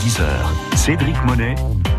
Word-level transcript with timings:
10h, 0.00 0.24
Cédric 0.76 1.14
Monet, 1.26 1.54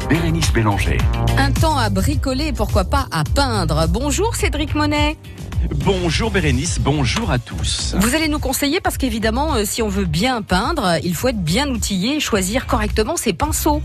Bérénice 0.09 0.51
Bélanger. 0.51 0.97
Un 1.37 1.51
temps 1.51 1.77
à 1.77 1.91
bricoler 1.91 2.47
et 2.47 2.51
pourquoi 2.51 2.83
pas 2.83 3.05
à 3.11 3.23
peindre. 3.23 3.87
Bonjour 3.87 4.35
Cédric 4.35 4.73
Monet. 4.73 5.17
Bonjour 5.85 6.31
Bérénice, 6.31 6.79
bonjour 6.79 7.29
à 7.29 7.37
tous. 7.37 7.93
Vous 7.99 8.15
allez 8.15 8.27
nous 8.27 8.39
conseiller 8.39 8.79
parce 8.79 8.97
qu'évidemment, 8.97 9.53
euh, 9.53 9.65
si 9.65 9.83
on 9.83 9.87
veut 9.87 10.05
bien 10.05 10.41
peindre, 10.41 10.97
il 11.03 11.13
faut 11.13 11.27
être 11.27 11.43
bien 11.43 11.69
outillé 11.69 12.15
et 12.15 12.19
choisir 12.19 12.65
correctement 12.65 13.17
ses 13.17 13.33
pinceaux. 13.33 13.83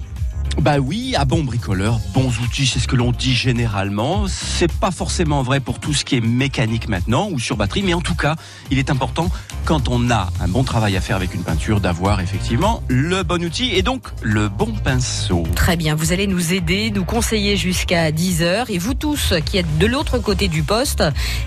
Bah 0.61 0.79
oui, 0.79 1.15
à 1.17 1.25
bon 1.25 1.45
bricoleur, 1.45 2.01
bons 2.15 2.33
outils, 2.41 2.67
c'est 2.67 2.81
ce 2.81 2.89
que 2.89 2.97
l'on 2.97 3.13
dit 3.13 3.35
généralement. 3.35 4.27
C'est 4.27 4.73
pas 4.73 4.91
forcément 4.91 5.43
vrai 5.43 5.61
pour 5.61 5.79
tout 5.79 5.93
ce 5.93 6.05
qui 6.05 6.17
est 6.17 6.21
mécanique 6.21 6.89
maintenant 6.89 7.29
ou 7.31 7.39
sur 7.39 7.57
batterie, 7.57 7.83
mais 7.83 7.95
en 7.95 8.01
tout 8.01 8.15
cas, 8.15 8.37
il 8.71 8.79
est 8.79 8.91
important 8.91 9.31
quand 9.65 9.89
on 9.89 10.11
a 10.11 10.29
un 10.41 10.49
bon 10.49 10.65
travail 10.65 10.97
à 10.97 11.01
faire 11.01 11.17
avec 11.17 11.35
une 11.35 11.43
peinture 11.43 11.81
d'avoir 11.81 12.21
effectivement 12.21 12.83
le 12.89 13.23
bon 13.23 13.45
outil 13.45 13.75
et 13.75 13.83
donc 13.83 14.09
le 14.23 14.49
bon 14.49 14.73
pinceau. 14.73 15.45
Très 15.55 15.77
bien, 15.77 15.95
vous 15.95 16.13
allez 16.13 16.27
nous 16.27 16.53
aider, 16.53 16.91
nous 16.91 17.05
conseiller 17.05 17.57
jusqu'à 17.57 18.11
10h 18.11 18.65
et 18.69 18.79
vous 18.79 18.95
tous 18.95 19.35
qui 19.45 19.59
êtes 19.59 19.79
de 19.79 19.87
l'autre 19.87 20.19
côté 20.19 20.49
du 20.49 20.63
poste, 20.63 21.05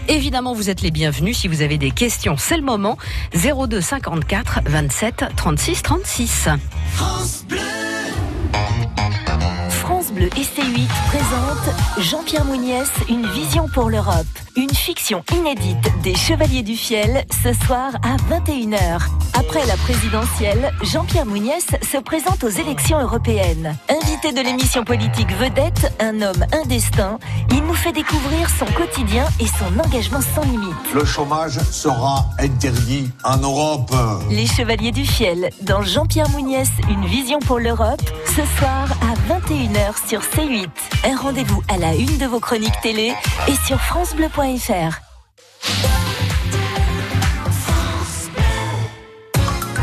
évidemment 0.08 0.54
vous 0.54 0.70
êtes 0.70 0.82
les 0.82 0.92
bienvenus 0.92 1.40
si 1.40 1.48
vous 1.48 1.62
avez 1.62 1.78
des 1.78 1.92
questions, 1.92 2.36
c'est 2.38 2.58
le 2.58 2.64
moment 2.64 2.98
02 3.34 3.82
54 3.82 4.62
27 4.66 5.26
36 5.36 5.82
36. 5.82 6.50
France 6.94 7.46
Bleu 7.48 7.60
Thank 8.52 9.28
you. 9.28 9.29
Et 10.18 10.44
C8 10.44 10.88
présente 11.08 11.76
Jean-Pierre 12.00 12.46
Mouniès, 12.46 12.90
une 13.10 13.28
vision 13.28 13.68
pour 13.74 13.90
l'Europe. 13.90 14.26
Une 14.56 14.70
fiction 14.74 15.24
inédite 15.36 16.02
des 16.02 16.16
Chevaliers 16.16 16.64
du 16.64 16.76
Fiel 16.76 17.26
ce 17.44 17.54
soir 17.66 17.92
à 18.04 18.18
21h. 18.34 19.02
Après 19.34 19.66
la 19.68 19.78
présidentielle, 19.78 20.74
Jean-Pierre 20.82 21.26
Mouniès 21.26 21.66
se 21.82 21.98
présente 21.98 22.44
aux 22.44 22.50
élections 22.50 23.00
européennes. 23.00 23.78
Invité 23.90 24.32
de 24.32 24.42
l'émission 24.42 24.84
politique 24.84 25.32
Vedette, 25.38 25.94
un 26.00 26.22
homme, 26.22 26.44
un 26.52 26.66
destin, 26.68 27.20
il 27.52 27.64
nous 27.64 27.76
fait 27.76 27.94
découvrir 27.94 28.50
son 28.50 28.66
quotidien 28.66 29.28
et 29.40 29.46
son 29.46 29.80
engagement 29.80 30.22
sans 30.36 30.44
limite. 30.44 30.94
Le 30.94 31.06
chômage 31.06 31.60
sera 31.72 32.26
interdit 32.40 33.12
en 33.24 33.38
Europe. 33.38 33.94
Les 34.30 34.48
Chevaliers 34.48 34.92
du 34.92 35.06
Fiel, 35.06 35.52
dans 35.62 35.84
Jean-Pierre 35.84 36.30
Mouniès, 36.30 36.70
une 36.90 37.06
vision 37.06 37.40
pour 37.40 37.60
l'Europe, 37.60 38.02
ce 38.26 38.42
soir 38.58 38.88
à 39.02 39.34
21h 39.34 39.94
sur 40.10 40.22
C8. 40.22 40.68
Un 41.06 41.16
rendez-vous 41.16 41.62
à 41.68 41.78
la 41.78 41.94
une 41.94 42.18
de 42.18 42.26
vos 42.26 42.40
chroniques 42.40 42.82
télé 42.82 43.14
et 43.48 43.56
sur 43.68 43.80
FranceBleu.fr. 43.80 44.98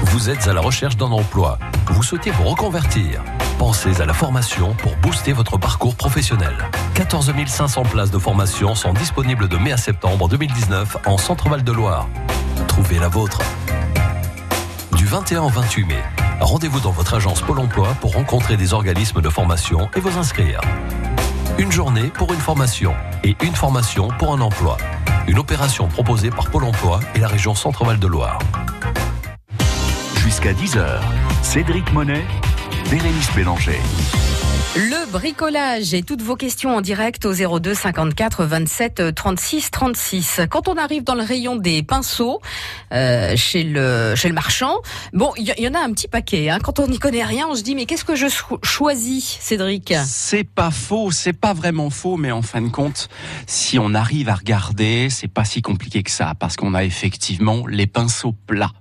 Vous 0.07 0.29
êtes 0.29 0.49
à 0.49 0.53
la 0.53 0.61
recherche 0.61 0.97
d'un 0.97 1.13
emploi. 1.13 1.61
Vous 1.91 2.03
souhaitez 2.03 2.33
vous 2.33 2.43
reconvertir. 2.43 3.23
Pensez 3.61 4.01
à 4.01 4.05
la 4.05 4.15
formation 4.15 4.75
pour 4.75 4.97
booster 4.97 5.33
votre 5.33 5.59
parcours 5.59 5.95
professionnel. 5.95 6.57
14 6.95 7.33
500 7.47 7.83
places 7.85 8.11
de 8.11 8.19
formation 8.19 8.75
sont 8.75 8.95
disponibles 8.95 9.47
de 9.47 9.57
mai 9.59 9.71
à 9.71 9.77
septembre 9.77 10.29
2019 10.29 10.97
en 11.07 11.19
Centre-Val 11.19 11.63
de 11.63 11.71
Loire. 11.71 12.09
Trouvez 12.67 12.99
la 12.99 13.09
vôtre. 13.09 13.41
Du 14.97 15.07
21 15.07 15.43
au 15.43 15.49
28 15.51 15.85
mai, 15.85 16.03
rendez-vous 16.41 16.81
dans 16.81 16.91
votre 16.91 17.15
agence 17.15 17.41
Pôle 17.41 17.59
emploi 17.59 17.97
pour 18.01 18.15
rencontrer 18.15 18.57
des 18.57 18.75
organismes 18.75 19.21
de 19.21 19.29
formation 19.29 19.89
et 19.97 20.01
vous 20.01 20.19
inscrire. 20.19 20.61
Une 21.59 21.73
journée 21.73 22.09
pour 22.09 22.33
une 22.33 22.41
formation 22.41 22.95
et 23.25 23.37
une 23.43 23.55
formation 23.55 24.09
pour 24.19 24.33
un 24.33 24.41
emploi. 24.41 24.77
Une 25.27 25.39
opération 25.39 25.89
proposée 25.89 26.31
par 26.31 26.51
Pôle 26.51 26.65
emploi 26.65 27.01
et 27.15 27.19
la 27.19 27.29
région 27.29 27.55
Centre-Val 27.55 27.99
de 27.99 28.07
Loire. 28.07 28.39
Jusqu'à 30.17 30.53
10h, 30.53 31.01
Cédric 31.43 31.93
Monet, 31.93 32.25
Bérénice 32.91 33.33
Bélanger. 33.35 33.81
Le 34.77 35.11
bricolage 35.11 35.95
et 35.95 36.03
toutes 36.03 36.21
vos 36.21 36.37
questions 36.37 36.77
en 36.77 36.83
direct 36.83 37.25
au 37.25 37.33
02 37.33 37.73
54 37.73 38.45
27 38.45 39.15
36 39.15 39.71
36. 39.71 40.41
Quand 40.51 40.69
on 40.69 40.77
arrive 40.77 41.03
dans 41.03 41.15
le 41.15 41.23
rayon 41.23 41.57
des 41.57 41.83
pinceaux 41.83 42.43
euh, 42.93 43.35
chez 43.37 43.63
le 43.63 44.13
chez 44.17 44.29
le 44.29 44.35
marchand, 44.35 44.83
bon, 45.15 45.33
il 45.39 45.47
y, 45.47 45.67
en 45.67 45.73
a 45.73 45.79
un 45.79 45.93
petit 45.93 46.09
paquet. 46.09 46.51
Hein. 46.51 46.59
Quand 46.63 46.79
on 46.79 46.89
n'y 46.89 46.99
connaît 46.99 47.25
rien, 47.25 47.47
on 47.49 47.55
se 47.55 47.63
dit 47.63 47.75
mais 47.75 47.87
qu'est-ce 47.87 48.05
que 48.05 48.17
je 48.17 48.27
choisis, 48.63 49.39
Cédric? 49.41 49.95
C'est 50.05 50.45
pas 50.45 50.71
faux, 50.71 51.11
c'est 51.11 51.33
pas 51.33 51.55
vraiment 51.55 51.89
faux, 51.89 52.19
mais 52.19 52.31
en 52.31 52.43
fin 52.43 52.61
de 52.61 52.69
compte, 52.69 53.09
si 53.47 53.79
on 53.79 53.95
arrive 53.95 54.29
à 54.29 54.35
regarder, 54.35 55.09
c'est 55.09 55.33
pas 55.33 55.47
si 55.47 55.63
compliqué 55.63 56.03
que 56.03 56.11
ça, 56.11 56.35
parce 56.39 56.57
qu'on 56.57 56.75
a 56.75 56.85
effectivement 56.85 57.67
les 57.67 57.87
pinceaux 57.87 58.35
plats 58.47 58.73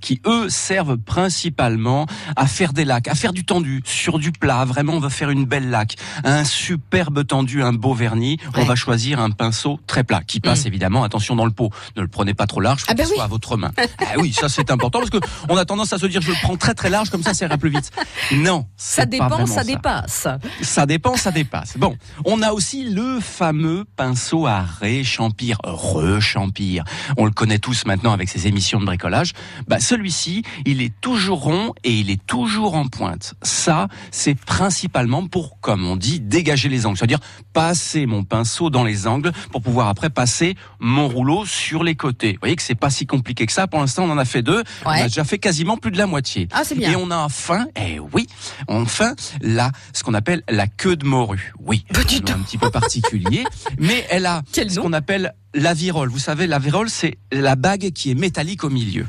qui 0.00 0.20
eux 0.26 0.48
servent 0.48 0.96
principalement 0.96 2.06
à 2.36 2.46
faire 2.46 2.72
des 2.72 2.84
lacs, 2.84 3.08
à 3.08 3.14
faire 3.14 3.32
du 3.32 3.44
tendu 3.44 3.82
sur 3.84 4.18
du 4.18 4.32
plat. 4.32 4.64
Vraiment, 4.64 4.94
on 4.94 5.00
va 5.00 5.10
faire 5.10 5.30
une 5.30 5.44
belle 5.44 5.70
laque, 5.70 5.96
un 6.24 6.44
superbe 6.44 7.26
tendu, 7.26 7.62
un 7.62 7.72
beau 7.72 7.94
vernis. 7.94 8.38
Ouais. 8.54 8.62
On 8.62 8.64
va 8.64 8.74
choisir 8.74 9.20
un 9.20 9.30
pinceau 9.30 9.80
très 9.86 10.04
plat 10.04 10.22
qui 10.26 10.40
passe 10.40 10.64
mmh. 10.64 10.68
évidemment. 10.68 11.04
Attention 11.04 11.36
dans 11.36 11.46
le 11.46 11.52
pot, 11.52 11.70
ne 11.96 12.02
le 12.02 12.08
prenez 12.08 12.34
pas 12.34 12.46
trop 12.46 12.60
large, 12.60 12.80
faut 12.80 12.86
ah 12.90 12.94
ben 12.94 13.04
qu'il 13.04 13.12
oui. 13.12 13.16
soit 13.16 13.24
à 13.24 13.28
votre 13.28 13.56
main. 13.56 13.72
ah 13.98 14.18
oui, 14.18 14.32
ça 14.32 14.48
c'est 14.48 14.70
important 14.70 14.98
parce 14.98 15.10
que 15.10 15.18
on 15.48 15.56
a 15.56 15.64
tendance 15.64 15.92
à 15.92 15.98
se 15.98 16.06
dire 16.06 16.20
je 16.20 16.30
le 16.30 16.36
prends 16.42 16.56
très 16.56 16.74
très 16.74 16.90
large 16.90 17.10
comme 17.10 17.22
ça, 17.22 17.34
ça 17.34 17.46
ira 17.46 17.58
plus 17.58 17.70
vite. 17.70 17.90
Non, 18.32 18.66
ça 18.76 19.06
dépend, 19.06 19.46
ça, 19.46 19.54
ça 19.54 19.64
dépasse. 19.64 20.28
Ça 20.62 20.86
dépend, 20.86 21.16
ça 21.16 21.30
dépasse. 21.30 21.76
Bon, 21.76 21.96
on 22.24 22.42
a 22.42 22.52
aussi 22.52 22.84
le 22.84 23.20
fameux 23.20 23.84
pinceau 23.96 24.46
à 24.46 24.62
réchampir, 24.62 25.58
rechampir. 25.62 26.84
On 27.16 27.24
le 27.24 27.30
connaît 27.30 27.58
tous 27.58 27.86
maintenant 27.86 28.12
avec 28.12 28.28
ces 28.28 28.46
émissions 28.46 28.80
de 28.80 28.86
bricolage 28.86 29.32
bah, 29.68 29.80
celui-ci, 29.80 30.42
il 30.64 30.82
est 30.82 30.92
toujours 31.00 31.42
rond 31.42 31.74
et 31.84 31.92
il 31.92 32.10
est 32.10 32.24
toujours 32.26 32.74
en 32.74 32.86
pointe. 32.86 33.34
Ça, 33.42 33.88
c'est 34.10 34.34
principalement 34.34 35.26
pour, 35.26 35.60
comme 35.60 35.86
on 35.86 35.96
dit, 35.96 36.20
dégager 36.20 36.68
les 36.68 36.86
angles. 36.86 36.98
C'est-à-dire 36.98 37.20
passer 37.52 38.06
mon 38.06 38.24
pinceau 38.24 38.70
dans 38.70 38.84
les 38.84 39.06
angles 39.06 39.32
pour 39.52 39.62
pouvoir 39.62 39.88
après 39.88 40.10
passer 40.10 40.56
mon 40.80 41.08
rouleau 41.08 41.44
sur 41.46 41.84
les 41.84 41.94
côtés. 41.94 42.32
Vous 42.32 42.40
voyez 42.40 42.56
que 42.56 42.62
c'est 42.62 42.74
pas 42.74 42.90
si 42.90 43.06
compliqué 43.06 43.46
que 43.46 43.52
ça. 43.52 43.66
Pour 43.66 43.80
l'instant, 43.80 44.04
on 44.04 44.10
en 44.10 44.18
a 44.18 44.24
fait 44.24 44.42
deux. 44.42 44.58
Ouais. 44.58 44.64
On 44.86 44.90
a 44.90 45.02
déjà 45.04 45.24
fait 45.24 45.38
quasiment 45.38 45.76
plus 45.76 45.90
de 45.90 45.98
la 45.98 46.06
moitié. 46.06 46.48
Ah, 46.52 46.62
c'est 46.64 46.74
bien. 46.74 46.92
Et 46.92 46.96
on 46.96 47.10
a 47.10 47.16
enfin, 47.16 47.66
eh 47.76 47.98
oui, 47.98 48.26
enfin, 48.68 49.14
là, 49.40 49.70
ce 49.92 50.02
qu'on 50.02 50.14
appelle 50.14 50.42
la 50.48 50.66
queue 50.66 50.96
de 50.96 51.06
morue. 51.06 51.52
Oui. 51.60 51.84
Petit 51.92 52.22
un 52.32 52.38
petit 52.38 52.58
peu 52.58 52.70
particulier. 52.70 53.44
mais 53.78 54.04
elle 54.10 54.26
a 54.26 54.42
Quel 54.52 54.70
ce 54.70 54.80
qu'on 54.80 54.92
appelle 54.92 55.34
la 55.54 55.74
virole. 55.74 56.08
Vous 56.08 56.18
savez, 56.18 56.46
la 56.46 56.58
virole, 56.58 56.90
c'est 56.90 57.18
la 57.32 57.56
bague 57.56 57.90
qui 57.92 58.10
est 58.10 58.14
métallique 58.14 58.64
au 58.64 58.70
milieu. 58.70 59.06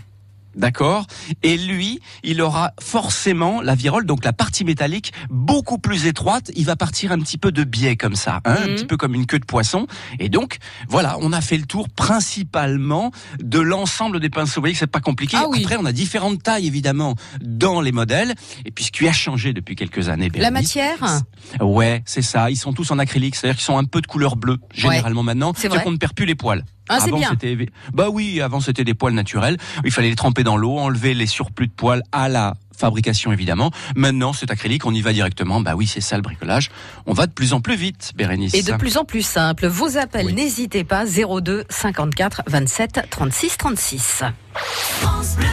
D'accord 0.55 1.05
Et 1.43 1.57
lui, 1.57 1.99
il 2.23 2.41
aura 2.41 2.71
forcément 2.79 3.61
la 3.61 3.75
virole, 3.75 4.05
donc 4.05 4.23
la 4.23 4.33
partie 4.33 4.63
métallique, 4.63 5.13
beaucoup 5.29 5.77
plus 5.77 6.05
étroite. 6.05 6.51
Il 6.55 6.65
va 6.65 6.75
partir 6.75 7.11
un 7.11 7.19
petit 7.19 7.37
peu 7.37 7.51
de 7.51 7.63
biais 7.63 7.95
comme 7.95 8.15
ça, 8.15 8.41
hein, 8.45 8.53
mmh. 8.53 8.63
un 8.63 8.75
petit 8.75 8.85
peu 8.85 8.97
comme 8.97 9.15
une 9.15 9.25
queue 9.25 9.39
de 9.39 9.45
poisson. 9.45 9.87
Et 10.19 10.29
donc, 10.29 10.57
voilà, 10.87 11.17
on 11.19 11.33
a 11.33 11.41
fait 11.41 11.57
le 11.57 11.65
tour 11.65 11.89
principalement 11.89 13.11
de 13.39 13.59
l'ensemble 13.59 14.19
des 14.19 14.29
pinceaux. 14.29 14.55
Vous 14.55 14.61
voyez 14.61 14.73
que 14.73 14.79
c'est 14.79 14.87
pas 14.87 15.01
compliqué. 15.01 15.37
Ah 15.39 15.47
oui. 15.49 15.61
Après, 15.63 15.77
on 15.77 15.85
a 15.85 15.91
différentes 15.91 16.41
tailles, 16.41 16.67
évidemment, 16.67 17.15
dans 17.41 17.81
les 17.81 17.91
modèles. 17.91 18.33
Et 18.65 18.71
puis, 18.71 18.85
ce 18.85 18.91
qui 18.91 19.07
a 19.07 19.13
changé 19.13 19.53
depuis 19.53 19.75
quelques 19.75 20.09
années, 20.09 20.29
La 20.35 20.51
matière? 20.51 21.23
Ouais, 21.59 22.01
c'est 22.05 22.21
ça. 22.21 22.49
Ils 22.49 22.57
sont 22.57 22.73
tous 22.73 22.91
en 22.91 22.99
acrylique, 22.99 23.35
c'est-à-dire 23.35 23.57
qu'ils 23.57 23.65
sont 23.65 23.77
un 23.77 23.85
peu 23.85 24.01
de 24.01 24.07
couleur 24.07 24.35
bleue, 24.35 24.57
généralement 24.73 25.21
ouais. 25.21 25.25
maintenant. 25.25 25.53
C'est 25.55 25.67
vrai 25.67 25.83
qu'on 25.83 25.91
ne 25.91 25.97
perd 25.97 26.13
plus 26.13 26.25
les 26.25 26.35
poils. 26.35 26.63
Ah, 26.89 26.99
c'est 26.99 27.09
avant, 27.09 27.17
bien. 27.17 27.29
c'était 27.31 27.57
bah 27.93 28.09
oui, 28.09 28.41
avant 28.41 28.59
c'était 28.59 28.83
des 28.83 28.93
poils 28.93 29.13
naturels. 29.13 29.57
Il 29.83 29.91
fallait 29.91 30.09
les 30.09 30.15
tremper 30.15 30.43
dans 30.43 30.57
l'eau, 30.57 30.77
enlever 30.77 31.13
les 31.13 31.25
surplus 31.25 31.67
de 31.67 31.71
poils 31.71 32.03
à 32.11 32.29
la 32.29 32.55
fabrication 32.77 33.31
évidemment. 33.31 33.71
Maintenant, 33.95 34.33
c'est 34.33 34.51
acrylique, 34.51 34.85
on 34.85 34.93
y 34.93 35.01
va 35.01 35.13
directement. 35.13 35.61
Bah 35.61 35.75
oui, 35.75 35.87
c'est 35.87 36.01
ça 36.01 36.15
le 36.15 36.21
bricolage. 36.21 36.69
On 37.05 37.13
va 37.13 37.25
de 37.27 37.31
plus 37.31 37.53
en 37.53 37.61
plus 37.61 37.75
vite, 37.75 38.11
Bérénice. 38.15 38.53
Et 38.53 38.63
de 38.63 38.73
plus 38.73 38.97
en 38.97 39.05
plus 39.05 39.21
simple. 39.23 39.67
Vos 39.67 39.97
appels, 39.97 40.27
oui. 40.27 40.33
n'hésitez 40.33 40.83
pas 40.83 41.05
02 41.05 41.65
54 41.69 42.43
27 42.47 43.07
36 43.09 43.57
36. 43.57 44.23
France 44.53 45.35
Bleu. 45.37 45.45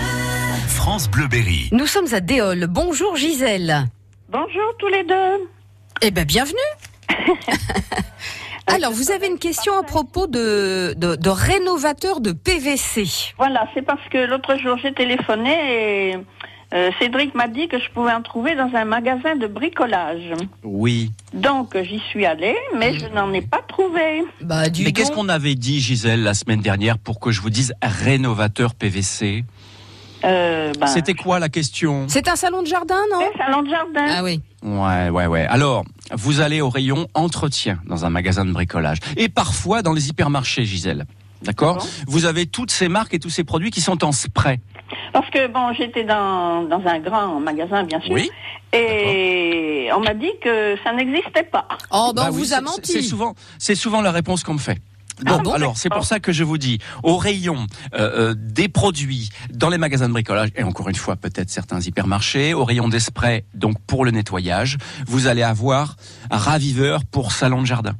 France 0.68 1.08
Bleu 1.08 1.28
Berry. 1.28 1.68
Nous 1.72 1.86
sommes 1.86 2.12
à 2.12 2.20
Déol. 2.20 2.66
Bonjour 2.68 3.16
Gisèle. 3.16 3.88
Bonjour 4.30 4.76
tous 4.78 4.88
les 4.88 5.04
deux. 5.04 5.48
Eh 6.00 6.10
ben 6.10 6.24
bienvenue. 6.24 6.58
Alors, 8.66 8.92
vous 8.92 9.10
avez 9.10 9.26
une 9.26 9.38
question 9.38 9.76
à 9.78 9.82
propos 9.82 10.26
de, 10.26 10.94
de, 10.96 11.16
de 11.16 11.28
rénovateur 11.28 12.20
de 12.20 12.32
PVC. 12.32 13.34
Voilà, 13.36 13.68
c'est 13.74 13.82
parce 13.82 14.06
que 14.10 14.18
l'autre 14.18 14.56
jour 14.56 14.78
j'ai 14.82 14.92
téléphoné 14.92 16.10
et 16.10 16.16
euh, 16.74 16.90
Cédric 16.98 17.34
m'a 17.34 17.48
dit 17.48 17.68
que 17.68 17.78
je 17.78 17.90
pouvais 17.90 18.12
en 18.12 18.22
trouver 18.22 18.54
dans 18.54 18.70
un 18.74 18.84
magasin 18.84 19.36
de 19.36 19.46
bricolage. 19.46 20.32
Oui. 20.62 21.10
Donc 21.34 21.76
j'y 21.82 21.98
suis 21.98 22.24
allée, 22.24 22.56
mais 22.78 22.98
je 22.98 23.06
n'en 23.06 23.32
ai 23.32 23.42
pas 23.42 23.60
trouvé. 23.66 24.24
Bah, 24.40 24.68
du 24.70 24.84
mais 24.84 24.92
qu'est-ce 24.92 25.12
qu'on 25.12 25.28
avait 25.28 25.54
dit, 25.54 25.80
Gisèle, 25.80 26.22
la 26.22 26.34
semaine 26.34 26.60
dernière 26.60 26.98
pour 26.98 27.20
que 27.20 27.30
je 27.30 27.40
vous 27.42 27.50
dise 27.50 27.74
rénovateur 27.82 28.74
PVC 28.74 29.44
euh, 30.24 30.72
bah, 30.78 30.86
C'était 30.86 31.14
quoi 31.14 31.38
la 31.40 31.50
question? 31.50 32.06
C'est 32.08 32.28
un 32.28 32.36
salon 32.36 32.62
de 32.62 32.68
jardin, 32.68 33.00
non? 33.10 33.20
Un 33.20 33.38
salon 33.38 33.62
de 33.62 33.68
jardin. 33.68 34.06
Ah 34.08 34.22
oui. 34.22 34.40
Ouais, 34.62 35.10
ouais, 35.10 35.26
ouais. 35.26 35.46
Alors, 35.46 35.84
vous 36.14 36.40
allez 36.40 36.60
au 36.60 36.68
rayon 36.70 37.08
entretien 37.14 37.80
dans 37.86 38.04
un 38.04 38.10
magasin 38.10 38.44
de 38.44 38.52
bricolage. 38.52 38.98
Et 39.16 39.28
parfois 39.28 39.82
dans 39.82 39.92
les 39.92 40.08
hypermarchés, 40.08 40.64
Gisèle. 40.64 41.06
D'accord. 41.42 41.84
Vous 42.06 42.24
avez 42.26 42.46
toutes 42.46 42.70
ces 42.70 42.88
marques 42.88 43.14
et 43.14 43.18
tous 43.18 43.30
ces 43.30 43.42
produits 43.42 43.70
qui 43.72 43.80
sont 43.80 44.04
en 44.04 44.12
spray. 44.12 44.60
Parce 45.12 45.28
que 45.30 45.48
bon, 45.48 45.72
j'étais 45.76 46.04
dans, 46.04 46.62
dans 46.62 46.80
un 46.86 47.00
grand 47.00 47.40
magasin, 47.40 47.82
bien 47.82 48.00
sûr. 48.00 48.12
Oui. 48.12 48.30
Et 48.72 49.88
on 49.94 50.00
m'a 50.00 50.14
dit 50.14 50.30
que 50.42 50.76
ça 50.84 50.92
n'existait 50.92 51.42
pas. 51.42 51.66
Oh, 51.90 52.12
ben 52.14 52.22
Bah 52.22 52.28
on 52.30 52.34
oui, 52.34 52.38
vous 52.42 52.52
a 52.52 52.56
c'est- 52.56 52.62
menti. 52.62 52.92
C'est 52.92 53.02
souvent, 53.02 53.34
c'est 53.58 53.74
souvent 53.74 54.00
la 54.00 54.12
réponse 54.12 54.44
qu'on 54.44 54.54
me 54.54 54.58
fait. 54.58 54.80
Ah 55.26 55.38
bon 55.38 55.52
alors, 55.52 55.76
c'est 55.76 55.88
pour 55.90 56.04
ça 56.04 56.20
que 56.20 56.32
je 56.32 56.44
vous 56.44 56.58
dis, 56.58 56.78
au 57.02 57.16
rayon 57.16 57.66
euh, 57.94 58.30
euh, 58.30 58.34
des 58.36 58.68
produits 58.68 59.30
dans 59.52 59.68
les 59.68 59.78
magasins 59.78 60.08
de 60.08 60.12
bricolage, 60.12 60.50
et 60.56 60.62
encore 60.62 60.88
une 60.88 60.96
fois, 60.96 61.16
peut-être 61.16 61.50
certains 61.50 61.80
hypermarchés, 61.80 62.54
au 62.54 62.64
rayon 62.64 62.88
des 62.88 63.00
sprays, 63.00 63.44
donc 63.54 63.78
pour 63.86 64.04
le 64.04 64.10
nettoyage, 64.10 64.78
vous 65.06 65.26
allez 65.26 65.42
avoir 65.42 65.96
un 66.30 66.38
raviveur 66.38 67.04
pour 67.04 67.32
salon 67.32 67.60
de 67.60 67.66
jardin. 67.66 67.94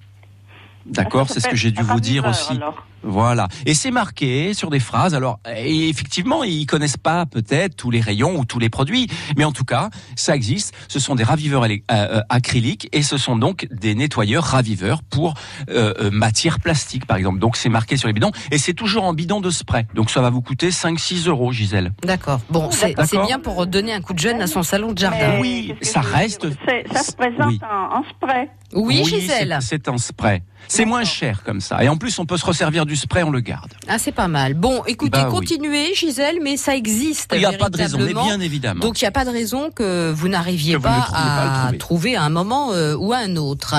D'accord, 0.86 1.28
Ça 1.28 1.34
c'est 1.34 1.40
ce 1.40 1.48
que 1.48 1.56
j'ai 1.56 1.70
dû 1.70 1.82
vous 1.82 2.00
dire 2.00 2.26
aussi. 2.26 2.52
alors. 2.52 2.86
Voilà. 3.02 3.48
Et 3.66 3.74
c'est 3.74 3.90
marqué 3.90 4.54
sur 4.54 4.70
des 4.70 4.80
phrases. 4.80 5.14
Alors, 5.14 5.40
et 5.56 5.88
effectivement, 5.88 6.44
ils 6.44 6.66
connaissent 6.66 6.96
pas 6.96 7.26
peut-être 7.26 7.76
tous 7.76 7.90
les 7.90 8.00
rayons 8.00 8.38
ou 8.38 8.44
tous 8.44 8.58
les 8.58 8.68
produits, 8.68 9.08
mais 9.36 9.44
en 9.44 9.52
tout 9.52 9.64
cas, 9.64 9.90
ça 10.16 10.34
existe. 10.36 10.74
Ce 10.88 10.98
sont 11.00 11.14
des 11.14 11.24
raviveurs 11.24 11.64
euh, 11.64 11.76
euh, 11.90 12.20
acryliques 12.28 12.88
et 12.92 13.02
ce 13.02 13.16
sont 13.18 13.36
donc 13.36 13.66
des 13.70 13.94
nettoyeurs 13.94 14.44
raviveurs 14.44 15.02
pour 15.02 15.34
euh, 15.70 16.10
matière 16.10 16.60
plastique, 16.60 17.06
par 17.06 17.16
exemple. 17.16 17.38
Donc, 17.38 17.56
c'est 17.56 17.68
marqué 17.68 17.96
sur 17.96 18.08
les 18.08 18.14
bidons 18.14 18.32
et 18.50 18.58
c'est 18.58 18.74
toujours 18.74 19.04
en 19.04 19.12
bidon 19.14 19.40
de 19.40 19.50
spray. 19.50 19.86
Donc, 19.94 20.10
ça 20.10 20.20
va 20.20 20.30
vous 20.30 20.42
coûter 20.42 20.70
5-6 20.70 21.28
euros, 21.28 21.52
Gisèle. 21.52 21.92
D'accord. 22.02 22.40
Bon, 22.50 22.70
c'est 22.70 22.94
bien 23.26 23.38
pour 23.38 23.66
donner 23.66 23.92
un 23.92 24.00
coup 24.00 24.14
de 24.14 24.18
jeune 24.18 24.40
à 24.40 24.46
son 24.46 24.62
salon 24.62 24.92
de 24.92 24.98
jardin. 24.98 25.18
Mais 25.34 25.40
Oui, 25.40 25.74
ça 25.82 26.00
reste- 26.00 26.46
Ça 26.92 27.02
se 27.02 27.12
présente 27.12 27.46
Oui. 27.48 27.60
en, 27.70 27.98
en 27.98 28.02
spray. 28.04 28.48
Oui, 28.74 29.02
c'est- 29.04 29.20
Gisèle. 29.20 29.58
C'est 29.60 29.88
un 29.88 29.98
spray. 29.98 30.42
C'est 30.68 30.84
moins 30.84 31.04
cher 31.04 31.42
comme 31.44 31.60
ça. 31.60 31.82
Et 31.84 31.88
en 31.88 31.96
plus, 31.96 32.18
on 32.18 32.24
peut 32.24 32.36
se 32.36 32.46
resservir 32.46 32.86
du 32.86 32.91
spray, 32.96 33.22
on 33.22 33.30
le 33.30 33.40
garde. 33.40 33.72
Ah, 33.88 33.98
c'est 33.98 34.12
pas 34.12 34.28
mal. 34.28 34.54
Bon, 34.54 34.82
écoutez, 34.86 35.10
Bah 35.10 35.28
oui. 35.28 35.34
continuez, 35.38 35.94
Gisèle, 35.94 36.38
mais 36.42 36.56
ça 36.56 36.74
existe. 36.76 37.30
Il 37.34 37.38
n'y 37.40 37.44
a 37.44 37.52
pas 37.52 37.68
de 37.70 37.76
raison, 37.76 37.98
mais 37.98 38.04
véritablement. 38.04 38.36
bien 38.36 38.40
évidemment. 38.40 38.80
Donc 38.80 39.00
il 39.00 39.04
n'y 39.04 39.08
a 39.08 39.12
pas 39.12 39.24
de 39.24 39.30
raison 39.30 39.70
que 39.70 40.10
vous 40.12 40.28
n'arriviez 40.28 40.76
vous 40.76 40.82
pas 40.82 41.08
à 41.12 41.62
trouver. 41.64 41.78
trouver 41.78 42.16
à 42.16 42.22
un 42.22 42.28
moment 42.30 42.72
euh, 42.72 42.94
ou 42.96 43.12
à 43.12 43.18
un 43.18 43.36
autre. 43.36 43.74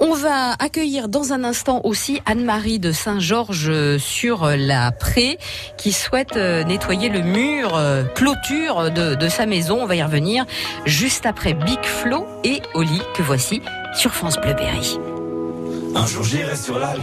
On 0.00 0.14
va 0.14 0.52
accueillir 0.58 1.08
dans 1.08 1.32
un 1.32 1.44
instant 1.44 1.80
aussi 1.84 2.20
Anne-Marie 2.26 2.78
de 2.78 2.92
Saint-Georges 2.92 3.68
euh, 3.68 3.98
sur 3.98 4.44
euh, 4.44 4.56
la 4.56 4.92
Prée 4.92 5.38
qui 5.78 5.92
souhaite 5.92 6.36
euh, 6.36 6.64
nettoyer 6.64 7.08
le 7.08 7.20
mur 7.22 7.74
euh, 7.76 8.04
clôture 8.04 8.90
de, 8.90 9.14
de 9.14 9.28
sa 9.28 9.46
maison. 9.46 9.78
On 9.82 9.86
va 9.86 9.96
y 9.96 10.02
revenir 10.02 10.44
juste 10.86 11.26
après 11.26 11.54
Big 11.54 11.82
Flo 11.84 12.26
et 12.44 12.62
Oli 12.74 13.00
que 13.14 13.22
voici 13.22 13.60
sur 13.96 14.12
France 14.12 14.36
Bleu 14.40 14.54
Berry. 14.54 14.98
Un 15.96 16.06
jour 16.06 16.24
j'irai 16.24 16.56
sur 16.56 16.78
la 16.78 16.94
lune. 16.94 17.02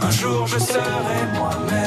Un 0.00 0.10
jour 0.10 0.46
je 0.46 0.58
serai 0.58 1.26
moi-même, 1.34 1.79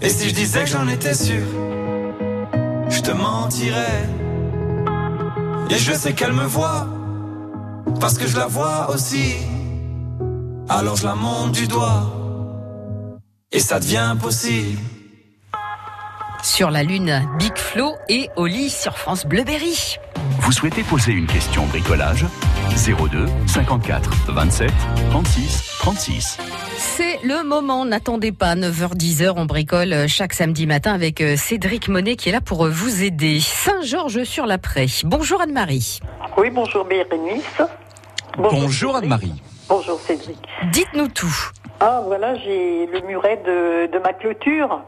Et 0.00 0.08
si 0.08 0.28
je 0.28 0.34
disais 0.34 0.60
que 0.60 0.70
j'en 0.70 0.86
étais 0.86 1.14
sûr, 1.14 1.42
je 2.88 3.00
te 3.00 3.10
mentirais. 3.10 4.08
Et 5.70 5.76
je 5.76 5.92
sais 5.92 6.12
qu'elle 6.12 6.32
me 6.32 6.44
voit, 6.44 6.86
parce 8.00 8.18
que 8.18 8.26
je 8.28 8.36
la 8.36 8.46
vois 8.46 8.90
aussi. 8.90 9.34
Alors 10.68 10.96
je 10.96 11.04
la 11.04 11.16
monte 11.16 11.52
du 11.52 11.66
doigt, 11.66 12.12
et 13.50 13.58
ça 13.58 13.80
devient 13.80 14.14
possible. 14.20 14.78
Sur 16.44 16.70
la 16.70 16.84
Lune, 16.84 17.28
Big 17.38 17.56
Flo 17.56 17.94
et 18.08 18.28
Oli 18.36 18.70
sur 18.70 18.98
France 18.98 19.26
Bleuberry. 19.26 19.96
Vous 20.40 20.52
souhaitez 20.52 20.84
poser 20.84 21.12
une 21.12 21.26
question 21.26 21.66
bricolage? 21.66 22.24
02 22.76 23.26
54 23.46 24.10
27 24.32 24.70
36 25.10 25.76
36. 25.78 26.38
C'est 26.78 27.18
le 27.22 27.44
moment, 27.44 27.84
n'attendez 27.84 28.32
pas, 28.32 28.54
9h-10h, 28.54 29.34
on 29.36 29.44
bricole 29.44 29.92
euh, 29.92 30.08
chaque 30.08 30.32
samedi 30.32 30.66
matin 30.66 30.94
avec 30.94 31.20
euh, 31.20 31.36
Cédric 31.36 31.88
Monet 31.88 32.16
qui 32.16 32.30
est 32.30 32.32
là 32.32 32.40
pour 32.40 32.64
euh, 32.64 32.70
vous 32.70 33.04
aider. 33.04 33.40
Saint-Georges-sur-la-Prée. 33.40 34.86
Bonjour 35.04 35.42
Anne-Marie. 35.42 36.00
Oui, 36.38 36.48
bonjour 36.50 36.84
Bérénice. 36.86 37.60
Bonjour 38.38 38.96
Anne-Marie. 38.96 39.42
Bonjour 39.68 40.00
Cédric. 40.00 40.38
Dites-nous 40.72 41.08
tout. 41.08 41.50
Ah 41.80 42.00
voilà, 42.06 42.36
j'ai 42.36 42.86
le 42.86 43.06
muret 43.06 43.42
de, 43.44 43.92
de 43.92 43.98
ma 43.98 44.14
clôture. 44.14 44.80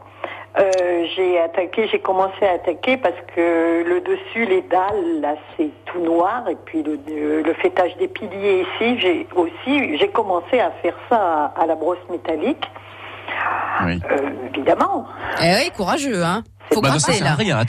Euh, 0.57 1.05
j'ai 1.15 1.39
attaqué, 1.39 1.87
j'ai 1.91 1.99
commencé 1.99 2.45
à 2.45 2.53
attaquer 2.53 2.95
parce 2.97 3.15
que 3.35 3.83
le 3.83 3.99
dessus, 4.01 4.45
les 4.45 4.61
dalles, 4.61 5.21
là, 5.21 5.35
c'est 5.57 5.69
tout 5.85 5.99
noir. 5.99 6.47
Et 6.49 6.55
puis 6.65 6.81
le, 6.81 6.97
le, 7.07 7.41
le 7.41 7.53
fêtage 7.55 7.95
des 7.97 8.07
piliers 8.07 8.61
ici, 8.61 8.99
j'ai 8.99 9.27
aussi, 9.35 9.97
j'ai 9.97 10.07
commencé 10.09 10.59
à 10.59 10.71
faire 10.81 10.95
ça 11.09 11.17
à, 11.55 11.61
à 11.61 11.65
la 11.65 11.75
brosse 11.75 11.97
métallique. 12.09 12.63
Oui. 13.85 13.99
Euh, 14.09 14.29
évidemment. 14.53 15.05
Eh 15.41 15.65
oui, 15.65 15.71
courageux, 15.75 16.23
hein. 16.23 16.43
Faut 16.73 16.81
Bah 16.81 16.97
ça 16.99 17.13
sert 17.13 17.27
à 17.31 17.35
rien. 17.35 17.61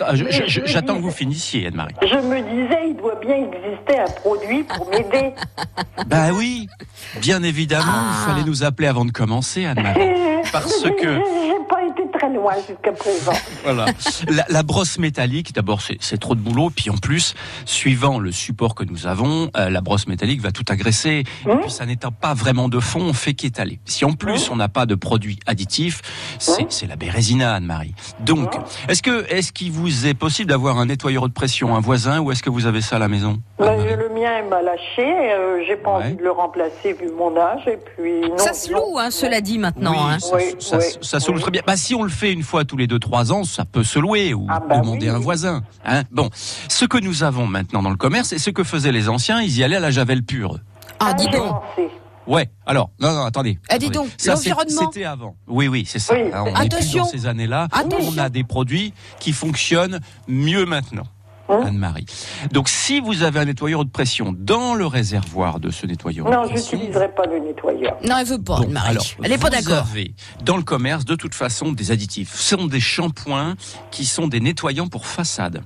J'attends 0.65 0.97
que 0.97 1.03
vous 1.03 1.11
finissiez, 1.11 1.67
Anne-Marie. 1.69 1.95
Je 2.03 2.17
me 2.17 2.41
disais, 2.41 2.88
il 2.88 2.97
doit 2.97 3.19
bien 3.21 3.37
exister 3.37 3.99
un 4.00 4.11
produit 4.21 4.62
pour 4.65 4.88
m'aider. 4.91 5.33
Bah 6.07 6.29
oui, 6.33 6.69
bien 7.21 7.43
évidemment, 7.43 7.85
Ah. 7.88 8.12
il 8.26 8.31
fallait 8.33 8.45
nous 8.45 8.62
appeler 8.65 8.87
avant 8.88 9.05
de 9.05 9.11
commencer, 9.11 9.65
Anne-Marie. 9.65 10.11
Parce 10.53 10.83
que 10.83 11.15
J'ai 11.15 11.67
pas 11.69 11.83
été 11.85 12.09
très 12.17 12.29
loin 12.33 12.53
jusqu'à 12.69 12.93
présent. 12.93 13.33
Voilà. 13.65 13.87
La, 14.29 14.45
la 14.49 14.62
brosse 14.62 14.99
métallique, 14.99 15.53
d'abord, 15.53 15.81
c'est 15.83 16.19
trop 16.19 16.35
de 16.37 16.41
boulot. 16.41 16.71
Puis 16.71 16.91
en 16.91 16.97
plus, 16.97 17.35
suivant 17.65 18.19
le 18.21 18.31
support 18.31 18.75
que 18.76 18.85
nous 18.85 19.07
avons, 19.09 19.50
euh, 19.57 19.69
la 19.71 19.81
brosse 19.81 20.07
métallique 20.07 20.41
va 20.41 20.53
tout 20.53 20.65
agresser. 20.69 21.25
Et 21.49 21.57
puis 21.57 21.71
ça 21.71 21.85
n'étant 21.87 22.12
pas 22.12 22.35
vraiment 22.35 22.69
de 22.69 22.79
fond, 22.79 23.00
on 23.00 23.12
fait 23.12 23.35
qu'étaler. 23.35 23.81
Si 23.87 24.05
en 24.05 24.12
plus 24.12 24.50
on 24.50 24.57
n'a 24.57 24.69
pas 24.69 24.87
de 24.87 24.95
produits 24.95 25.38
additifs, 25.47 26.03
c'est 26.38 26.62
Mmh. 26.65 26.67
c'est 26.71 26.87
la 26.87 26.97
bérésina, 26.97 27.55
Anne-Marie. 27.55 27.95
Donc, 28.21 28.55
est-ce 28.88 29.02
que 29.02 29.26
est-ce 29.33 29.52
qu'il 29.52 29.73
vous 29.73 30.07
est 30.07 30.14
possible 30.14 30.49
d'avoir 30.50 30.78
un 30.78 30.87
nettoyeur 30.87 31.28
de 31.28 31.33
pression, 31.33 31.75
un 31.76 31.81
voisin, 31.81 32.21
ou 32.21 32.31
est-ce 32.33 32.43
que 32.43 32.50
vous 32.50 32.66
avez 32.66 32.81
ça 32.81 32.97
à 32.97 32.99
la 32.99 33.09
maison? 33.09 33.38
Bah, 33.59 33.75
le 33.76 34.09
mien 34.14 34.38
il 34.43 34.49
m'a 34.49 34.62
lâché, 34.62 35.02
euh, 35.33 35.62
j'ai 35.66 35.76
pas 35.76 35.99
Ouais. 35.99 36.05
envie 36.07 36.16
de 36.16 36.23
le 36.23 36.31
remplacer 36.31 36.93
vu 36.93 37.09
mon 37.16 37.37
âge 37.37 37.62
et 37.66 37.76
puis 37.78 38.21
non. 38.28 38.38
Ça 38.38 38.52
se 38.52 38.71
non. 38.73 38.78
loue, 38.78 38.99
hein, 38.99 39.11
cela 39.11 39.40
dit 39.40 39.59
maintenant. 39.59 39.93
oui, 39.93 39.99
hein. 40.14 40.19
ça, 40.19 40.37
Oui, 40.37 40.43
ça- 40.59 40.78
oui, 40.78 40.85
ça 41.02 41.21
se 41.21 41.31
loue 41.31 41.37
oui. 41.37 41.43
très 41.43 41.50
bien. 41.50 41.62
Bah, 41.66 41.76
si 41.76 41.95
on 41.95 42.02
le 42.02 42.09
fait 42.11 42.33
une 42.33 42.43
fois 42.43 42.64
tous 42.64 42.76
les 42.76 42.87
deux 42.87 42.99
trois 42.99 43.33
ans, 43.33 43.45
ça 43.45 43.64
peut 43.64 43.85
se 43.85 43.99
louer 43.99 44.35
ou 44.35 44.47
Ah 44.50 44.61
bah 44.61 44.78
demander 44.78 45.09
oui, 45.11 45.14
un 45.16 45.19
voisin. 45.19 45.62
Hein 45.85 46.02
bon, 46.11 46.28
ce 46.33 46.85
que 46.85 46.99
nous 46.99 47.23
avons 47.25 47.47
maintenant 47.47 47.83
dans 47.83 47.90
le 47.90 47.97
commerce, 47.97 48.33
et 48.33 48.38
ce 48.38 48.50
que 48.50 48.64
faisaient 48.64 48.93
les 48.93 49.09
anciens, 49.09 49.40
ils 49.43 49.57
y 49.59 49.64
allaient 49.64 49.76
à 49.76 49.81
la 49.81 49.90
javel 49.90 50.23
pure. 50.23 50.59
Ah, 51.00 51.12
dis 51.14 51.28
donc. 51.28 51.57
Ouais. 52.26 52.50
Alors, 52.66 52.90
non, 53.00 53.12
non, 53.12 53.25
attendez. 53.25 53.59
Ah, 53.68 53.78
dis 53.78 53.90
donc, 53.90 54.09
l'environnement. 54.26 54.90
C'était 54.92 55.04
avant. 55.04 55.37
Oui, 55.47 55.68
oui, 55.68 55.85
c'est 55.87 55.99
ça. 56.00 56.14
Oui. 56.14 56.30
Hein, 56.33 56.42
on 56.45 56.49
est 56.49 56.52
plus 56.54 56.62
Attention. 56.78 57.02
dans 57.04 57.09
ces 57.11 57.26
années-là. 57.26 57.68
Attention. 57.73 58.12
On 58.14 58.18
a 58.18 58.28
des 58.28 58.42
produits 58.45 58.92
qui 59.21 59.33
fonctionnent 59.33 60.00
mieux 60.26 60.64
maintenant. 60.66 61.04
Hein 61.49 61.61
Anne-Marie. 61.66 62.06
Donc, 62.50 62.68
si 62.68 62.99
vous 62.99 63.23
avez 63.23 63.38
un 63.38 63.45
nettoyeur 63.45 63.85
de 63.85 63.90
pression 63.90 64.35
dans 64.37 64.75
le 64.75 64.85
réservoir 64.85 65.61
de 65.61 65.71
ce 65.71 65.87
nettoyeur 65.87 66.28
Non, 66.28 66.49
pression, 66.49 66.76
j'utiliserai 66.78 67.09
pas 67.14 67.25
le 67.26 67.38
nettoyeur. 67.38 67.97
Non, 68.04 68.16
elle 68.18 68.26
veut 68.26 68.42
pas, 68.42 68.56
Bon, 68.56 68.62
Anne-Marie. 68.64 68.88
alors, 68.90 69.04
Elle 69.23 69.30
est 69.33 69.38
pas 69.38 69.50
vous 69.50 69.62
d'accord. 69.62 69.87
avez 69.88 70.12
dans 70.45 70.56
le 70.56 70.64
commerce, 70.64 71.04
de 71.04 71.14
toute 71.14 71.35
façon, 71.37 71.71
des 71.71 71.92
additifs. 71.92 72.35
Ce 72.35 72.56
sont 72.56 72.66
des 72.66 72.80
shampoings 72.80 73.54
qui 73.92 74.04
sont 74.06 74.26
des 74.26 74.40
nettoyants 74.40 74.88
pour 74.88 75.06
façade. 75.06 75.62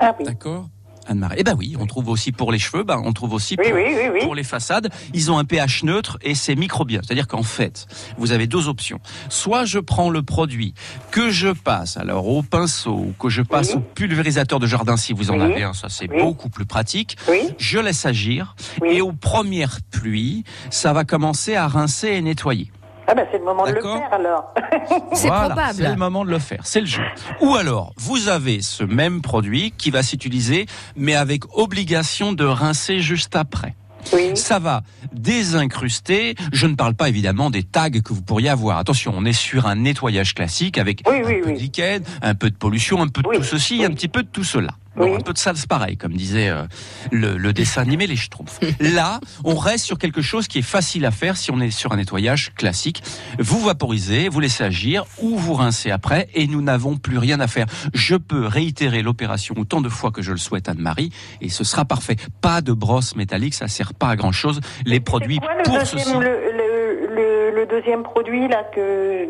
Ah 0.00 0.14
oui. 0.18 0.26
D'accord? 0.26 0.66
Anne-Marie. 1.10 1.36
Eh 1.38 1.44
ben 1.44 1.54
oui, 1.58 1.76
on 1.78 1.86
trouve 1.86 2.08
aussi 2.08 2.32
pour 2.32 2.52
les 2.52 2.58
cheveux, 2.58 2.84
ben 2.84 3.02
on 3.04 3.12
trouve 3.12 3.34
aussi 3.34 3.56
pour, 3.56 3.66
oui, 3.66 3.82
oui, 3.86 4.08
oui. 4.12 4.20
pour 4.22 4.34
les 4.34 4.44
façades. 4.44 4.88
Ils 5.12 5.30
ont 5.30 5.38
un 5.38 5.44
pH 5.44 5.82
neutre 5.82 6.18
et 6.22 6.34
c'est 6.34 6.54
microbien. 6.54 7.00
C'est-à-dire 7.04 7.26
qu'en 7.26 7.42
fait, 7.42 7.86
vous 8.16 8.32
avez 8.32 8.46
deux 8.46 8.68
options. 8.68 9.00
Soit 9.28 9.64
je 9.64 9.78
prends 9.78 10.10
le 10.10 10.22
produit 10.22 10.74
que 11.10 11.30
je 11.30 11.48
passe 11.48 11.96
alors 11.96 12.28
au 12.28 12.42
pinceau 12.42 12.92
ou 12.92 13.14
que 13.18 13.28
je 13.28 13.42
passe 13.42 13.74
au 13.74 13.80
pulvérisateur 13.80 14.60
de 14.60 14.66
jardin 14.66 14.96
si 14.96 15.12
vous 15.12 15.30
en 15.30 15.40
avez 15.40 15.62
un, 15.62 15.72
ça 15.72 15.88
c'est 15.88 16.08
beaucoup 16.08 16.48
plus 16.48 16.66
pratique. 16.66 17.16
Oui. 17.28 17.40
Je 17.58 17.78
laisse 17.78 18.06
agir 18.06 18.54
et 18.84 19.00
aux 19.00 19.12
premières 19.12 19.80
pluies, 19.90 20.44
ça 20.70 20.92
va 20.92 21.04
commencer 21.04 21.54
à 21.56 21.66
rincer 21.66 22.08
et 22.08 22.22
nettoyer. 22.22 22.70
Ah 23.10 23.14
ben 23.14 23.26
c'est 23.32 23.38
le 23.38 23.44
moment 23.44 23.66
de 23.66 23.72
le 23.72 23.80
faire 23.82 24.12
alors. 24.12 24.54
C'est 25.14 25.26
Voilà, 25.26 25.46
probable. 25.46 25.74
C'est 25.74 25.88
le 25.88 25.96
moment 25.96 26.24
de 26.24 26.30
le 26.30 26.38
faire, 26.38 26.60
c'est 26.64 26.80
le 26.80 26.86
jeu. 26.86 27.02
Ou 27.40 27.56
alors, 27.56 27.92
vous 27.96 28.28
avez 28.28 28.62
ce 28.62 28.84
même 28.84 29.20
produit 29.20 29.72
qui 29.76 29.90
va 29.90 30.02
s'utiliser, 30.04 30.66
mais 30.96 31.14
avec 31.16 31.42
obligation 31.58 32.32
de 32.32 32.44
rincer 32.44 33.00
juste 33.00 33.34
après. 33.34 33.74
Oui. 34.12 34.36
Ça 34.36 34.58
va 34.60 34.82
désincruster. 35.12 36.34
Je 36.52 36.66
ne 36.66 36.74
parle 36.74 36.94
pas 36.94 37.08
évidemment 37.08 37.50
des 37.50 37.62
tags 37.64 37.90
que 37.90 38.12
vous 38.14 38.22
pourriez 38.22 38.48
avoir. 38.48 38.78
Attention, 38.78 39.12
on 39.16 39.24
est 39.24 39.32
sur 39.32 39.66
un 39.66 39.74
nettoyage 39.74 40.34
classique 40.34 40.78
avec 40.78 41.02
Oui, 41.06 41.16
un 41.16 41.26
oui, 41.26 41.40
peu 41.40 41.48
oui. 41.48 41.54
de 41.54 41.58
liquide, 41.58 42.04
un 42.22 42.34
peu 42.34 42.48
de 42.50 42.56
pollution, 42.56 43.02
un 43.02 43.08
peu 43.08 43.22
de 43.22 43.28
Oui, 43.28 43.36
tout 43.38 43.42
ceci, 43.44 43.78
oui. 43.80 43.84
un 43.84 43.90
petit 43.90 44.08
peu 44.08 44.22
de 44.22 44.28
tout 44.28 44.44
cela. 44.44 44.70
Bon, 44.96 45.04
Oui. 45.04 45.14
un 45.16 45.20
peu 45.20 45.32
de 45.32 45.38
salse 45.38 45.66
pareil, 45.66 45.96
comme 45.96 46.14
disait 46.14 46.48
euh, 46.48 46.64
le, 47.12 47.36
le 47.36 47.52
dessin 47.52 47.82
animé 47.82 48.06
Les 48.08 48.16
Schtroumpfs. 48.16 48.58
Là, 48.80 49.20
on 49.44 49.54
reste 49.54 49.84
sur 49.84 49.98
quelque 49.98 50.20
chose 50.20 50.48
qui 50.48 50.58
est 50.58 50.62
facile 50.62 51.04
à 51.06 51.10
faire 51.12 51.36
si 51.36 51.50
on 51.52 51.60
est 51.60 51.70
sur 51.70 51.92
un 51.92 51.96
nettoyage 51.96 52.52
classique. 52.54 53.02
Vous 53.38 53.60
vaporisez, 53.60 54.28
vous 54.28 54.40
laissez 54.40 54.64
agir 54.64 55.04
ou 55.22 55.36
vous 55.36 55.54
rincez 55.54 55.90
après 55.92 56.28
et 56.34 56.46
nous 56.48 56.60
n'avons 56.60 56.96
plus 56.96 57.18
rien 57.18 57.38
à 57.40 57.46
faire. 57.46 57.66
Je 57.94 58.16
peux 58.16 58.46
réitérer 58.46 59.02
l'opération 59.02 59.54
autant 59.58 59.80
de 59.80 59.88
fois 59.88 60.10
que 60.10 60.22
je 60.22 60.32
le 60.32 60.38
souhaite, 60.38 60.68
Anne-Marie, 60.68 61.12
et 61.40 61.48
ce 61.50 61.62
sera 61.62 61.84
parfait. 61.84 62.16
Pas 62.40 62.60
de 62.60 62.72
brosse 62.72 63.14
métallique, 63.14 63.54
ça 63.54 63.68
sert 63.68 63.94
pas 63.94 64.08
à 64.08 64.16
grand 64.16 64.32
chose. 64.32 64.60
Les 64.86 64.98
produits 65.00 65.38
quoi 65.38 65.54
le 65.54 65.62
pour 65.62 65.78
deuxième, 65.78 65.98
ceci. 66.04 66.14
le, 66.14 66.20
le, 66.20 67.14
le- 67.14 67.50
le 67.60 67.66
deuxième 67.66 68.02
produit 68.02 68.48
là 68.48 68.64
que 68.74 69.26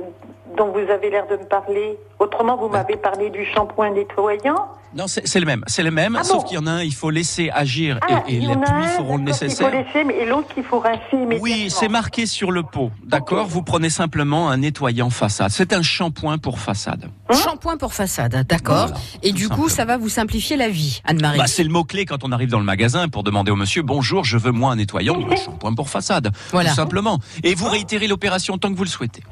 dont 0.56 0.72
vous 0.72 0.90
avez 0.90 1.10
l'air 1.10 1.26
de 1.26 1.36
me 1.36 1.44
parler? 1.44 1.98
Autrement, 2.18 2.56
vous 2.56 2.68
m'avez 2.68 2.96
parlé 2.96 3.28
du 3.30 3.44
shampoing 3.54 3.90
nettoyant. 3.90 4.68
Non, 4.94 5.06
c'est 5.06 5.26
c'est 5.26 5.38
le 5.40 5.46
même. 5.46 5.62
C'est 5.68 5.82
le 5.84 5.90
même, 5.92 6.16
Ah 6.18 6.24
sauf 6.24 6.38
bon 6.38 6.42
qu'il 6.48 6.56
y 6.56 6.58
en 6.58 6.66
a 6.66 6.70
un, 6.72 6.82
il 6.82 6.94
faut 6.94 7.10
laisser 7.10 7.48
agir 7.54 7.98
Ah, 8.02 8.24
et, 8.26 8.34
et 8.34 8.36
il 8.38 8.48
les 8.48 8.54
pluies 8.56 8.64
un, 8.70 8.82
feront 8.88 9.16
le 9.18 9.24
d'accord, 9.24 9.42
nécessaire. 9.42 9.70
faut 9.70 9.76
laisser, 9.76 10.04
mais- 10.04 10.24
l'autre 10.26 10.52
qu'il 10.52 10.64
faut 10.64 10.80
rincer 10.80 11.00
immédiatement. 11.12 11.38
Oui, 11.42 11.66
c'est 11.70 11.88
marqué 11.88 12.26
sur 12.26 12.50
le 12.50 12.62
pot. 12.64 12.90
D'accord. 13.06 13.46
Vous 13.46 13.62
prenez 13.62 13.88
simplement 13.90 14.50
un 14.50 14.56
nettoyant 14.58 15.10
façade. 15.10 15.50
C'est 15.50 15.72
un 15.72 15.82
shampoing 15.82 16.38
pour 16.38 16.58
façade. 16.58 17.08
Shampoing 17.32 17.76
pour 17.76 17.94
façade, 17.94 18.44
d'accord. 18.48 18.88
Voilà, 18.88 19.00
Et 19.22 19.32
du 19.32 19.48
coup, 19.48 19.68
ça 19.68 19.84
va 19.84 19.96
vous 19.96 20.08
simplifier 20.08 20.56
la 20.56 20.68
vie, 20.68 21.00
Anne-Marie. 21.04 21.38
Bah, 21.38 21.46
c'est 21.46 21.64
le 21.64 21.70
mot-clé 21.70 22.04
quand 22.04 22.24
on 22.24 22.32
arrive 22.32 22.48
dans 22.50 22.58
le 22.58 22.64
magasin 22.64 23.08
pour 23.08 23.22
demander 23.22 23.50
au 23.52 23.56
monsieur 23.56 23.82
Bonjour, 23.82 24.24
je 24.24 24.38
veux 24.38 24.50
moi 24.52 24.72
un 24.72 24.76
nettoyant, 24.76 25.16
un 25.30 25.36
shampoing 25.36 25.74
pour 25.74 25.88
façade. 25.88 26.32
Voilà. 26.50 26.70
Tout 26.70 26.76
simplement. 26.76 27.18
Et 27.44 27.54
vous 27.54 27.68
réitérez 27.68 28.08
l'opération 28.08 28.58
tant 28.58 28.70
que 28.70 28.76
vous 28.76 28.84
le 28.84 28.90
souhaitez. 28.90 29.22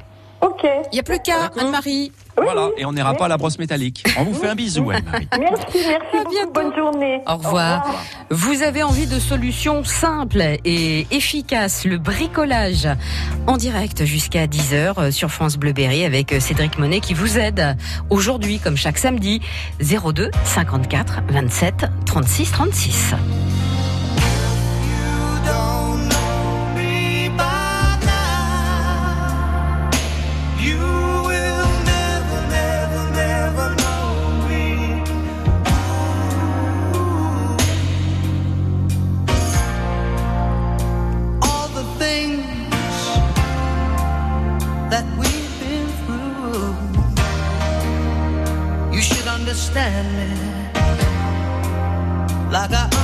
Ok. 0.41 0.63
Il 0.63 0.93
n'y 0.93 0.99
a 0.99 1.03
plus 1.03 1.19
qu'à. 1.19 1.51
Anne-Marie. 1.59 2.11
voilà. 2.37 2.69
Et 2.77 2.85
on 2.85 2.93
n'ira 2.93 3.13
pas 3.13 3.25
à 3.25 3.27
la 3.27 3.37
brosse 3.37 3.59
métallique. 3.59 4.03
On 4.17 4.23
vous 4.23 4.33
fait 4.33 4.47
un 4.47 4.55
bisou, 4.55 4.89
Anne-Marie. 4.89 5.27
Merci, 5.39 5.65
merci 5.73 5.99
beaucoup. 6.13 6.29
bientôt. 6.31 6.51
Bonne 6.53 6.75
journée. 6.75 7.21
Au 7.27 7.35
revoir. 7.35 8.03
Vous 8.29 8.61
avez 8.63 8.83
envie 8.83 9.07
de 9.07 9.19
solutions 9.19 9.83
simples 9.83 10.43
et 10.63 11.07
efficaces, 11.11 11.85
le 11.85 11.97
bricolage 11.97 12.87
en 13.47 13.57
direct 13.57 14.05
jusqu'à 14.05 14.47
10h 14.47 15.11
sur 15.11 15.29
France 15.29 15.57
Bleu 15.57 15.73
Berry 15.73 16.05
avec 16.05 16.31
euh, 16.31 16.39
Cédric 16.39 16.77
Monet 16.79 16.99
qui 17.01 17.13
vous 17.13 17.37
aide 17.37 17.75
aujourd'hui 18.09 18.59
comme 18.59 18.77
chaque 18.77 18.97
samedi 18.97 19.41
02 19.81 20.31
54 20.45 21.21
27 21.29 21.85
36 22.05 22.51
36. 22.51 23.13
Understand 49.69 50.17
me. 50.17 50.29
Like 52.51 52.71
I 52.71 52.98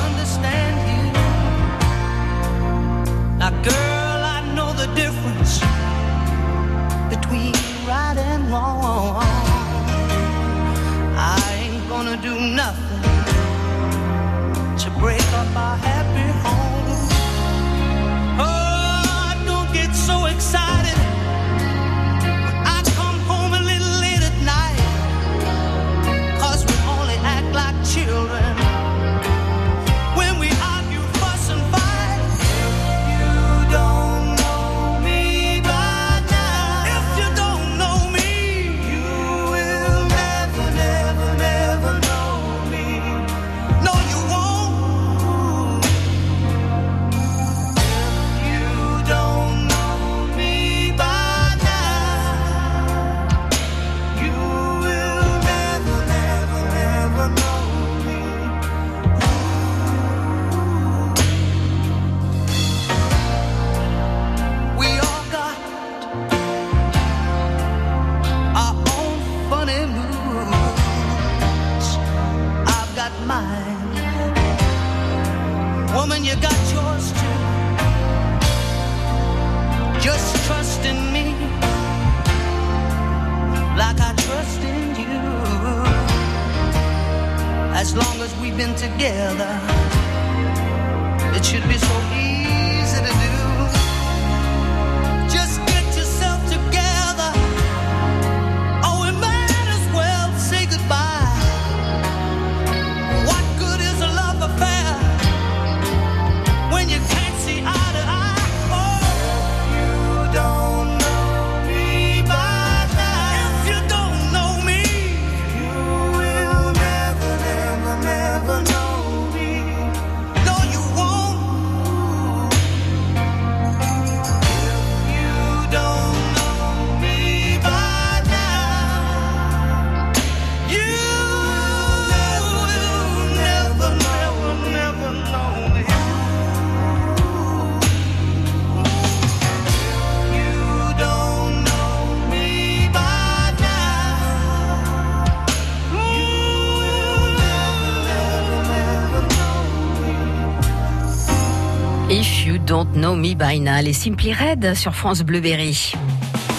les 153.86 153.94
Simply 153.94 154.34
Red 154.34 154.74
sur 154.74 154.96
France 154.96 155.22
Bleu 155.22 155.40
Berry. 155.42 155.94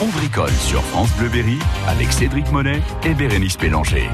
On 0.01 0.07
bricole 0.07 0.53
sur 0.53 0.81
France 0.81 1.11
Bleu 1.17 1.29
Berry 1.29 1.59
avec 1.89 2.13
Cédric 2.13 2.53
Monet 2.53 2.81
et 3.05 3.15
Bérénice 3.15 3.57
Pélanger. 3.57 4.09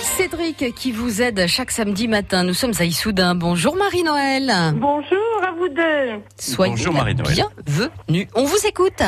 Cédric 0.00 0.74
qui 0.74 0.92
vous 0.92 1.20
aide 1.20 1.46
chaque 1.46 1.72
samedi 1.72 2.08
matin. 2.08 2.42
Nous 2.42 2.54
sommes 2.54 2.72
à 2.80 2.84
Issoudun. 2.84 3.34
Bonjour 3.34 3.76
Marie-Noël. 3.76 4.50
Bonjour 4.76 5.42
à 5.46 5.52
vous 5.52 5.68
deux. 5.68 6.22
Soyez 6.38 6.72
Bonjour, 6.72 6.94
Marie-Noël. 6.94 7.36
bienvenue. 7.66 8.28
On 8.34 8.44
vous 8.44 8.66
écoute. 8.66 9.02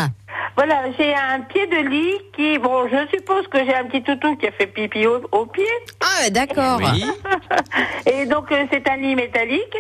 Voilà, 0.55 0.83
j'ai 0.99 1.15
un 1.15 1.41
pied 1.41 1.67
de 1.67 1.89
lit 1.89 2.19
qui, 2.37 2.59
bon, 2.59 2.89
je 2.89 3.09
suppose 3.17 3.47
que 3.49 3.59
j'ai 3.65 3.75
un 3.75 3.85
petit 3.85 4.03
toutou 4.03 4.37
qui 4.37 4.49
a 4.49 4.53
fait 4.53 4.67
pipi 4.67 5.07
au, 5.07 5.23
au 5.33 5.47
pied. 5.47 5.65
Ah 6.03 6.25
ouais, 6.25 6.31
d'accord. 6.31 6.79
Oui. 6.93 7.07
Et 8.07 8.27
donc, 8.27 8.53
euh, 8.53 8.67
c'est 8.71 8.87
un 8.87 8.97
lit 8.99 9.15
métallique. 9.15 9.77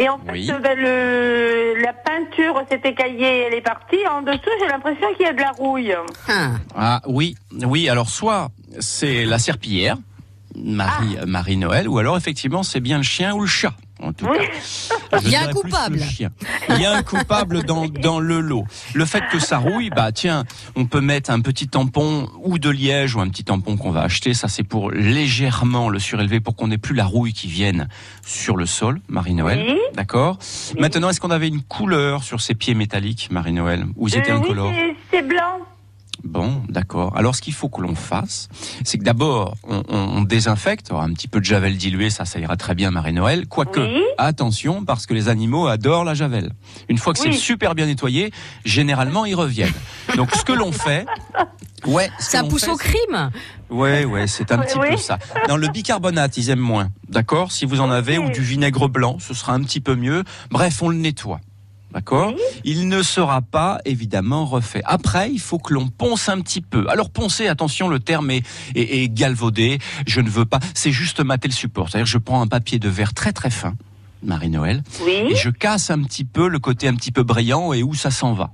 Et 0.00 0.08
en 0.08 0.18
fait, 0.18 0.30
Oui. 0.32 0.48
ben, 0.62 0.78
le, 0.78 1.82
la 1.82 1.92
peinture 1.92 2.62
s'est 2.70 2.80
écaillée, 2.84 3.46
elle 3.48 3.54
est 3.54 3.60
partie. 3.60 3.98
En 4.08 4.22
dessous, 4.22 4.38
j'ai 4.60 4.68
l'impression 4.68 5.06
qu'il 5.16 5.26
y 5.26 5.28
a 5.28 5.32
de 5.32 5.40
la 5.40 5.50
rouille. 5.50 5.92
Ah. 6.28 6.50
Ah 6.76 7.02
oui, 7.06 7.36
oui. 7.64 7.88
Alors 7.88 8.08
soit 8.08 8.48
c'est 8.78 9.24
la 9.24 9.38
serpillière, 9.40 9.96
Marie, 10.56 11.16
Ah. 11.20 11.26
Marie 11.26 11.56
Noël, 11.56 11.88
ou 11.88 11.98
alors 11.98 12.16
effectivement 12.16 12.62
c'est 12.62 12.80
bien 12.80 12.98
le 12.98 13.02
chien 13.02 13.34
ou 13.34 13.40
le 13.40 13.46
chat. 13.48 13.72
En 14.00 14.12
tout 14.12 14.26
Oui. 14.30 14.38
cas. 15.10 15.18
Il 15.24 15.30
y 15.30 15.34
a 15.36 15.48
un 15.48 15.52
coupable. 15.52 16.00
Il 16.70 16.80
y 16.80 16.86
a 16.86 16.92
un 16.92 17.02
coupable 17.02 17.64
dans, 17.64 17.86
dans 17.86 18.20
le 18.20 18.40
lot. 18.40 18.64
Le 18.94 19.04
fait 19.04 19.22
que 19.32 19.38
ça 19.38 19.58
rouille, 19.58 19.90
bah 19.90 20.12
tiens, 20.12 20.44
on 20.76 20.86
peut 20.86 21.00
mettre 21.00 21.30
un 21.30 21.40
petit 21.40 21.66
tampon 21.68 22.28
ou 22.42 22.58
de 22.58 22.70
liège 22.70 23.14
ou 23.16 23.20
un 23.20 23.28
petit 23.28 23.44
tampon 23.44 23.76
qu'on 23.76 23.90
va 23.90 24.02
acheter. 24.02 24.34
Ça 24.34 24.48
c'est 24.48 24.62
pour 24.62 24.90
légèrement 24.90 25.88
le 25.88 25.98
surélever 25.98 26.40
pour 26.40 26.54
qu'on 26.56 26.68
n'ait 26.68 26.78
plus 26.78 26.94
la 26.94 27.04
rouille 27.04 27.32
qui 27.32 27.48
vienne 27.48 27.88
sur 28.24 28.56
le 28.56 28.66
sol, 28.66 29.00
Marie-Noël. 29.08 29.64
Oui. 29.68 29.78
D'accord. 29.94 30.38
Maintenant, 30.78 31.08
est-ce 31.10 31.20
qu'on 31.20 31.30
avait 31.30 31.48
une 31.48 31.62
couleur 31.62 32.22
sur 32.22 32.40
ces 32.40 32.54
pieds 32.54 32.74
métalliques, 32.74 33.28
Marie-Noël, 33.30 33.84
ou 33.96 34.08
ils 34.08 34.16
étaient 34.16 34.30
Euh, 34.30 34.36
incolores 34.36 34.72
c'est 35.10 35.22
blanc. 35.26 35.47
Bon, 36.24 36.62
d'accord. 36.68 37.16
Alors, 37.16 37.34
ce 37.36 37.42
qu'il 37.42 37.52
faut 37.54 37.68
que 37.68 37.80
l'on 37.80 37.94
fasse, 37.94 38.48
c'est 38.84 38.98
que 38.98 39.04
d'abord, 39.04 39.54
on, 39.62 39.82
on- 39.88 39.96
on 40.18 40.22
désinfecte. 40.22 40.88
Alors, 40.90 41.02
un 41.02 41.12
petit 41.12 41.28
peu 41.28 41.38
de 41.40 41.44
javel 41.44 41.76
dilué, 41.76 42.10
ça, 42.10 42.24
ça 42.24 42.38
ira 42.40 42.56
très 42.56 42.74
bien, 42.74 42.90
Marie-Noël. 42.90 43.46
Quoique, 43.46 43.80
Oui. 43.80 44.02
attention, 44.18 44.84
parce 44.84 45.06
que 45.06 45.14
les 45.14 45.28
animaux 45.28 45.68
adorent 45.68 46.04
la 46.04 46.14
javel. 46.14 46.52
Une 46.88 46.98
fois 46.98 47.12
que 47.14 47.20
Oui. 47.20 47.28
c'est 47.32 47.38
super 47.38 47.74
bien 47.74 47.86
nettoyé, 47.86 48.32
généralement, 48.64 49.24
ils 49.24 49.36
reviennent. 49.36 49.72
Donc, 50.16 50.34
ce 50.34 50.44
que 50.44 50.52
l'on 50.52 50.72
fait, 50.72 51.06
ouais, 51.86 52.10
Ça 52.18 52.42
pousse 52.42 52.64
fait, 52.64 52.70
au 52.72 52.76
crime. 52.76 53.30
Ouais, 53.70 54.04
ouais, 54.04 54.26
c'est 54.26 54.50
un 54.50 54.58
Oui, 54.58 54.66
petit 54.66 54.78
oui. 54.78 54.88
peu 54.90 54.96
ça. 54.96 55.18
Dans 55.46 55.56
le 55.56 55.68
bicarbonate, 55.68 56.36
ils 56.36 56.50
aiment 56.50 56.58
moins. 56.58 56.88
D'accord? 57.08 57.52
Si 57.52 57.64
vous 57.64 57.80
en 57.80 57.90
avez, 57.90 58.18
ou 58.18 58.28
du 58.30 58.40
vinaigre 58.40 58.88
blanc, 58.88 59.18
ce 59.20 59.34
sera 59.34 59.52
un 59.52 59.60
petit 59.62 59.80
peu 59.80 59.94
mieux. 59.94 60.24
Bref, 60.50 60.82
on 60.82 60.88
le 60.88 60.96
nettoie. 60.96 61.40
D'accord 61.92 62.34
Il 62.64 62.88
ne 62.88 63.02
sera 63.02 63.40
pas 63.40 63.80
évidemment 63.84 64.44
refait. 64.44 64.82
Après, 64.84 65.30
il 65.30 65.40
faut 65.40 65.58
que 65.58 65.72
l'on 65.72 65.88
ponce 65.88 66.28
un 66.28 66.40
petit 66.40 66.60
peu. 66.60 66.86
Alors 66.88 67.10
poncer, 67.10 67.48
attention, 67.48 67.88
le 67.88 67.98
terme 67.98 68.30
est, 68.30 68.42
est, 68.74 69.02
est 69.02 69.08
galvaudé. 69.08 69.78
Je 70.06 70.20
ne 70.20 70.28
veux 70.28 70.44
pas. 70.44 70.60
C'est 70.74 70.92
juste 70.92 71.20
mater 71.20 71.48
le 71.48 71.54
support. 71.54 71.88
C'est-à-dire, 71.88 72.04
que 72.04 72.10
je 72.10 72.18
prends 72.18 72.42
un 72.42 72.46
papier 72.46 72.78
de 72.78 72.88
verre 72.88 73.14
très 73.14 73.32
très 73.32 73.50
fin, 73.50 73.74
Marie-Noël, 74.22 74.82
Oui, 75.04 75.12
et 75.30 75.34
je 75.36 75.48
casse 75.50 75.90
un 75.90 76.02
petit 76.02 76.24
peu 76.24 76.48
le 76.48 76.58
côté 76.58 76.88
un 76.88 76.94
petit 76.94 77.12
peu 77.12 77.22
brillant 77.22 77.72
et 77.72 77.82
où 77.82 77.94
ça 77.94 78.10
s'en 78.10 78.34
va. 78.34 78.50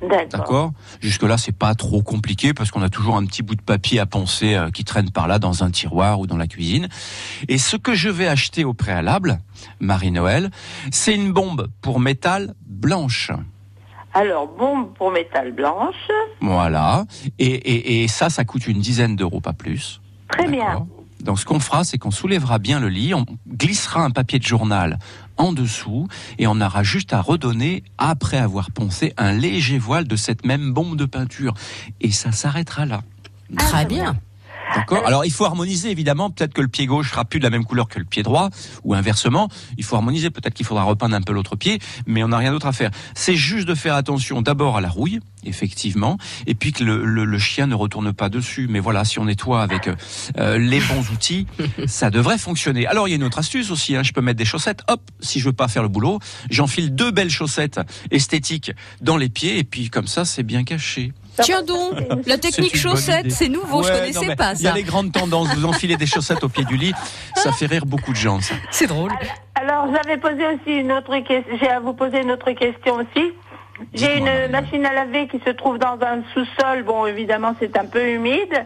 D'accord. 0.00 0.26
D'accord 0.30 0.72
Jusque 1.00 1.22
là, 1.22 1.38
c'est 1.38 1.56
pas 1.56 1.74
trop 1.74 2.02
compliqué 2.02 2.54
parce 2.54 2.70
qu'on 2.70 2.82
a 2.82 2.88
toujours 2.88 3.16
un 3.16 3.24
petit 3.24 3.42
bout 3.42 3.54
de 3.54 3.62
papier 3.62 4.00
à 4.00 4.06
poncer 4.06 4.54
euh, 4.54 4.70
qui 4.70 4.84
traîne 4.84 5.10
par 5.10 5.28
là 5.28 5.38
dans 5.38 5.64
un 5.64 5.70
tiroir 5.70 6.20
ou 6.20 6.26
dans 6.26 6.36
la 6.36 6.46
cuisine. 6.46 6.88
Et 7.48 7.58
ce 7.58 7.76
que 7.76 7.94
je 7.94 8.08
vais 8.08 8.26
acheter 8.28 8.64
au 8.64 8.74
préalable, 8.74 9.38
Marie-Noël, 9.80 10.50
c'est 10.90 11.14
une 11.14 11.32
bombe 11.32 11.68
pour 11.80 12.00
métal 12.00 12.54
blanche. 12.66 13.30
Alors, 14.14 14.48
bombe 14.48 14.94
pour 14.94 15.10
métal 15.10 15.52
blanche. 15.52 16.08
Voilà. 16.40 17.04
Et, 17.38 17.46
et, 17.46 18.02
et 18.02 18.08
ça, 18.08 18.30
ça 18.30 18.44
coûte 18.44 18.66
une 18.66 18.80
dizaine 18.80 19.14
d'euros, 19.14 19.40
pas 19.40 19.52
plus. 19.52 20.00
Très 20.28 20.48
bien. 20.48 20.86
Donc, 21.20 21.38
ce 21.38 21.44
qu'on 21.44 21.60
fera, 21.60 21.84
c'est 21.84 21.98
qu'on 21.98 22.10
soulèvera 22.10 22.58
bien 22.58 22.80
le 22.80 22.88
lit, 22.88 23.12
on 23.12 23.26
glissera 23.48 24.02
un 24.02 24.10
papier 24.10 24.38
de 24.38 24.44
journal 24.44 24.98
en 25.36 25.52
dessous, 25.52 26.08
et 26.38 26.46
on 26.46 26.60
aura 26.60 26.82
juste 26.82 27.12
à 27.12 27.20
redonner, 27.20 27.82
après 27.98 28.38
avoir 28.38 28.70
poncé, 28.70 29.12
un 29.16 29.32
léger 29.32 29.78
voile 29.78 30.06
de 30.06 30.16
cette 30.16 30.44
même 30.44 30.72
bombe 30.72 30.96
de 30.96 31.04
peinture. 31.04 31.54
Et 32.00 32.10
ça 32.10 32.32
s'arrêtera 32.32 32.86
là. 32.86 33.02
Très 33.56 33.84
bien. 33.84 34.16
D'accord. 34.76 35.06
Alors 35.06 35.24
il 35.24 35.32
faut 35.32 35.44
harmoniser 35.44 35.90
évidemment. 35.90 36.30
Peut-être 36.30 36.52
que 36.54 36.60
le 36.60 36.68
pied 36.68 36.86
gauche 36.86 37.10
sera 37.10 37.24
plus 37.24 37.38
de 37.40 37.44
la 37.44 37.50
même 37.50 37.64
couleur 37.64 37.88
que 37.88 37.98
le 37.98 38.04
pied 38.04 38.22
droit, 38.22 38.50
ou 38.84 38.94
inversement. 38.94 39.48
Il 39.78 39.84
faut 39.84 39.96
harmoniser. 39.96 40.30
Peut-être 40.30 40.54
qu'il 40.54 40.66
faudra 40.66 40.84
repeindre 40.84 41.14
un 41.16 41.22
peu 41.22 41.32
l'autre 41.32 41.56
pied, 41.56 41.78
mais 42.06 42.22
on 42.22 42.28
n'a 42.28 42.38
rien 42.38 42.52
d'autre 42.52 42.66
à 42.66 42.72
faire. 42.72 42.90
C'est 43.14 43.36
juste 43.36 43.66
de 43.66 43.74
faire 43.74 43.94
attention 43.94 44.42
d'abord 44.42 44.76
à 44.76 44.80
la 44.80 44.88
rouille, 44.88 45.20
effectivement, 45.44 46.18
et 46.46 46.54
puis 46.54 46.72
que 46.72 46.84
le, 46.84 47.04
le- 47.04 47.24
le 47.24 47.38
chien 47.38 47.66
ne 47.66 47.74
retourne 47.74 48.12
pas 48.12 48.28
dessus. 48.28 48.66
Mais 48.68 48.80
voilà, 48.80 49.04
si 49.04 49.18
on 49.18 49.24
nettoie 49.24 49.62
avec 49.62 49.88
euh, 49.88 49.94
euh, 50.38 50.58
les 50.58 50.80
bons 50.80 51.10
outils, 51.12 51.46
ça 51.86 52.10
devrait 52.10 52.38
fonctionner. 52.38 52.86
Alors 52.86 53.08
il 53.08 53.12
y 53.12 53.14
a 53.14 53.16
une 53.16 53.24
autre 53.24 53.38
astuce 53.38 53.70
aussi. 53.70 53.96
hein. 53.96 54.02
Je 54.02 54.12
peux 54.12 54.20
mettre 54.20 54.38
des 54.38 54.44
chaussettes. 54.44 54.82
Hop, 54.88 55.00
si 55.20 55.40
je 55.40 55.44
veux 55.46 55.52
pas 55.52 55.68
faire 55.68 55.82
le 55.82 55.88
boulot, 55.88 56.18
j'enfile 56.50 56.94
deux 56.94 57.10
belles 57.10 57.30
chaussettes 57.30 57.80
esthétiques 58.10 58.72
dans 59.00 59.16
les 59.16 59.28
pieds, 59.28 59.58
et 59.58 59.64
puis 59.64 59.90
comme 59.90 60.06
ça, 60.06 60.24
c'est 60.24 60.42
bien 60.42 60.64
caché. 60.64 61.12
Tiens 61.42 61.62
donc, 61.62 61.94
la 62.26 62.38
technique 62.38 62.76
chaussette, 62.76 63.30
c'est 63.30 63.48
nouveau, 63.48 63.82
je 63.82 63.88
Ouais, 63.88 63.98
connaissais 64.00 64.20
non, 64.20 64.26
mais 64.28 64.36
pas 64.36 64.52
Il 64.54 64.62
y 64.62 64.66
a 64.66 64.70
ça. 64.70 64.76
les 64.76 64.82
grandes 64.82 65.12
tendances. 65.12 65.48
Vous 65.54 65.64
enfilez 65.64 65.96
des 65.96 66.06
chaussettes 66.06 66.42
au 66.44 66.48
pied 66.48 66.64
du 66.64 66.76
lit, 66.76 66.92
ça 67.34 67.52
fait 67.52 67.66
rire 67.66 67.84
beaucoup 67.86 68.12
de 68.12 68.16
gens. 68.16 68.40
Ça. 68.40 68.54
C'est 68.70 68.86
drôle. 68.86 69.12
Alors, 69.54 69.86
j'avais 69.94 70.16
posé 70.18 70.44
aussi 70.46 70.80
une 70.80 70.92
autre 70.92 71.16
question. 71.18 71.56
J'ai 71.60 71.68
à 71.68 71.80
vous 71.80 71.92
poser 71.94 72.20
une 72.22 72.30
autre 72.32 72.50
question 72.52 72.96
aussi. 72.96 73.32
J'ai 73.94 74.16
une 74.18 74.48
machine 74.50 74.84
à 74.86 74.92
laver 74.94 75.28
qui 75.28 75.38
se 75.44 75.50
trouve 75.50 75.78
dans 75.78 75.98
un 76.00 76.22
sous-sol. 76.32 76.82
Bon, 76.84 77.04
évidemment, 77.06 77.54
c'est 77.60 77.76
un 77.76 77.84
peu 77.84 78.08
humide. 78.08 78.64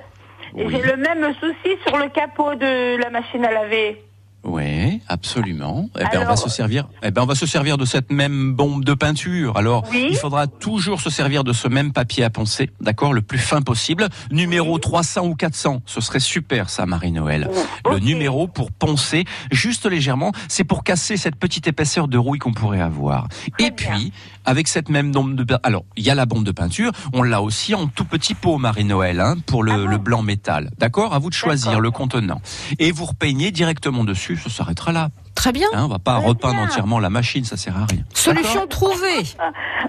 Oui. 0.55 0.65
j'ai 0.71 0.83
le 0.83 0.97
même 0.97 1.33
souci 1.41 1.77
sur 1.87 1.97
le 1.97 2.09
capot 2.09 2.55
de 2.57 2.97
la 2.97 3.11
machine 3.11 3.45
à 3.45 3.53
laver. 3.53 4.03
Oui, 4.43 5.01
absolument. 5.09 5.91
Eh 5.99 6.05
ben, 6.13 6.23
on 6.23 6.27
va 6.27 6.37
se 6.37 6.49
servir. 6.49 6.89
Eh 7.03 7.11
ben, 7.11 7.23
on 7.23 7.27
va 7.27 7.35
se 7.35 7.47
servir 7.47 7.77
de 7.77 7.85
cette 7.85 8.11
même 8.11 8.55
bombe 8.55 8.85
de 8.85 8.95
peinture. 8.95 9.57
Alors, 9.57 9.85
Oui. 9.91 10.09
il 10.11 10.17
faudra 10.17 10.47
toujours 10.47 11.01
se 11.01 11.11
servir 11.11 11.45
de 11.45 11.53
ce 11.53 11.69
même 11.69 11.93
papier 11.93 12.25
à 12.25 12.31
poncer, 12.31 12.71
d'accord, 12.81 13.13
le 13.13 13.21
plus 13.23 13.39
fin 13.39 13.61
possible. 13.63 14.09
Numéro 14.31 14.79
300 14.79 15.27
ou 15.27 15.35
400, 15.35 15.83
ce 15.85 16.01
serait 16.01 16.21
super, 16.21 16.71
ça, 16.71 16.87
Marie-Noël. 16.87 17.51
Le 17.89 17.97
Ok. 17.97 18.03
numéro 18.03 18.47
pour 18.49 18.73
poncer 18.73 19.25
juste 19.51 19.85
légèrement, 19.87 20.33
c'est 20.49 20.65
pour 20.65 20.85
casser 20.85 21.17
cette 21.19 21.37
petite 21.37 21.67
épaisseur 21.69 22.09
de 22.09 22.17
rouille 22.17 22.39
qu'on 22.39 22.53
pourrait 22.53 22.81
avoir. 22.81 23.29
Très 23.59 23.67
Et 23.69 23.71
bien. 23.71 23.93
puis, 23.95 24.13
avec 24.47 24.69
cette 24.69 24.89
même 24.89 25.13
bombe 25.13 25.37
de 25.37 25.45
peinture, 25.45 25.61
alors, 25.65 25.85
il 25.97 26.05
y 26.05 26.11
a 26.11 26.15
la 26.15 26.25
bombe 26.27 26.45
de 26.45 26.53
peinture, 26.53 26.93
on 27.13 27.23
l'a 27.23 27.43
aussi 27.43 27.75
en 27.75 27.87
tout 27.89 28.05
petit 28.07 28.35
pot, 28.35 28.57
Marie-Noël, 28.57 29.21
hein, 29.21 29.37
pour 29.47 29.63
le, 29.63 29.73
Ah 29.73 29.77
bon 29.77 29.87
le 29.87 29.99
blanc 29.99 30.23
métal. 30.23 30.71
D'accord? 30.79 31.13
À 31.15 31.19
vous 31.19 31.29
de 31.29 31.35
choisir 31.35 31.79
le 31.81 31.91
contenant. 31.91 32.41
Et 32.79 32.91
vous 32.91 33.05
repeignez 33.05 33.51
directement 33.51 34.03
dessus, 34.05 34.30
ça 34.37 34.51
s'arrêtera 34.51 34.93
là. 34.93 35.11
Très 35.41 35.53
bien. 35.53 35.69
Hein, 35.73 35.85
on 35.85 35.89
va 35.89 35.99
pas 35.99 36.19
Très 36.19 36.29
repeindre 36.29 36.55
bien. 36.57 36.65
entièrement 36.65 36.99
la 36.99 37.09
machine, 37.09 37.45
ça 37.47 37.57
sert 37.57 37.75
à 37.75 37.87
rien. 37.87 38.03
Solution 38.13 38.67
trouvée. 38.67 39.23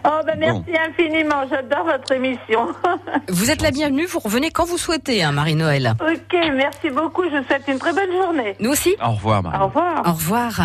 Oh, 0.05 0.09
ben 0.25 0.39
merci 0.39 0.71
infiniment. 0.89 1.43
J'adore 1.49 1.83
votre 1.83 2.09
émission. 2.13 2.69
Vous 3.27 3.51
êtes 3.51 3.61
la 3.61 3.71
bienvenue. 3.71 4.05
Vous 4.05 4.19
revenez 4.19 4.49
quand 4.49 4.63
vous 4.63 4.77
souhaitez, 4.77 5.23
hein, 5.23 5.33
Marie-Noël. 5.33 5.93
ok, 5.99 6.39
merci 6.55 6.89
beaucoup. 6.89 7.23
Je 7.29 7.35
vous 7.39 7.43
souhaite 7.43 7.63
une 7.67 7.79
très 7.79 7.91
bonne 7.91 8.13
journée. 8.13 8.55
Nous 8.61 8.69
aussi. 8.71 8.95
Au 9.05 9.11
revoir, 9.11 9.43
Marie. 9.43 9.57
Au 9.61 9.65
revoir. 9.67 10.07
Au 10.07 10.11
revoir. 10.13 10.61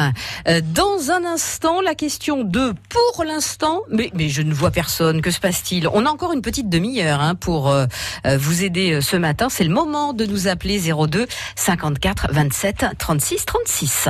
Euh, 0.47 0.61
dans 0.73 1.11
un 1.11 1.25
instant, 1.25 1.81
la 1.81 1.97
question 1.97 2.45
de 2.45 2.73
pour 2.89 3.25
l'instant, 3.25 3.83
mais, 3.91 4.13
mais 4.15 4.29
je 4.29 4.43
ne 4.43 4.55
vois 4.55 4.71
personne, 4.71 5.21
que 5.21 5.33
se 5.33 5.41
passe-t-il? 5.41 5.89
On 5.89 6.07
a 6.07 6.11
encore 6.11 6.33
une 6.33 6.43
petite 6.43 6.69
demi-heure 6.69 7.21
hein, 7.21 7.35
pour 7.35 7.71
euh, 7.71 7.87
euh, 8.25 8.39
vous 8.39 8.63
aider 8.63 8.93
euh, 8.93 9.01
ce 9.01 9.17
matin. 9.17 9.49
C'est 9.49 9.65
le 9.65 9.75
moment 9.75 10.13
de 10.13 10.27
nous 10.27 10.47
appeler 10.47 10.79
02 10.79 11.27
54 11.57 12.29
27 12.31 12.87
36 12.99 13.47
36. 13.47 14.09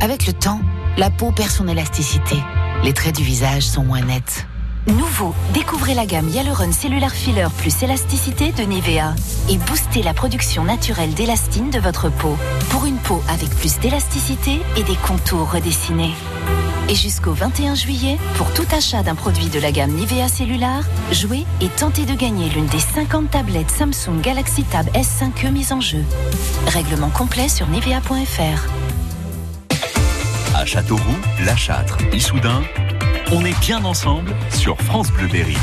Avec 0.00 0.26
le 0.26 0.32
temps, 0.32 0.60
la 0.96 1.10
peau 1.10 1.32
perd 1.32 1.50
son 1.50 1.66
élasticité. 1.68 2.36
Les 2.84 2.92
traits 2.92 3.16
du 3.16 3.24
visage 3.24 3.64
sont 3.64 3.82
moins 3.82 4.02
nets. 4.02 4.46
Nouveau, 4.86 5.34
découvrez 5.52 5.94
la 5.94 6.06
gamme 6.06 6.28
Hyaluron 6.28 6.70
Cellular 6.70 7.10
Filler 7.10 7.48
plus 7.58 7.82
élasticité 7.82 8.52
de 8.52 8.62
Nivea 8.62 9.14
et 9.50 9.58
boostez 9.58 10.04
la 10.04 10.14
production 10.14 10.62
naturelle 10.62 11.12
d'élastine 11.12 11.70
de 11.70 11.80
votre 11.80 12.08
peau 12.08 12.36
pour 12.70 12.86
une 12.86 12.98
peau 12.98 13.20
avec 13.28 13.50
plus 13.50 13.80
d'élasticité 13.80 14.60
et 14.76 14.84
des 14.84 14.94
contours 14.94 15.50
redessinés. 15.50 16.14
Et 16.88 16.94
jusqu'au 16.94 17.32
21 17.32 17.74
juillet, 17.74 18.16
pour 18.36 18.52
tout 18.52 18.66
achat 18.70 19.02
d'un 19.02 19.16
produit 19.16 19.48
de 19.48 19.58
la 19.58 19.72
gamme 19.72 19.90
Nivea 19.90 20.28
Cellular, 20.28 20.82
jouez 21.10 21.44
et 21.60 21.68
tentez 21.68 22.04
de 22.04 22.14
gagner 22.14 22.48
l'une 22.48 22.66
des 22.66 22.78
50 22.78 23.30
tablettes 23.30 23.70
Samsung 23.70 24.20
Galaxy 24.22 24.62
Tab 24.62 24.86
S5e 24.90 25.50
mises 25.50 25.72
en 25.72 25.80
jeu. 25.80 26.04
Règlement 26.68 27.10
complet 27.10 27.48
sur 27.48 27.66
nivea.fr. 27.66 28.68
À 30.54 30.64
Châteauroux, 30.64 31.02
La 31.44 31.56
Châtre, 31.56 31.98
Issoudun, 32.12 32.62
on 33.32 33.44
est 33.44 33.58
bien 33.60 33.84
ensemble 33.84 34.32
sur 34.50 34.80
France 34.80 35.10
Bleu 35.10 35.26
Berry. 35.26 35.56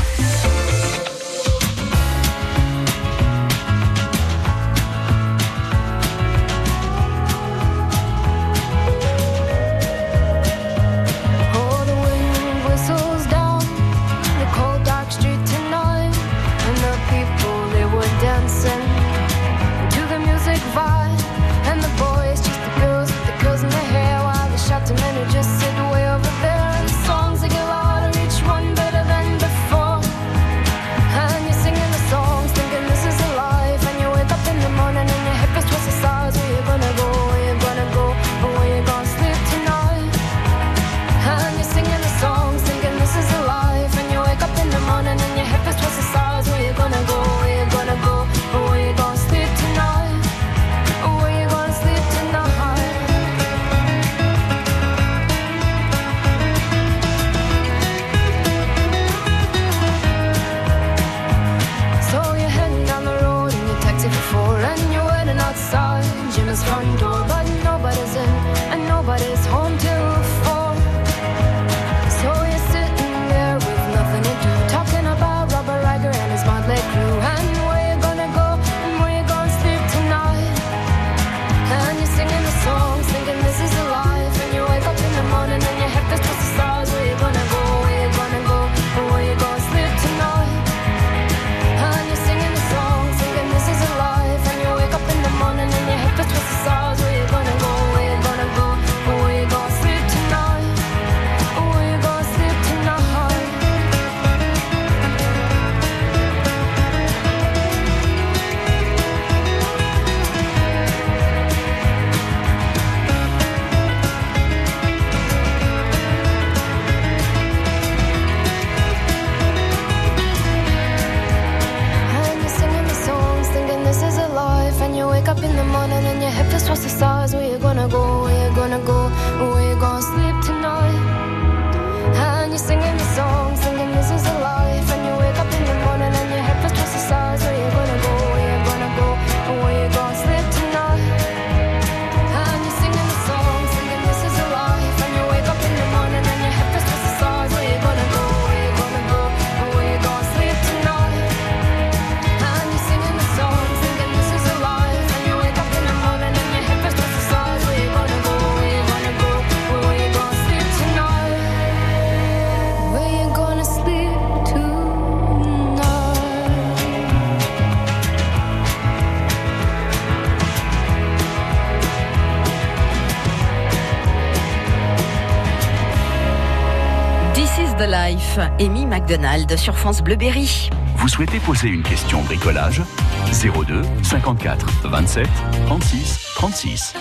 Amy 178.60 178.86
McDonald 178.86 179.56
sur 179.56 179.76
France 179.76 180.02
Bleu 180.02 180.16
Berry. 180.16 180.70
Vous 180.96 181.08
souhaitez 181.08 181.38
poser 181.38 181.68
une 181.68 181.82
question 181.82 182.22
bricolage? 182.22 182.82
02 183.26 183.82
54 184.02 184.88
27 184.88 185.28
36 185.66 186.32
36. 186.34 186.94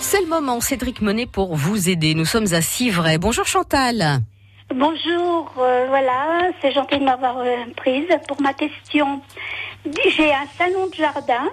C'est 0.00 0.20
le 0.20 0.26
moment, 0.26 0.60
Cédric 0.60 1.00
Monet, 1.00 1.26
pour 1.26 1.56
vous 1.56 1.88
aider. 1.88 2.14
Nous 2.14 2.24
sommes 2.24 2.52
à 2.52 2.60
Civray. 2.60 3.18
Bonjour 3.18 3.46
Chantal. 3.46 4.20
Bonjour, 4.74 5.52
euh, 5.58 5.86
voilà, 5.88 6.50
c'est 6.60 6.72
gentil 6.72 6.98
de 6.98 7.04
m'avoir 7.04 7.38
euh, 7.38 7.56
prise 7.76 8.08
pour 8.26 8.40
ma 8.42 8.52
question. 8.52 9.22
J'ai 9.84 10.32
un 10.32 10.46
salon 10.58 10.88
de 10.88 10.94
jardin 10.94 11.48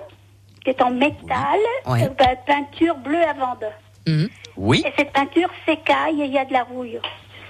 qui 0.64 0.72
est 0.72 0.82
en 0.82 0.92
métal, 0.92 1.60
oui. 1.88 2.04
Euh, 2.04 2.10
ben, 2.18 2.38
peinture 2.46 2.96
bleue 2.96 3.24
à 3.24 3.34
vendre. 3.34 3.72
Mmh. 4.08 4.26
Oui. 4.58 4.84
Et 4.86 4.94
cette 4.98 5.14
peinture 5.14 5.50
s'écaille 5.66 6.22
et 6.22 6.26
il 6.26 6.34
y 6.34 6.38
a 6.38 6.46
de 6.46 6.54
la 6.54 6.64
rouille. 6.64 7.00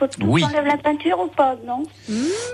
Faut 0.04 0.20
que 0.22 0.26
Oui. 0.26 0.44
la 0.66 0.78
peinture 0.78 1.18
ou 1.20 1.28
pas, 1.28 1.56
non 1.66 1.84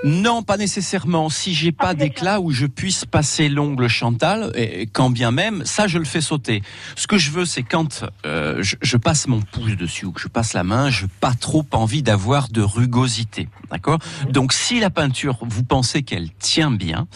Non, 0.03 0.43
pas 0.43 0.57
nécessairement. 0.57 1.29
Si 1.29 1.53
j'ai 1.53 1.71
pas 1.71 1.93
d'éclat 1.93 2.39
où 2.39 2.51
je 2.51 2.65
puisse 2.65 3.05
passer 3.05 3.49
l'ongle 3.49 3.87
Chantal, 3.87 4.51
et 4.55 4.87
quand 4.87 5.09
bien 5.09 5.31
même, 5.31 5.63
ça 5.65 5.87
je 5.87 5.97
le 5.97 6.05
fais 6.05 6.21
sauter. 6.21 6.61
Ce 6.95 7.07
que 7.07 7.17
je 7.17 7.31
veux, 7.31 7.45
c'est 7.45 7.63
quand 7.63 8.03
euh, 8.25 8.61
je, 8.61 8.75
je 8.81 8.97
passe 8.97 9.27
mon 9.27 9.41
pouce 9.41 9.75
dessus 9.75 10.05
ou 10.05 10.11
que 10.11 10.21
je 10.21 10.27
passe 10.27 10.53
la 10.53 10.63
main, 10.63 10.89
je 10.89 11.05
n'ai 11.05 11.11
pas 11.19 11.33
trop 11.33 11.65
envie 11.71 12.03
d'avoir 12.03 12.49
de 12.49 12.61
rugosité, 12.61 13.47
d'accord 13.71 13.99
Donc 14.29 14.53
si 14.53 14.79
la 14.79 14.89
peinture, 14.89 15.37
vous 15.41 15.63
pensez 15.63 16.03
qu'elle 16.03 16.29
tient 16.33 16.71
bien, 16.71 17.07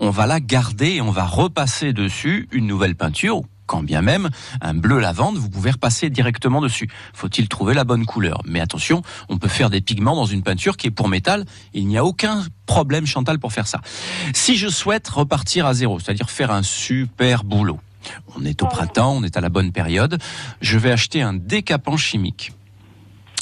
on 0.00 0.10
va 0.10 0.26
la 0.26 0.40
garder 0.40 0.94
et 0.94 1.00
on 1.00 1.10
va 1.10 1.24
repasser 1.24 1.92
dessus 1.92 2.48
une 2.52 2.66
nouvelle 2.66 2.94
peinture 2.94 3.42
quand 3.68 3.84
bien 3.84 4.02
même 4.02 4.30
un 4.60 4.74
bleu 4.74 4.98
lavande, 4.98 5.36
vous 5.36 5.50
pouvez 5.50 5.70
repasser 5.70 6.10
directement 6.10 6.60
dessus. 6.60 6.88
Faut-il 7.12 7.48
trouver 7.48 7.74
la 7.74 7.84
bonne 7.84 8.06
couleur? 8.06 8.40
Mais 8.46 8.60
attention, 8.60 9.02
on 9.28 9.38
peut 9.38 9.46
faire 9.46 9.70
des 9.70 9.80
pigments 9.80 10.16
dans 10.16 10.26
une 10.26 10.42
peinture 10.42 10.76
qui 10.76 10.88
est 10.88 10.90
pour 10.90 11.08
métal. 11.08 11.44
Il 11.74 11.86
n'y 11.86 11.98
a 11.98 12.04
aucun 12.04 12.44
problème, 12.66 13.06
Chantal, 13.06 13.38
pour 13.38 13.52
faire 13.52 13.68
ça. 13.68 13.80
Si 14.34 14.56
je 14.56 14.68
souhaite 14.68 15.06
repartir 15.08 15.66
à 15.66 15.74
zéro, 15.74 16.00
c'est-à-dire 16.00 16.30
faire 16.30 16.50
un 16.50 16.62
super 16.62 17.44
boulot, 17.44 17.78
on 18.36 18.44
est 18.44 18.62
au 18.62 18.66
printemps, 18.66 19.12
on 19.16 19.22
est 19.22 19.36
à 19.36 19.40
la 19.40 19.50
bonne 19.50 19.70
période, 19.70 20.18
je 20.60 20.78
vais 20.78 20.90
acheter 20.90 21.20
un 21.22 21.34
décapant 21.34 21.96
chimique. 21.96 22.52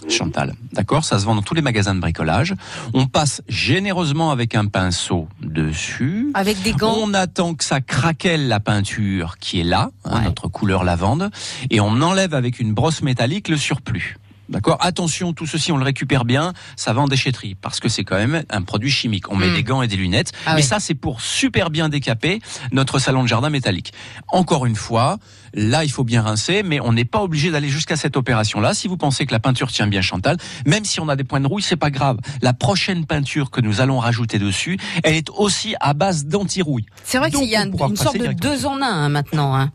Chantal. 0.09 0.55
D'accord 0.73 1.05
Ça 1.05 1.19
se 1.19 1.25
vend 1.25 1.35
dans 1.35 1.43
tous 1.43 1.55
les 1.55 1.63
magasins 1.63 1.95
de 1.95 2.01
bricolage. 2.01 2.55
On 2.95 3.07
passe 3.07 3.43
généreusement 3.49 4.31
avec 4.31 4.55
un 4.55 4.67
pinceau 4.67 5.29
dessus. 5.41 6.31
Avec 6.35 6.63
des 6.63 6.73
gants. 6.73 6.97
On 6.99 7.15
attend 7.15 7.55
que 7.55 7.65
ça 7.65 7.81
craquelle 7.81 8.49
la 8.49 8.61
peinture 8.61 9.39
qui 9.39 9.61
est 9.61 9.65
là, 9.65 9.91
hein, 10.05 10.23
notre 10.23 10.49
couleur 10.49 10.85
lavande, 10.85 11.31
et 11.71 11.81
on 11.81 12.01
enlève 12.03 12.35
avec 12.35 12.61
une 12.61 12.73
brosse 12.73 13.03
métallique 13.03 13.49
le 13.49 13.57
surplus. 13.57 14.17
D'accord 14.49 14.79
Attention, 14.81 15.33
tout 15.33 15.47
ceci, 15.47 15.73
on 15.73 15.77
le 15.77 15.85
récupère 15.85 16.25
bien, 16.25 16.53
ça 16.77 16.93
va 16.93 17.01
en 17.01 17.09
déchetterie, 17.09 17.57
parce 17.57 17.81
que 17.81 17.89
c'est 17.89 18.05
quand 18.05 18.17
même 18.17 18.45
un 18.49 18.63
produit 18.63 18.91
chimique. 18.91 19.31
On 19.33 19.37
met 19.37 19.49
Mm. 19.49 19.55
des 19.55 19.63
gants 19.65 19.83
et 19.83 19.89
des 19.89 19.97
lunettes, 19.97 20.33
Ah 20.47 20.51
mais 20.55 20.61
oui. 20.61 20.63
ça, 20.63 20.79
c'est 20.81 20.95
pour 20.95 21.21
super 21.21 21.71
bien 21.71 21.89
décaper 21.89 22.41
notre 22.73 22.99
salon 22.99 23.23
de 23.23 23.29
jardin 23.29 23.51
métallique. 23.51 23.93
Encore 24.29 24.65
une 24.67 24.77
fois, 24.77 25.19
là, 25.53 25.85
il 25.85 25.91
faut 25.91 26.05
bien 26.05 26.23
rincer, 26.23 26.63
mais 26.63 26.79
on 26.81 26.93
n'est 26.93 27.05
pas 27.05 27.23
obligé 27.23 27.51
d'aller 27.51 27.69
jusqu'à 27.69 27.97
cette 27.97 28.17
opération-là. 28.17 28.73
Si 28.75 28.87
vous 28.89 28.97
pensez 28.97 29.27
que 29.27 29.33
la 29.33 29.41
peinture 29.41 29.73
tient 29.73 29.87
bien, 29.89 30.01
Chantal, 30.01 30.37
même 30.67 30.85
si 30.85 31.01
on 31.01 31.09
a 31.09 31.17
des 31.17 31.25
points 31.25 31.41
de 31.41 31.47
rouille, 31.49 31.63
c'est 31.63 31.77
pas 31.77 31.91
grave. 31.91 32.19
La 32.43 32.53
prochaine 32.53 33.05
peinture 33.07 33.51
que 33.51 33.61
nous 33.61 33.81
allons 33.81 33.99
rajouter 33.99 34.39
dessus, 34.39 34.79
elle 35.03 35.15
est 35.15 35.29
aussi 35.31 35.75
à 35.81 35.93
base 35.95 36.27
d'anti-rouille. 36.27 36.87
C'est 37.05 37.19
vrai 37.19 37.31
qu'il 37.31 37.49
y 37.49 37.57
a 37.57 37.65
une 37.65 37.97
sorte 37.97 38.17
de 38.19 38.33
deux 38.33 38.67
en 38.67 38.77
un 38.81 38.83
hein, 38.83 39.09
maintenant. 39.09 39.55
hein. 39.57 39.73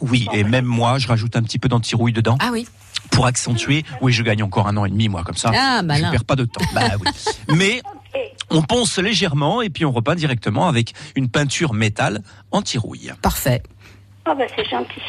Oui, 0.00 0.26
et 0.32 0.42
même 0.42 0.64
moi, 0.64 0.98
je 0.98 1.06
rajoute 1.06 1.36
un 1.36 1.42
petit 1.42 1.58
peu 1.60 1.68
d'anti-rouille 1.68 2.12
dedans. 2.12 2.36
Ah 2.40 2.50
oui. 2.52 2.66
Pour 3.12 3.26
accentuer, 3.26 3.84
oui, 4.00 4.12
je 4.12 4.22
gagne 4.22 4.42
encore 4.42 4.66
un 4.68 4.76
an 4.76 4.84
et 4.84 4.90
demi, 4.90 5.08
moi, 5.08 5.22
comme 5.22 5.36
ça. 5.36 5.50
Ah, 5.54 5.78
je 5.80 5.86
malin. 5.86 6.10
perds 6.10 6.24
pas 6.24 6.36
de 6.36 6.44
temps. 6.44 6.64
Bah 6.74 6.82
oui. 7.00 7.10
Mais 7.56 7.82
on 8.50 8.62
ponce 8.62 8.98
légèrement 8.98 9.62
et 9.62 9.70
puis 9.70 9.84
on 9.84 9.92
repeint 9.92 10.14
directement 10.14 10.68
avec 10.68 10.92
une 11.14 11.28
peinture 11.28 11.72
métal 11.74 12.22
anti-rouille. 12.50 13.12
Parfait. 13.22 13.62
Ah 14.24 14.34
bah 14.36 14.44
c'est 14.54 14.64
gentil. 14.68 15.00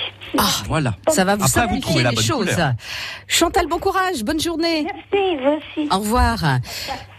Voilà. 0.66 0.96
Ça 1.08 1.24
va 1.24 1.36
vous 1.36 1.44
Après, 1.44 1.68
vous 1.68 1.74
simplifier 1.76 2.02
la 2.04 2.10
les 2.10 2.16
bonne 2.16 2.26
choses. 2.26 2.50
couleur. 2.50 2.74
Chantal, 3.28 3.68
bon 3.68 3.78
courage, 3.78 4.24
bonne 4.24 4.39
journée. 4.39 4.86
Merci, 4.86 5.38
vous 5.38 5.82
aussi. 5.84 5.89
Au 5.92 6.00
revoir. 6.00 6.39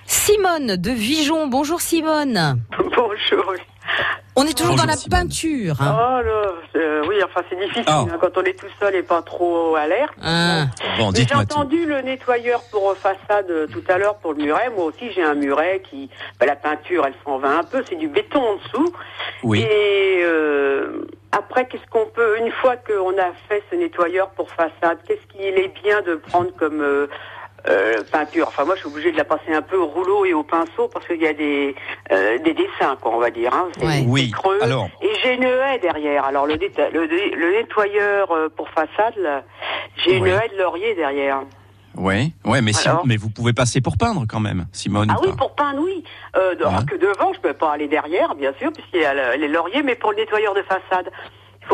Simone 0.06 0.76
de 0.76 0.90
Vijon. 0.90 1.46
Bonjour 1.46 1.80
Simone. 1.80 2.60
Bonjour. 2.78 3.54
On 4.36 4.42
est 4.46 4.56
toujours 4.56 4.72
Bonjour, 4.72 4.86
dans 4.86 4.90
la 4.90 4.96
Simone. 4.96 5.20
peinture. 5.20 5.76
Oh 5.78 5.82
hein. 5.84 6.22
là, 6.24 6.42
euh, 6.76 7.04
oui, 7.08 7.16
enfin 7.24 7.42
c'est 7.48 7.56
difficile 7.58 7.84
Ah. 7.86 8.04
hein, 8.10 8.16
quand 8.20 8.36
on 8.36 8.42
est 8.42 8.58
tout 8.58 8.66
seul 8.80 8.94
et 8.96 9.02
pas 9.04 9.22
trop 9.22 9.76
alerte. 9.76 10.12
Ah. 10.20 10.64
Bon, 10.98 11.10
Mais 11.12 11.18
J'ai 11.18 11.24
dites-moi 11.24 11.44
tout. 11.46 11.52
entendu 11.56 11.86
le 11.86 12.00
nettoyeur 12.00 12.60
pour 12.72 12.90
euh, 12.90 12.94
façade 12.96 13.48
euh, 13.50 13.68
tout 13.68 13.82
à 13.88 13.96
l'heure 13.98 14.16
pour 14.16 14.32
le 14.34 14.42
muret. 14.42 14.70
Moi 14.74 14.86
aussi 14.86 15.12
j'ai 15.12 15.22
un 15.22 15.34
muret 15.34 15.82
qui, 15.88 16.10
ben, 16.40 16.46
la 16.46 16.56
peinture 16.56 17.04
elle 17.06 17.14
s'en 17.24 17.38
va 17.38 17.58
un 17.58 17.62
peu, 17.62 17.84
c'est 17.88 17.94
du 17.94 18.08
béton 18.08 18.40
en 18.42 18.56
dessous. 18.56 18.92
Oui. 19.44 19.60
Et 19.60 20.20
euh, 20.24 21.06
après 21.30 21.66
qu'est-ce 21.68 21.86
qu'on 21.90 22.06
peut, 22.06 22.36
une 22.38 22.50
fois 22.50 22.74
qu'on 22.76 23.16
a 23.16 23.32
fait 23.48 23.62
ce 23.70 23.76
nettoyeur 23.76 24.30
pour 24.30 24.50
façade, 24.50 24.98
qu'est-ce 25.06 25.26
qu'il 25.32 25.42
est 25.58 25.72
bien 25.84 26.02
de 26.02 26.16
prendre 26.16 26.50
comme 26.58 26.80
euh, 26.80 27.06
euh, 27.68 28.02
peinture 28.12 28.46
Enfin 28.48 28.64
moi 28.64 28.74
je 28.74 28.80
suis 28.80 28.88
obligée 28.88 29.12
de 29.12 29.16
la 29.16 29.24
passer 29.24 29.52
un 29.52 29.62
peu 29.62 29.76
au 29.76 29.86
rouleau 29.86 30.24
et 30.24 30.34
au 30.34 30.42
pinceau 30.42 30.88
parce 30.92 31.06
qu'il 31.06 31.20
y 31.22 31.26
a 31.26 31.32
des 31.32 31.74
euh, 32.12 32.38
des 32.38 32.54
dessins 32.54 32.96
quoi 33.00 33.12
on 33.14 33.18
va 33.18 33.30
dire. 33.30 33.52
Hein. 33.54 33.68
C'est- 33.78 33.86
c'est 33.86 34.04
Oui. 34.06 34.30
creux. 34.30 34.58
Alors, 34.62 34.88
Et 35.02 35.10
j'ai 35.22 35.34
une 35.34 35.44
haie 35.44 35.78
derrière. 35.80 36.24
Alors 36.24 36.46
le, 36.46 36.54
déta- 36.56 36.90
le, 36.92 37.06
dé- 37.08 37.30
le 37.30 37.52
nettoyeur 37.52 38.30
euh, 38.32 38.48
pour 38.54 38.68
façade, 38.70 39.16
là, 39.16 39.42
j'ai 39.96 40.16
une 40.16 40.24
Oui. 40.24 40.30
haie 40.30 40.48
de 40.54 40.58
laurier 40.62 40.94
derrière. 40.94 41.40
ouais, 41.96 42.32
ouais, 42.44 42.60
mais, 42.60 42.72
si- 42.72 42.88
mais 43.04 43.16
vous 43.16 43.30
pouvez 43.30 43.52
passer 43.52 43.80
pour 43.80 43.96
peindre 43.96 44.24
quand 44.28 44.40
même, 44.40 44.66
Simone. 44.72 45.08
Ah 45.10 45.18
ou 45.20 45.26
oui, 45.26 45.32
pour 45.38 45.54
peindre, 45.54 45.80
oui. 45.82 46.02
Euh, 46.36 46.54
Que 46.90 46.96
devant, 46.96 47.32
je 47.32 47.40
peux 47.40 47.52
pas 47.54 47.72
aller 47.72 47.86
derrière, 47.88 48.34
bien 48.34 48.52
sûr, 48.58 48.72
puisqu'il 48.72 49.00
y 49.00 49.04
a 49.04 49.14
le- 49.14 49.40
les 49.40 49.48
lauriers, 49.48 49.82
mais 49.82 49.94
pour 49.94 50.10
le 50.10 50.16
nettoyeur 50.18 50.54
de 50.54 50.62
façade. 50.62 51.10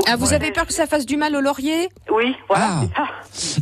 Ah, 0.07 0.17
vous 0.17 0.33
avez 0.33 0.51
peur 0.53 0.67
que 0.67 0.73
ça 0.73 0.87
fasse 0.87 1.07
du 1.07 1.17
mal 1.17 1.35
au 1.37 1.41
laurier 1.41 1.89
Oui, 2.13 2.35
voilà. 2.49 2.83
Ah. 2.97 3.09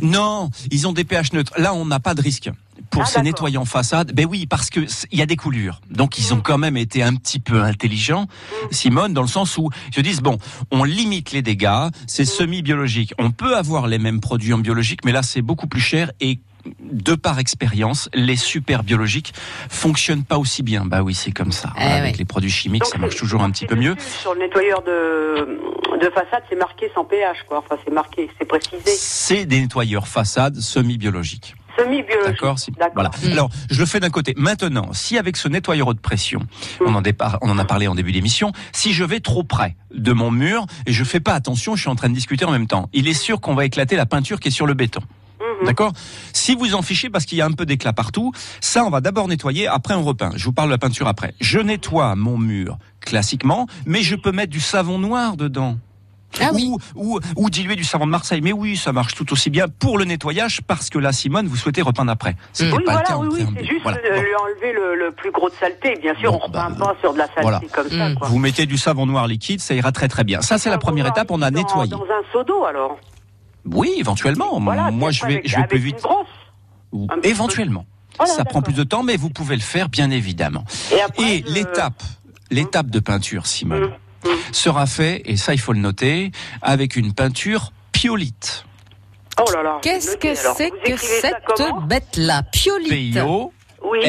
Non, 0.01 0.49
ils 0.71 0.87
ont 0.87 0.93
des 0.93 1.03
pH 1.03 1.33
neutres. 1.33 1.53
Là, 1.57 1.73
on 1.73 1.85
n'a 1.85 1.99
pas 1.99 2.13
de 2.13 2.21
risque. 2.21 2.49
Pour 2.91 3.03
Ah, 3.03 3.05
ces 3.05 3.21
nettoyants 3.21 3.65
façade, 3.65 4.13
ben 4.13 4.25
oui, 4.25 4.47
parce 4.47 4.69
que 4.71 4.79
il 5.11 5.19
y 5.19 5.21
a 5.21 5.25
des 5.27 5.35
coulures. 5.35 5.79
Donc 5.91 6.17
ils 6.17 6.33
ont 6.33 6.39
quand 6.41 6.57
même 6.57 6.75
été 6.77 7.03
un 7.03 7.13
petit 7.15 7.39
peu 7.39 7.61
intelligents, 7.61 8.25
Simone, 8.71 9.13
dans 9.13 9.21
le 9.21 9.27
sens 9.27 9.57
où 9.57 9.69
ils 9.89 9.93
se 9.95 10.01
disent 10.01 10.21
bon, 10.21 10.39
on 10.71 10.83
limite 10.85 11.31
les 11.31 11.43
dégâts, 11.43 11.89
c'est 12.07 12.25
semi-biologique. 12.25 13.13
On 13.19 13.29
peut 13.31 13.55
avoir 13.55 13.85
les 13.87 13.99
mêmes 13.99 14.19
produits 14.21 14.53
en 14.53 14.57
biologique, 14.57 15.01
mais 15.05 15.11
là 15.11 15.21
c'est 15.21 15.43
beaucoup 15.43 15.67
plus 15.67 15.81
cher 15.81 16.11
et 16.19 16.39
de 16.81 17.15
par 17.15 17.39
expérience, 17.39 18.09
les 18.13 18.35
super 18.35 18.83
biologiques 18.83 19.33
fonctionnent 19.69 20.23
pas 20.23 20.37
aussi 20.37 20.63
bien. 20.63 20.85
Bah 20.85 21.01
oui, 21.03 21.13
c'est 21.13 21.31
comme 21.31 21.51
ça. 21.51 21.71
Eh 21.77 21.83
Avec 21.83 22.11
ouais. 22.13 22.17
les 22.19 22.25
produits 22.25 22.49
chimiques, 22.51 22.85
ça 22.85 22.97
marche 22.97 23.15
toujours 23.15 23.41
un 23.41 23.51
petit 23.51 23.65
peu 23.65 23.75
mieux. 23.75 23.95
Sur 24.21 24.33
le 24.33 24.39
nettoyeur 24.41 24.81
de, 24.83 25.59
de 25.99 26.09
façade, 26.11 26.43
c'est 26.49 26.55
marqué 26.57 26.89
sans 26.93 27.05
pH, 27.05 27.37
quoi. 27.47 27.59
Enfin, 27.59 27.77
c'est 27.85 27.93
marqué, 27.93 28.29
c'est 28.37 28.45
précisé. 28.45 28.81
C'est 28.85 29.45
des 29.45 29.61
nettoyeurs 29.61 30.07
façade 30.07 30.55
semi-biologiques. 30.57 31.55
Semi-biologique. 31.77 32.25
D'accord, 32.33 32.59
si- 32.59 32.73
Voilà. 32.93 33.11
Alors, 33.31 33.49
je 33.69 33.79
le 33.79 33.85
fais 33.85 33.99
d'un 34.01 34.09
côté. 34.09 34.33
Maintenant, 34.35 34.89
si 34.91 35.17
avec 35.17 35.37
ce 35.37 35.47
nettoyeur 35.47 35.87
haute 35.87 36.01
pression, 36.01 36.41
on 36.85 36.93
en, 36.93 37.01
départ, 37.01 37.37
on 37.41 37.49
en 37.49 37.57
a 37.57 37.63
parlé 37.63 37.87
en 37.87 37.95
début 37.95 38.11
d'émission, 38.11 38.51
si 38.73 38.91
je 38.91 39.03
vais 39.05 39.21
trop 39.21 39.43
près 39.43 39.75
de 39.93 40.11
mon 40.11 40.29
mur 40.31 40.65
et 40.87 40.91
je 40.91 41.03
fais 41.05 41.21
pas 41.21 41.33
attention, 41.33 41.75
je 41.75 41.81
suis 41.81 41.89
en 41.89 41.95
train 41.95 42.09
de 42.09 42.13
discuter 42.15 42.43
en 42.43 42.51
même 42.51 42.67
temps, 42.67 42.89
il 42.91 43.07
est 43.07 43.13
sûr 43.13 43.39
qu'on 43.39 43.55
va 43.55 43.63
éclater 43.65 43.95
la 43.95 44.05
peinture 44.05 44.39
qui 44.41 44.49
est 44.49 44.51
sur 44.51 44.65
le 44.67 44.73
béton. 44.73 44.99
D'accord 45.65 45.91
Si 46.33 46.55
vous 46.55 46.75
en 46.75 46.81
fichez 46.81 47.09
parce 47.09 47.25
qu'il 47.25 47.37
y 47.37 47.41
a 47.41 47.45
un 47.45 47.51
peu 47.51 47.65
d'éclat 47.65 47.93
partout, 47.93 48.31
ça 48.61 48.83
on 48.85 48.89
va 48.89 49.01
d'abord 49.01 49.27
nettoyer, 49.27 49.67
après 49.67 49.93
on 49.93 50.03
repeint. 50.03 50.31
Je 50.35 50.45
vous 50.45 50.53
parle 50.53 50.69
de 50.69 50.73
la 50.73 50.77
peinture 50.77 51.07
après. 51.07 51.33
Je 51.41 51.59
nettoie 51.59 52.15
mon 52.15 52.37
mur 52.37 52.77
classiquement, 53.01 53.67
mais 53.85 54.01
je 54.01 54.15
peux 54.15 54.31
mettre 54.31 54.51
du 54.51 54.59
savon 54.59 54.99
noir 54.99 55.37
dedans. 55.37 55.77
ou, 56.53 56.77
ou, 56.95 57.19
ou 57.37 57.49
diluer 57.49 57.75
du 57.75 57.83
savon 57.83 58.05
de 58.05 58.11
Marseille. 58.11 58.41
Mais 58.41 58.53
oui, 58.53 58.77
ça 58.77 58.91
marche 58.93 59.15
tout 59.15 59.31
aussi 59.33 59.49
bien 59.49 59.65
pour 59.67 59.97
le 59.97 60.05
nettoyage 60.05 60.61
parce 60.67 60.89
que 60.91 60.99
là, 60.99 61.11
Simone, 61.11 61.47
vous 61.47 61.55
souhaitez 61.55 61.81
repeindre 61.81 62.11
après. 62.11 62.35
C'était 62.53 62.75
Oui, 62.77 62.83
pas 62.83 62.99
le 62.99 63.07
cas 63.07 63.17
oui, 63.17 63.27
oui, 63.31 63.45
c'est 63.57 63.65
juste 63.65 63.81
Voilà. 63.81 63.97
euh, 63.97 64.21
lui 64.21 64.35
enlever 64.35 64.73
le, 64.73 64.93
le 65.07 65.11
plus 65.11 65.31
gros 65.31 65.49
de 65.49 65.55
saleté. 65.55 65.97
Bien 66.01 66.13
sûr, 66.15 66.33
on 66.33 66.37
repeint 66.37 66.69
pas 66.71 66.95
sur 67.01 67.13
de 67.13 67.17
la 67.17 67.25
saleté 67.27 67.41
Voilà. 67.41 67.61
comme 67.73 67.89
ça, 67.89 68.13
quoi. 68.13 68.27
Vous 68.27 68.37
mettez 68.37 68.67
du 68.67 68.77
savon 68.77 69.07
noir 69.07 69.25
liquide, 69.27 69.59
ça 69.59 69.73
ira 69.73 69.91
très 69.91 70.07
très 70.07 70.23
bien. 70.23 70.41
Ça, 70.41 70.59
c'est 70.59 70.69
la 70.69 70.77
première 70.77 71.07
étape, 71.07 71.31
on 71.31 71.41
a 71.41 71.49
Dans, 71.49 71.57
nettoyé. 71.59 71.89
dans 71.89 72.03
un 72.03 72.21
seau 72.31 72.43
d'eau, 72.43 72.63
alors. 72.65 72.99
Oui, 73.71 73.93
éventuellement. 73.97 74.59
Voilà, 74.59 74.91
Moi, 74.91 75.11
je 75.11 75.25
vais, 75.25 75.33
avec- 75.35 75.47
je 75.47 75.55
vais 75.57 75.67
plus 75.67 75.79
vite. 75.79 75.95
Une 76.93 77.05
brosse. 77.07 77.19
Éventuellement. 77.23 77.85
Voilà, 78.17 78.33
ça 78.33 78.43
prend 78.45 78.61
plus 78.61 78.73
de 78.73 78.83
temps, 78.83 79.03
mais 79.03 79.15
vous 79.15 79.29
pouvez 79.29 79.55
le 79.55 79.61
faire, 79.61 79.87
bien 79.89 80.09
évidemment. 80.11 80.65
Et, 81.19 81.43
l'étape, 81.47 82.03
l'étape 82.51 82.87
de 82.89 82.99
peinture, 82.99 83.45
Simone, 83.45 83.91
Hum, 84.25 84.31
sera 84.51 84.85
fait, 84.85 85.21
et 85.25 85.37
ça, 85.37 85.53
il 85.53 85.59
faut 85.59 85.71
le 85.71 85.79
noter, 85.79 86.31
avec 86.61 86.97
une 86.97 87.13
peinture 87.13 87.71
piolite. 87.93 88.65
Oh 89.39 89.49
là 89.53 89.63
là. 89.63 89.77
Qu'est-ce 89.81 90.17
que 90.17 90.35
c'est 90.35 90.71
que 90.71 90.97
cette 90.97 91.87
bête-là 91.87 92.43
Piolite. 92.51 92.89
P-I-O, 92.89 93.53
Oui. 93.85 93.99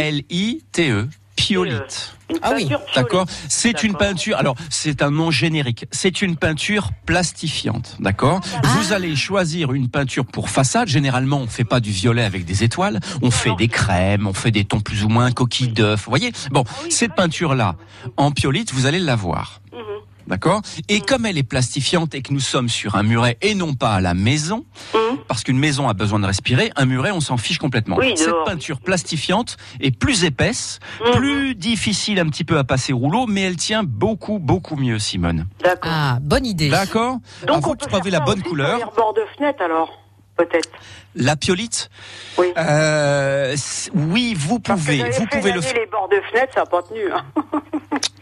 Ah 2.43 2.53
oui. 2.55 2.69
D'accord 2.95 3.27
C'est 3.49 3.83
une 3.83 3.95
peinture. 3.95 4.37
Alors, 4.37 4.55
c'est 4.69 5.03
un 5.03 5.11
nom 5.11 5.31
générique. 5.31 5.87
C'est 5.91 6.23
une 6.23 6.37
peinture 6.37 6.91
plastifiante. 7.07 7.97
D'accord 8.01 8.41
Vous 8.63 8.93
allez 8.93 9.17
choisir 9.17 9.73
une 9.73 9.89
peinture 9.89 10.25
pour 10.25 10.49
façade. 10.49 10.89
Généralement, 10.89 11.39
on 11.39 11.47
fait 11.47 11.65
pas 11.65 11.81
du 11.81 11.91
violet 11.91 12.25
avec 12.25 12.45
des 12.45 12.65
étoiles. 12.65 13.01
On 13.23 13.31
fait 13.31 13.55
des 13.57 13.69
crèmes, 13.69 14.27
on 14.27 14.35
fait 14.35 14.51
des 14.51 14.65
tons 14.65 14.81
plus 14.81 15.05
ou 15.05 15.09
moins 15.09 15.31
coquilles 15.33 15.69
d'œufs. 15.69 16.01
Vous 16.05 16.11
voyez? 16.11 16.33
Bon, 16.51 16.65
cette 16.89 17.15
peinture-là, 17.15 17.77
en 18.17 18.31
piolite, 18.31 18.73
vous 18.73 18.87
allez 18.87 18.99
l'avoir. 18.99 19.61
D'accord 20.31 20.63
Et 20.89 21.01
comme 21.01 21.27
elle 21.27 21.37
est 21.39 21.43
plastifiante 21.43 22.15
et 22.15 22.23
que 22.23 22.33
nous 22.33 22.39
sommes 22.41 22.69
sur 22.69 22.95
un 22.95 23.03
muret 23.03 23.37
et 23.43 23.57
non 23.57 23.75
pas 23.75 23.95
à 23.95 24.01
la 24.01 24.15
maison, 24.15 24.65
parce 25.27 25.43
qu'une 25.43 25.59
maison 25.59 25.89
a 25.89 25.93
besoin 25.93 26.21
de 26.21 26.27
respirer, 26.27 26.71
un 26.77 26.85
muret, 26.87 27.11
on 27.11 27.21
s'en 27.21 27.37
fiche 27.37 27.59
complètement. 27.59 27.97
Oui, 27.97 28.13
Cette 28.17 28.29
dehors. 28.29 28.45
peinture 28.45 28.81
plastifiante 28.81 29.57
est 29.81 29.91
plus 29.91 30.23
épaisse, 30.25 30.79
plus 31.15 31.57
difficile 31.57 32.21
un 32.21 32.27
petit 32.29 32.45
peu 32.45 32.59
à 32.59 32.65
passer 32.65 32.93
au 32.93 32.99
rouleau, 32.99 33.27
mais 33.27 33.41
elle 33.43 33.57
tient 33.57 33.83
beaucoup, 33.83 34.39
beaucoup 34.39 34.77
mieux, 34.77 35.01
Simone. 35.01 35.47
D'accord. 35.65 35.91
Ah, 35.93 36.19
bonne 36.23 36.47
idée. 36.47 36.69
D'accord 36.69 37.19
À 37.49 37.59
vous 37.59 37.75
de 37.75 37.85
trouver 37.85 38.11
la 38.13 38.21
bonne 38.21 38.43
couleur. 38.43 38.79
Les 38.79 38.85
bords 38.97 39.15
de 39.15 39.23
fenêtre, 39.37 39.61
alors, 39.63 39.99
peut-être. 40.37 40.71
La 41.17 41.37
piolite 41.37 41.91
Oui. 42.39 42.47
Euh, 42.57 43.57
oui, 43.95 44.35
vous 44.37 44.61
Parce 44.61 44.81
que 44.81 44.87
pouvez, 44.87 45.11
vous 45.11 45.27
pouvez 45.27 45.53
le 45.53 45.61
faire. 45.61 45.75
les 45.75 45.87
bords 45.87 46.09
de 46.09 46.21
fenêtre, 46.31 46.53
ça 46.55 46.61
n'a 46.61 46.67
pas 46.67 46.83
tenu. 46.83 47.01
hein. 47.13 47.25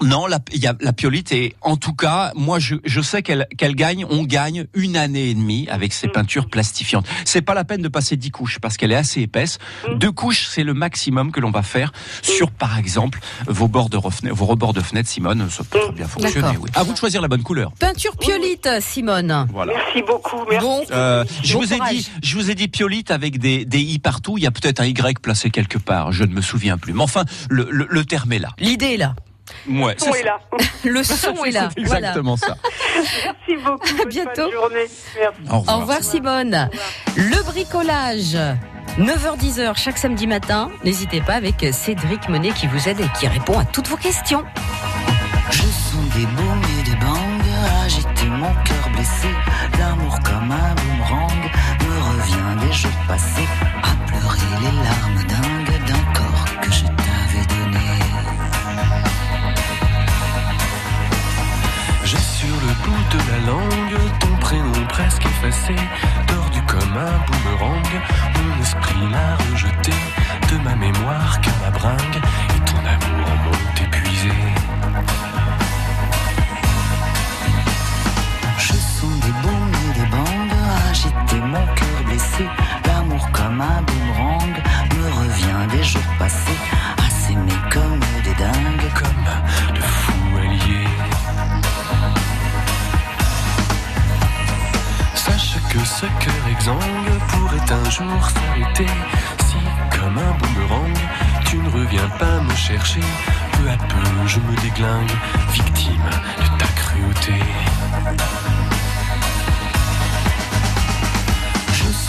Non, 0.00 0.26
la, 0.26 0.38
il 0.52 0.60
y 0.62 0.66
a 0.68 0.74
la 0.80 0.92
piolite 0.92 1.32
et 1.32 1.54
en 1.60 1.76
tout 1.76 1.92
cas, 1.92 2.30
moi 2.36 2.58
je, 2.60 2.76
je 2.84 3.00
sais 3.00 3.20
qu'elle 3.22 3.46
qu'elle 3.58 3.74
gagne, 3.74 4.06
on 4.08 4.22
gagne 4.22 4.66
une 4.74 4.96
année 4.96 5.28
et 5.30 5.34
demie 5.34 5.66
avec 5.70 5.92
ces 5.92 6.06
peintures 6.08 6.48
plastifiantes. 6.48 7.04
C'est 7.24 7.42
pas 7.42 7.52
la 7.52 7.64
peine 7.64 7.82
de 7.82 7.88
passer 7.88 8.16
dix 8.16 8.30
couches 8.30 8.60
parce 8.60 8.76
qu'elle 8.76 8.92
est 8.92 8.96
assez 8.96 9.20
épaisse. 9.22 9.58
Deux 9.96 10.12
couches, 10.12 10.46
c'est 10.46 10.62
le 10.62 10.72
maximum 10.72 11.32
que 11.32 11.40
l'on 11.40 11.50
va 11.50 11.62
faire 11.62 11.92
sur, 12.22 12.50
par 12.52 12.78
exemple, 12.78 13.18
vos 13.48 13.66
bords 13.68 13.90
de 13.90 13.96
refenêtre, 13.96 14.36
vos 14.36 14.46
rebords 14.46 14.72
de 14.72 14.80
fenêtre, 14.80 15.08
Simone. 15.08 15.48
Ça 15.50 15.64
peut 15.64 15.80
très 15.80 15.92
bien 15.92 16.06
fonctionner. 16.06 16.56
Oui. 16.60 16.70
À 16.74 16.84
vous 16.84 16.92
de 16.92 16.98
choisir 16.98 17.20
la 17.20 17.28
bonne 17.28 17.42
couleur. 17.42 17.72
Peinture 17.78 18.16
piolite, 18.16 18.68
Simone. 18.80 19.46
Voilà. 19.52 19.74
Merci 19.74 20.02
beaucoup. 20.02 20.44
Merci. 20.48 20.64
Bon, 20.66 20.84
Euh, 20.92 21.24
je 21.42 21.54
Bon 21.54 21.60
vous 21.60 21.72
ai 21.74 21.78
dit, 21.90 22.08
je 22.22 22.34
vous 22.36 22.50
ai 22.50 22.54
dit 22.54 22.68
piolite 22.78 23.10
avec 23.10 23.38
des, 23.40 23.64
des 23.64 23.80
i 23.80 23.98
partout. 23.98 24.38
Il 24.38 24.44
y 24.44 24.46
a 24.46 24.52
peut-être 24.52 24.78
un 24.78 24.84
y 24.84 24.94
placé 25.20 25.50
quelque 25.50 25.78
part. 25.78 26.12
Je 26.12 26.22
ne 26.22 26.32
me 26.32 26.40
souviens 26.40 26.78
plus. 26.78 26.92
Mais 26.92 27.02
enfin, 27.02 27.24
le, 27.50 27.66
le, 27.72 27.88
le 27.90 28.04
terme 28.04 28.32
est 28.32 28.38
là. 28.38 28.50
l'idée 28.60 28.94
est 28.94 28.96
là. 28.98 29.16
Ouais, 29.68 29.94
Le 29.94 29.98
son 29.98 30.14
est 30.14 30.22
là. 30.22 30.38
Le 30.84 31.02
son 31.02 31.44
est 31.44 31.50
là. 31.50 31.70
C'est 31.74 31.80
exactement 31.80 32.36
ça. 32.36 32.56
Merci 32.94 33.64
beaucoup. 33.64 34.02
À 34.02 34.04
bientôt. 34.04 34.48
Merci. 34.72 34.94
Au 35.50 35.58
revoir. 35.58 35.76
Au 35.76 35.80
revoir 35.80 36.02
Simone. 36.04 36.70
Le 37.16 37.42
bricolage. 37.42 38.36
9h-10h 38.98 39.76
chaque 39.76 39.98
samedi 39.98 40.28
matin. 40.28 40.70
N'hésitez 40.84 41.20
pas 41.20 41.34
avec 41.34 41.66
Cédric 41.72 42.28
Monet 42.28 42.52
qui 42.52 42.68
vous 42.68 42.88
aide 42.88 43.00
et 43.00 43.18
qui 43.18 43.26
répond 43.26 43.58
à 43.58 43.64
toutes 43.64 43.88
vos 43.88 43.96
questions. 43.96 44.44
Je 45.50 45.62
sens 45.62 46.14
des 46.14 46.22
et 46.22 46.82
des 46.84 46.96
bangs, 46.96 47.84
agiter 47.84 48.26
mon 48.26 48.54
cœur 48.62 48.88
blessé. 48.94 49.28
L'amour 49.80 50.16
comme 50.22 50.52
un 50.52 50.74
jours 52.82 52.90
passés, 53.08 53.48
à 53.82 53.92
pleurer 54.06 54.54
les 54.60 54.74
larmes 54.86 55.22
dingues 55.34 55.80
d'un 55.88 56.04
corps 56.18 56.60
que 56.62 56.70
je 56.70 56.84
t'avais 56.84 57.46
donné. 57.54 57.88
J'ai 62.04 62.22
sur 62.38 62.54
le 62.66 62.72
bout 62.84 63.04
de 63.14 63.20
la 63.30 63.38
langue 63.50 63.98
ton 64.20 64.36
prénom 64.36 64.86
presque 64.88 65.26
effacé, 65.26 65.74
tordu 66.28 66.60
comme 66.66 66.96
un 66.96 67.18
boomerang. 67.26 67.90
Mon 68.36 68.62
esprit 68.62 69.04
l'a 69.10 69.30
rejeté 69.50 69.96
de 70.50 70.56
ma 70.62 70.76
mémoire 70.76 71.40
car 71.40 71.54
la 71.64 71.70
bringue 71.70 72.20
agiter 80.88 81.40
mon 81.40 81.66
cœur 81.74 81.98
blessé. 82.06 82.44
L'amour 82.86 83.28
comme 83.32 83.60
un 83.60 83.82
boomerang 83.82 84.54
me 84.96 85.06
revient 85.20 85.76
des 85.76 85.84
jours 85.84 86.12
passés, 86.18 86.60
à 86.96 87.10
s'aimer 87.10 87.60
comme 87.70 88.00
des 88.24 88.34
dingues. 88.34 88.92
Comme 88.94 89.74
de 89.74 89.80
fous 89.80 90.36
alliés. 90.38 90.88
Sache 95.14 95.56
que 95.70 95.78
ce 95.84 96.06
cœur 96.06 96.44
exsangue 96.50 97.18
pourrait 97.28 97.72
un 97.72 97.90
jour 97.90 98.30
s'arrêter 98.30 98.92
si, 99.46 99.56
comme 99.98 100.18
un 100.18 100.32
boomerang, 100.38 100.98
tu 101.44 101.58
ne 101.58 101.70
reviens 101.70 102.08
pas 102.18 102.40
me 102.40 102.54
chercher. 102.54 103.00
Peu 103.52 103.68
à 103.68 103.76
peu, 103.76 104.26
je 104.26 104.40
me 104.40 104.54
déglingue, 104.62 105.12
victime 105.52 106.10
de 106.40 106.58
ta 106.58 106.66
cruauté. 106.76 107.34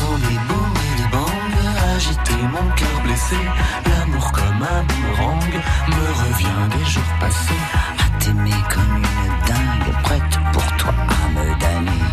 Des 0.10 0.39
booms 0.48 0.74
et 0.91 1.02
des 1.02 1.08
bangs, 1.10 1.95
agiter 1.95 2.41
mon 2.41 2.67
cœur 2.76 3.02
blessé. 3.04 3.38
L'amour 3.86 4.32
comme 4.32 4.63
un 4.63 4.84
boomerang 4.84 5.54
me 5.88 6.08
revient 6.24 6.78
des 6.78 6.86
jours 6.89 7.13
passés, 7.19 7.63
à 8.00 8.19
t'aimer 8.19 8.50
comme 8.74 8.98
une 8.98 9.48
dingue, 9.48 10.02
prête 10.02 10.39
pour 10.52 10.65
toi 10.78 10.93
à 10.98 11.30
me 11.30 11.60
damner. 11.60 12.04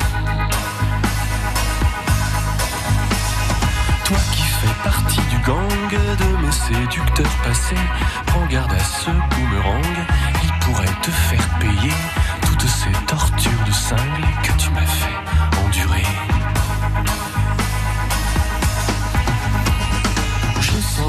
Toi 4.05 4.19
qui 4.31 4.43
fais 4.43 4.75
partie 4.85 5.23
du 5.31 5.39
gang 5.39 5.91
de 5.91 6.45
mes 6.45 6.53
séducteurs 6.53 7.37
passés, 7.43 7.87
prends 8.27 8.47
garde 8.47 8.73
à 8.75 8.85
ce 8.85 9.11
boomerang, 9.11 10.07
il 10.45 10.53
pourrait 10.67 11.01
te 11.01 11.11
faire 11.11 11.49
payer 11.59 11.95
toutes 12.43 12.69
ces 12.69 12.93
tortures 13.07 13.65
de 13.67 13.73
cingle 13.73 14.27
que 14.43 14.53
tu 14.59 14.71
m'as 14.71 14.81
fait 14.83 15.65
endurer. 15.65 16.36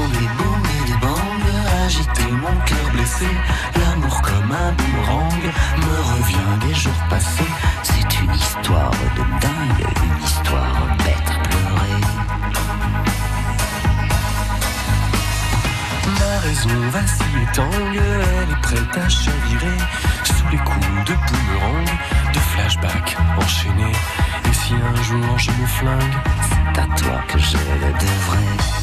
Booms 0.06 0.62
et 0.80 0.86
des 0.86 0.98
bangs, 0.98 1.84
agiter 1.84 2.30
mon 2.30 2.56
cœur 2.64 2.90
blessé. 2.92 3.26
L'amour 3.76 4.22
comme 4.22 4.52
un 4.52 4.72
boomerang 4.72 5.42
me 5.78 5.96
revient 6.12 6.66
des 6.66 6.74
jours 6.74 7.02
passés. 7.10 7.52
C'est 7.82 8.20
une 8.20 8.32
histoire 8.32 8.90
de 9.16 9.22
dingue, 9.40 9.86
une 10.04 10.24
histoire 10.24 10.86
bête 10.98 11.28
à 11.28 11.48
pleurer. 11.48 12.00
Ma 16.20 16.38
raison 16.40 16.90
vacille 16.90 17.42
et 17.42 17.56
tangue, 17.56 18.00
elle 18.42 18.50
est 18.50 18.60
prête 18.62 18.96
à 18.96 19.08
chavirer 19.08 19.78
sous 20.24 20.48
les 20.52 20.58
coups 20.58 21.04
de 21.06 21.14
boomerang, 21.14 21.88
de 22.32 22.38
flashback 22.38 23.16
enchaînés. 23.36 23.96
Et 24.48 24.52
si 24.52 24.74
un 24.74 25.02
jour 25.02 25.38
je 25.38 25.50
me 25.50 25.66
flingue, 25.66 26.16
C'est 26.48 26.80
à 26.80 26.86
toi 26.96 27.20
que 27.26 27.38
je 27.38 27.56
le 27.56 27.92
devrais. 27.92 28.77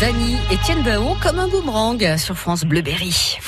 Dany, 0.00 0.36
Étienne 0.52 0.82
Baon 0.84 1.16
comme 1.20 1.40
un 1.40 1.48
boomerang 1.48 2.16
sur 2.18 2.36
France 2.36 2.64
Bleu 2.64 2.82
Berry. 2.82 3.38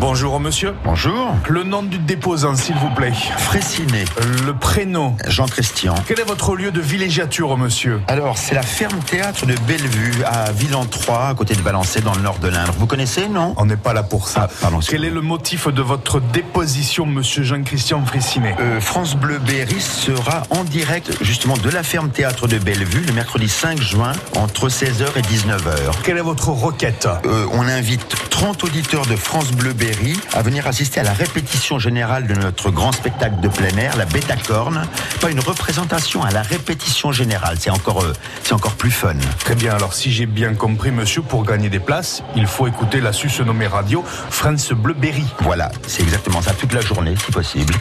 Bonjour 0.00 0.40
monsieur. 0.40 0.72
Bonjour. 0.82 1.34
Le 1.46 1.62
nom 1.62 1.82
du 1.82 1.98
déposant 1.98 2.56
s'il 2.56 2.74
vous 2.76 2.88
plaît. 2.94 3.12
Fraissinet. 3.36 4.06
Le 4.46 4.54
prénom. 4.54 5.14
Jean 5.28 5.44
Christian. 5.46 5.94
Quel 6.08 6.20
est 6.20 6.24
votre 6.24 6.56
lieu 6.56 6.70
de 6.70 6.80
villégiature 6.80 7.58
monsieur 7.58 8.00
Alors, 8.08 8.38
c'est 8.38 8.54
la 8.54 8.62
ferme 8.62 8.98
théâtre 9.00 9.44
de 9.44 9.54
Bellevue 9.68 10.24
à 10.24 10.52
Villan-3, 10.52 11.28
à 11.30 11.34
côté 11.34 11.54
de 11.54 11.60
Valençay, 11.60 12.00
dans 12.00 12.14
le 12.14 12.22
nord 12.22 12.38
de 12.38 12.48
l'Indre. 12.48 12.72
Vous 12.78 12.86
connaissez, 12.86 13.28
non 13.28 13.52
On 13.58 13.66
n'est 13.66 13.76
pas 13.76 13.92
là 13.92 14.02
pour 14.02 14.28
ça. 14.28 14.48
Ah, 14.50 14.54
pardon. 14.62 14.78
Quel 14.80 15.04
est 15.04 15.10
le 15.10 15.20
motif 15.20 15.68
de 15.68 15.82
votre 15.82 16.18
déposition 16.20 17.04
monsieur 17.04 17.42
Jean-Christian 17.42 18.02
Fraissinet 18.06 18.56
Euh, 18.58 18.80
France 18.80 19.16
Bleu 19.16 19.38
Berry 19.38 19.80
sera 19.82 20.44
en 20.48 20.64
direct 20.64 21.12
justement 21.20 21.58
de 21.58 21.68
la 21.68 21.82
ferme 21.82 22.08
théâtre 22.08 22.48
de 22.48 22.56
Bellevue 22.58 23.04
le 23.06 23.12
mercredi 23.12 23.50
5 23.50 23.78
juin 23.82 24.12
entre 24.34 24.70
16h 24.70 25.08
et 25.16 25.20
19h. 25.22 26.00
Quelle 26.04 26.16
est 26.16 26.22
votre 26.22 26.48
requête 26.48 27.06
Euh, 27.26 27.44
on 27.52 27.62
invite 27.68 28.06
30 28.30 28.64
auditeurs 28.64 29.04
de 29.04 29.16
France 29.16 29.50
Bleu 29.52 29.74
Berry 29.74 29.89
à 30.34 30.42
venir 30.42 30.66
assister 30.66 31.00
à 31.00 31.02
la 31.02 31.12
répétition 31.12 31.78
générale 31.78 32.26
de 32.26 32.34
notre 32.34 32.70
grand 32.70 32.92
spectacle 32.92 33.40
de 33.40 33.48
plein 33.48 33.76
air, 33.76 33.96
la 33.96 34.04
Bétacorne. 34.04 34.86
Pas 35.20 35.30
une 35.30 35.40
représentation 35.40 36.22
à 36.22 36.30
la 36.30 36.42
répétition 36.42 37.10
générale, 37.12 37.56
c'est 37.58 37.70
encore, 37.70 38.02
euh, 38.02 38.12
c'est 38.44 38.52
encore 38.52 38.74
plus 38.74 38.90
fun. 38.90 39.16
Très 39.40 39.54
bien, 39.54 39.74
alors 39.74 39.94
si 39.94 40.12
j'ai 40.12 40.26
bien 40.26 40.54
compris 40.54 40.90
monsieur, 40.92 41.22
pour 41.22 41.44
gagner 41.44 41.70
des 41.70 41.80
places, 41.80 42.22
il 42.36 42.46
faut 42.46 42.68
écouter 42.68 43.00
la 43.00 43.12
sus 43.12 43.30
nommée 43.44 43.66
radio 43.66 44.04
France 44.30 44.72
Bleu 44.72 44.94
Berry. 44.94 45.24
Voilà, 45.40 45.72
c'est 45.86 46.02
exactement 46.02 46.40
ça, 46.40 46.52
toute 46.52 46.72
la 46.72 46.82
journée 46.82 47.14
si 47.16 47.32
possible. 47.32 47.74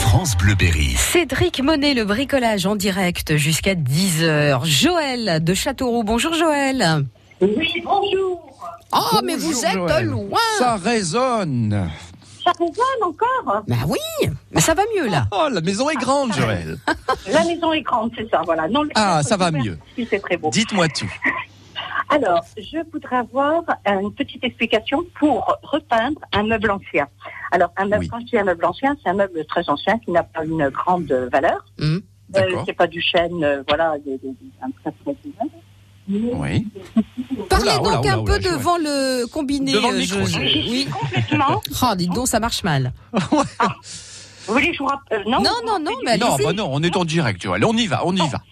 France 0.00 0.36
Bleu 0.36 0.54
Berry. 0.54 0.94
Cédric 0.96 1.60
Monet, 1.60 1.94
le 1.94 2.04
bricolage 2.04 2.66
en 2.66 2.76
direct 2.76 3.36
jusqu'à 3.36 3.74
10h. 3.74 4.64
Joël 4.64 5.42
de 5.42 5.54
Châteauroux. 5.54 6.04
Bonjour 6.04 6.34
Joël. 6.34 7.04
Oui, 7.44 7.82
bonjour. 7.84 8.46
Oh, 8.92 9.20
mais 9.24 9.36
vous 9.36 9.64
êtes 9.64 9.72
Joël. 9.72 10.06
loin. 10.06 10.38
Ça 10.58 10.76
résonne. 10.76 11.90
Ça 12.42 12.52
résonne 12.58 13.02
encore 13.02 13.62
Bah 13.66 13.76
oui, 13.88 14.28
mais 14.50 14.60
ça 14.60 14.74
va 14.74 14.82
mieux 14.96 15.08
là. 15.08 15.24
Oh, 15.32 15.48
la 15.50 15.60
maison 15.60 15.88
est 15.90 15.96
grande, 15.96 16.32
Joël. 16.34 16.76
La 17.32 17.44
maison 17.44 17.72
est 17.72 17.80
grande, 17.82 18.12
c'est 18.16 18.28
ça, 18.30 18.42
voilà. 18.44 18.68
Non, 18.68 18.82
le 18.82 18.90
Ah, 18.94 19.22
ça 19.22 19.36
va 19.36 19.50
mieux. 19.50 19.78
C'est 20.10 20.20
très 20.20 20.36
beau. 20.36 20.50
Dites-moi 20.50 20.88
tout. 20.88 21.10
Alors, 22.10 22.40
je 22.56 22.78
voudrais 22.92 23.16
avoir 23.16 23.62
une 23.86 24.12
petite 24.14 24.44
explication 24.44 25.04
pour 25.18 25.56
repeindre 25.62 26.20
un 26.32 26.42
meuble 26.44 26.70
ancien. 26.70 27.08
Alors, 27.50 27.70
un 27.76 27.86
meuble, 27.86 28.00
Oui. 28.04 28.08
quand 28.08 28.20
je 28.20 28.26
dis 28.26 28.38
un 28.38 28.44
meuble 28.44 28.64
ancien, 28.66 28.94
c'est 29.02 29.08
un 29.10 29.14
meuble 29.14 29.44
très 29.46 29.68
ancien 29.68 29.98
qui 29.98 30.10
n'a 30.12 30.22
pas 30.22 30.44
une 30.44 30.68
grande 30.68 31.10
valeur. 31.32 31.64
Euh, 31.80 32.00
c'est 32.66 32.72
pas 32.74 32.86
du 32.86 33.00
chêne, 33.00 33.42
euh, 33.44 33.62
voilà, 33.68 33.92
un 33.92 34.70
très 34.82 34.92
très 34.92 35.16
Oui. 36.08 36.66
Parlez 37.48 37.64
Oula, 37.70 37.80
oula, 37.80 37.96
donc 37.96 38.06
un 38.06 38.18
oula, 38.18 38.34
peu 38.34 38.38
devant 38.40 38.76
le 38.76 39.26
combiné. 39.26 39.72
Devant 39.72 39.90
le 39.90 39.96
euh, 39.96 40.00
micro, 40.00 40.24
je- 40.26 40.32
Joël. 40.32 40.48
je- 40.48 40.70
oui. 40.70 40.88
Complètement. 41.00 41.62
Oh, 41.82 41.94
dites 41.96 42.12
donc, 42.12 42.28
ça 42.28 42.40
marche 42.40 42.62
mal. 42.62 42.92
Vous 44.46 44.52
voulez 44.52 44.68
que 44.68 44.74
je 44.74 44.78
vous 44.80 44.86
rappelle 44.86 45.22
Non, 45.26 45.40
Non, 45.40 45.50
non, 45.66 45.78
non, 45.80 45.92
mais 46.04 46.18
Non, 46.18 46.36
bah 46.36 46.52
non, 46.52 46.68
on 46.70 46.82
est 46.82 46.96
en 46.96 47.04
direct, 47.06 47.42
Joël. 47.42 47.64
On 47.64 47.74
y 47.76 47.86
va, 47.86 48.02
on 48.06 48.14
y 48.14 48.28
va. 48.28 48.42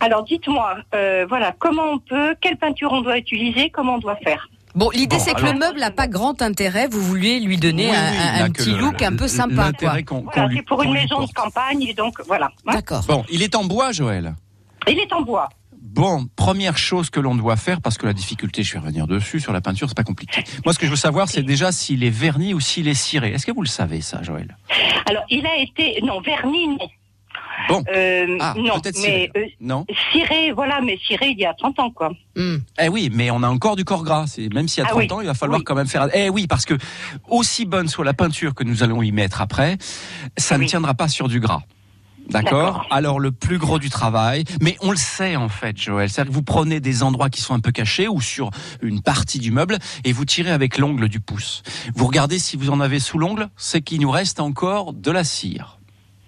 Alors 0.00 0.24
dites-moi, 0.24 0.76
euh, 0.94 1.24
voilà, 1.28 1.54
comment 1.58 1.84
on 1.92 1.98
peut, 1.98 2.34
quelle 2.40 2.56
peinture 2.58 2.92
on 2.92 3.00
doit 3.02 3.16
utiliser, 3.18 3.70
comment 3.70 3.94
on 3.94 3.98
doit 3.98 4.16
faire? 4.16 4.48
Bon, 4.74 4.88
l'idée 4.90 5.16
Bon, 5.16 5.22
c'est 5.22 5.32
que 5.32 5.38
alors- 5.40 5.52
le 5.54 5.58
meuble 5.58 5.80
n'a 5.80 5.90
pas 5.90 6.06
grand 6.06 6.40
intérêt. 6.42 6.86
Vous 6.86 7.00
vouliez 7.00 7.40
lui 7.40 7.56
donner 7.56 7.90
Oui, 7.90 7.96
un, 7.96 8.44
oui, 8.44 8.50
petit 8.52 8.70
le- 8.72 8.78
look 8.78 9.02
un 9.02 9.16
peu 9.16 9.26
sympa, 9.26 9.72
quoi. 9.72 9.94
Voilà, 10.32 10.48
C'est 10.54 10.62
pour 10.62 10.82
une 10.82 10.92
maison 10.92 11.24
de 11.24 11.32
campagne, 11.32 11.82
et 11.82 11.94
donc 11.94 12.20
voilà. 12.26 12.50
hein. 12.66 12.72
D'accord. 12.74 13.02
Bon, 13.08 13.24
il 13.30 13.42
est 13.42 13.54
en 13.56 13.64
bois, 13.64 13.92
Joël? 13.92 14.34
Il 14.86 14.98
est 14.98 15.12
en 15.12 15.22
bois. 15.22 15.48
Bon, 15.92 16.26
première 16.36 16.78
chose 16.78 17.10
que 17.10 17.18
l'on 17.20 17.34
doit 17.34 17.56
faire, 17.56 17.80
parce 17.80 17.98
que 17.98 18.06
la 18.06 18.12
difficulté, 18.12 18.62
je 18.62 18.72
vais 18.74 18.78
revenir 18.78 19.06
dessus, 19.08 19.40
sur 19.40 19.52
la 19.52 19.60
peinture, 19.60 19.88
c'est 19.88 19.96
pas 19.96 20.04
compliqué. 20.04 20.44
Moi, 20.64 20.72
ce 20.72 20.78
que 20.78 20.86
je 20.86 20.90
veux 20.90 20.96
savoir, 20.96 21.28
c'est 21.28 21.42
déjà 21.42 21.72
s'il 21.72 22.04
est 22.04 22.10
verni 22.10 22.54
ou 22.54 22.60
s'il 22.60 22.86
est 22.88 22.94
ciré. 22.94 23.30
Est-ce 23.32 23.44
que 23.44 23.50
vous 23.52 23.62
le 23.62 23.68
savez, 23.68 24.00
ça, 24.00 24.22
Joël? 24.22 24.56
Alors 25.06 25.24
il 25.28 25.44
a 25.46 25.56
été, 25.56 26.00
non, 26.02 26.20
verni, 26.20 26.68
non. 26.68 26.78
Bon. 27.68 27.84
Euh, 27.94 28.36
Ah, 28.40 28.54
non, 28.56 28.80
peut-être 28.80 28.98
mais 29.02 29.30
euh, 29.36 29.44
Non 29.60 29.84
ciré, 30.12 30.52
voilà, 30.52 30.80
mais 30.80 30.96
ciré 31.06 31.28
il 31.30 31.38
y 31.38 31.44
a 31.44 31.52
30 31.54 31.78
ans, 31.80 31.90
quoi. 31.90 32.10
Eh 32.36 32.88
oui, 32.88 33.10
mais 33.12 33.30
on 33.30 33.42
a 33.42 33.48
encore 33.48 33.76
du 33.76 33.84
corps 33.84 34.02
gras. 34.04 34.26
C'est- 34.28 34.52
Même 34.54 34.66
s'il 34.68 34.82
y 34.82 34.86
a 34.86 34.88
Ah 34.88 34.92
30 34.92 35.02
oui. 35.02 35.12
ans, 35.12 35.20
il 35.20 35.26
va 35.26 35.34
falloir 35.34 35.60
quand 35.64 35.74
même 35.74 35.86
faire. 35.88 36.08
Eh 36.14 36.30
oui, 36.30 36.46
parce 36.46 36.64
que 36.64 36.74
aussi 37.28 37.66
bonne 37.66 37.88
soit 37.88 38.04
la 38.04 38.14
peinture 38.14 38.54
que 38.54 38.64
nous 38.64 38.82
allons 38.82 39.02
y 39.02 39.12
mettre 39.12 39.40
après, 39.42 39.76
ça 40.38 40.56
ne 40.56 40.64
tiendra 40.66 40.94
pas 40.94 41.08
sur 41.08 41.28
du 41.28 41.38
gras. 41.40 41.62
D'accord 42.28 42.86
Alors 42.90 43.18
le 43.18 43.32
plus 43.32 43.58
gros 43.58 43.78
du 43.78 43.90
travail, 43.90 44.44
mais 44.60 44.76
on 44.80 44.90
le 44.90 44.96
sait 44.96 45.36
en 45.36 45.48
fait, 45.48 45.76
Joël, 45.76 46.08
c'est-à-dire 46.08 46.30
que 46.30 46.34
vous 46.34 46.42
prenez 46.42 46.80
des 46.80 47.02
endroits 47.02 47.30
qui 47.30 47.40
sont 47.40 47.54
un 47.54 47.60
peu 47.60 47.72
cachés 47.72 48.08
ou 48.08 48.20
sur 48.20 48.50
une 48.82 49.02
partie 49.02 49.38
du 49.38 49.50
meuble 49.50 49.78
et 50.04 50.12
vous 50.12 50.24
tirez 50.24 50.50
avec 50.50 50.78
l'ongle 50.78 51.08
du 51.08 51.20
pouce. 51.20 51.62
Vous 51.94 52.06
regardez 52.06 52.38
si 52.38 52.56
vous 52.56 52.70
en 52.70 52.80
avez 52.80 53.00
sous 53.00 53.18
l'ongle, 53.18 53.48
c'est 53.56 53.82
qu'il 53.82 54.00
nous 54.00 54.10
reste 54.10 54.38
encore 54.40 54.92
de 54.92 55.10
la 55.10 55.24
cire. 55.24 55.80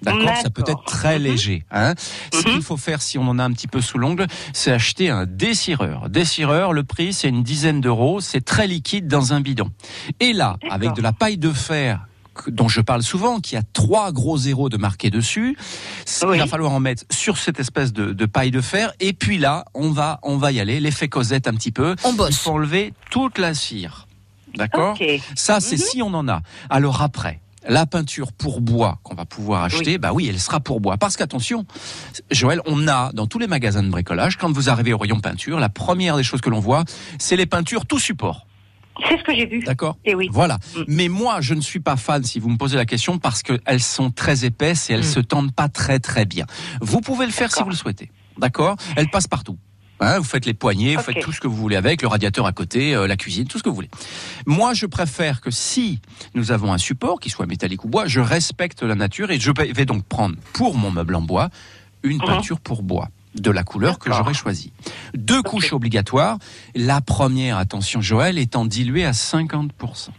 D'accord, 0.03 0.37
ça 0.43 0.51
peut 0.51 0.65
être 0.67 0.85
très 0.85 1.19
léger. 1.19 1.65
Hein. 1.71 1.95
Ce 2.33 2.43
qu'il 2.43 2.63
faut 2.63 2.77
faire 2.77 3.01
si 3.01 3.19
on 3.19 3.29
en 3.29 3.39
a 3.39 3.45
un 3.45 3.53
petit 3.53 3.69
peu 3.69 3.81
sous 3.81 3.99
l'ongle, 3.99 4.27
c'est 4.53 4.73
acheter 4.73 5.11
un 5.11 5.27
dessireur. 5.27 6.11
Dessireur, 6.11 6.73
le 6.73 6.83
prix 6.83 7.13
c'est 7.13 7.29
une 7.29 7.45
dizaine 7.45 7.81
d'euros, 7.81 8.21
c'est 8.21 8.45
très 8.45 8.67
liquide 8.67 9.07
dans 9.07 9.33
un 9.33 9.41
bidon. 9.41 9.71
Et 10.19 10.33
là, 10.33 10.57
avec 10.69 10.95
de 10.95 11.03
la 11.03 11.13
paille 11.13 11.39
de 11.39 11.53
fer 11.53 12.07
dont 12.49 12.69
je 12.69 12.81
parle 12.81 13.03
souvent, 13.03 13.41
qui 13.41 13.57
a 13.57 13.63
trois 13.73 14.13
gros 14.13 14.39
zéros 14.39 14.69
de 14.69 14.77
marqués 14.77 15.11
dessus, 15.11 15.57
il 16.23 16.39
va 16.39 16.47
falloir 16.47 16.73
en 16.73 16.81
mettre 16.81 17.05
sur 17.11 17.37
cette 17.39 17.61
espèce 17.61 17.93
de, 17.93 18.13
de 18.13 18.27
paille 18.27 18.51
de 18.51 18.61
fer. 18.61 18.93
Et 19.01 19.13
puis 19.13 19.39
là, 19.39 19.65
on 19.75 19.91
va, 19.91 20.19
on 20.23 20.37
va 20.37 20.53
y 20.53 20.61
aller, 20.61 20.81
l'effet 20.81 21.09
Cosette 21.09 21.49
un 21.49 21.55
petit 21.55 21.73
peu. 21.73 21.97
On 22.05 22.13
bosse. 22.13 22.31
Il 22.31 22.37
faut 22.37 22.51
enlever 22.51 22.95
toute 23.11 23.39
la 23.39 23.55
cire. 23.55 24.07
D'accord. 24.55 24.99
Ça, 25.35 25.61
c'est 25.61 25.77
si 25.77 26.03
on 26.03 26.13
en 26.15 26.29
a. 26.29 26.43
Alors 26.69 27.03
après, 27.03 27.41
la 27.69 27.87
peinture 27.87 28.33
pour 28.33 28.61
bois 28.61 28.99
qu'on 29.03 29.15
va 29.15 29.25
pouvoir 29.25 29.63
acheter, 29.63 29.99
bah 29.99 30.13
oui, 30.13 30.27
elle 30.29 30.41
sera 30.41 30.61
pour 30.61 30.81
bois. 30.81 30.97
Parce 30.97 31.17
qu'attention, 31.17 31.65
Joël, 32.31 32.61
on 32.67 32.89
a 32.89 33.13
dans 33.13 33.27
tous 33.27 33.39
les 33.39 33.47
magasins 33.47 33.83
de 33.83 33.89
bricolage, 33.89 34.37
quand 34.37 34.51
vous 34.53 34.69
arrivez 34.69 34.93
au 34.93 34.99
rayon 34.99 35.21
peinture, 35.21 35.59
la 35.61 35.69
première 35.69 36.17
des 36.17 36.23
choses 36.23 36.41
que 36.41 36.51
l'on 36.51 36.61
voit, 36.61 36.85
c'est 37.19 37.37
les 37.37 37.47
peintures 37.47 37.87
tout 37.87 37.99
support. 37.99 38.47
C'est 39.09 39.19
ce 39.19 39.23
que 39.25 39.35
j'ai 39.35 39.47
vu. 39.47 39.61
D'accord 39.65 39.97
Et 40.05 40.15
oui. 40.15 40.29
Voilà. 40.31 40.59
Mais 40.87 41.09
moi, 41.09 41.41
je 41.41 41.55
ne 41.55 41.61
suis 41.61 41.81
pas 41.81 41.97
fan, 41.97 42.23
si 42.25 42.39
vous 42.41 42.49
me 42.51 42.57
posez 42.57 42.77
la 42.77 42.85
question, 42.85 43.19
parce 43.19 43.43
qu'elles 43.43 43.81
sont 43.83 44.11
très 44.11 44.45
épaisses 44.45 44.91
et 44.91 44.95
elles 44.95 45.05
se 45.05 45.21
tendent 45.21 45.53
pas 45.55 45.69
très 45.69 45.99
très 45.99 46.25
bien. 46.27 46.47
Vous 46.81 47.01
pouvez 47.01 47.27
le 47.27 47.33
faire 47.33 47.51
si 47.53 47.63
vous 47.63 47.71
le 47.71 47.75
souhaitez. 47.77 48.11
D'accord? 48.39 48.77
Elles 48.97 49.09
passent 49.11 49.27
partout. 49.29 49.59
Hein, 50.01 50.19
vous 50.19 50.25
faites 50.25 50.47
les 50.47 50.55
poignées, 50.55 50.97
vous 50.97 51.03
faites 51.03 51.21
tout 51.21 51.31
ce 51.31 51.41
que 51.41 51.47
vous 51.47 51.55
voulez 51.55 51.77
avec, 51.77 52.03
le 52.03 52.09
radiateur 52.09 52.45
à 52.47 52.53
côté, 52.53 52.93
euh, 52.93 53.07
la 53.07 53.17
cuisine, 53.17 53.47
tout 53.47 53.59
ce 53.59 53.63
que 53.63 53.69
vous 53.69 53.75
voulez. 53.77 53.91
Moi, 54.47 54.75
je 54.75 54.87
préfère 54.87 55.41
que 55.41 55.53
si 55.53 56.01
nous 56.35 56.51
avons 56.51 56.73
un 56.73 56.79
support, 56.79 57.21
qu'il 57.21 57.31
soit 57.31 57.47
métallique 57.47 57.85
ou 57.85 57.89
bois, 57.89 58.07
je 58.09 58.19
respecte 58.19 58.83
la 58.83 58.97
nature 58.97 59.31
et 59.31 59.39
je 59.39 59.53
vais 59.73 59.85
donc 59.85 60.03
prendre 60.05 60.35
pour 60.55 60.77
mon 60.77 60.91
meuble 60.91 61.15
en 61.15 61.23
bois 61.23 61.51
une 62.03 62.17
Mhm. 62.19 62.25
peinture 62.27 62.59
pour 62.61 62.83
bois 62.83 63.11
de 63.35 63.51
la 63.51 63.65
couleur 63.65 63.99
que 63.99 64.13
j'aurais 64.13 64.35
choisie. 64.35 64.73
Deux 65.15 65.43
couches 65.43 65.73
obligatoires. 65.73 66.39
La 66.75 67.01
première, 67.01 67.57
attention 67.57 68.01
Joël, 68.01 68.39
étant 68.39 68.65
diluée 68.65 69.05
à 69.05 69.13
50%. 69.13 70.11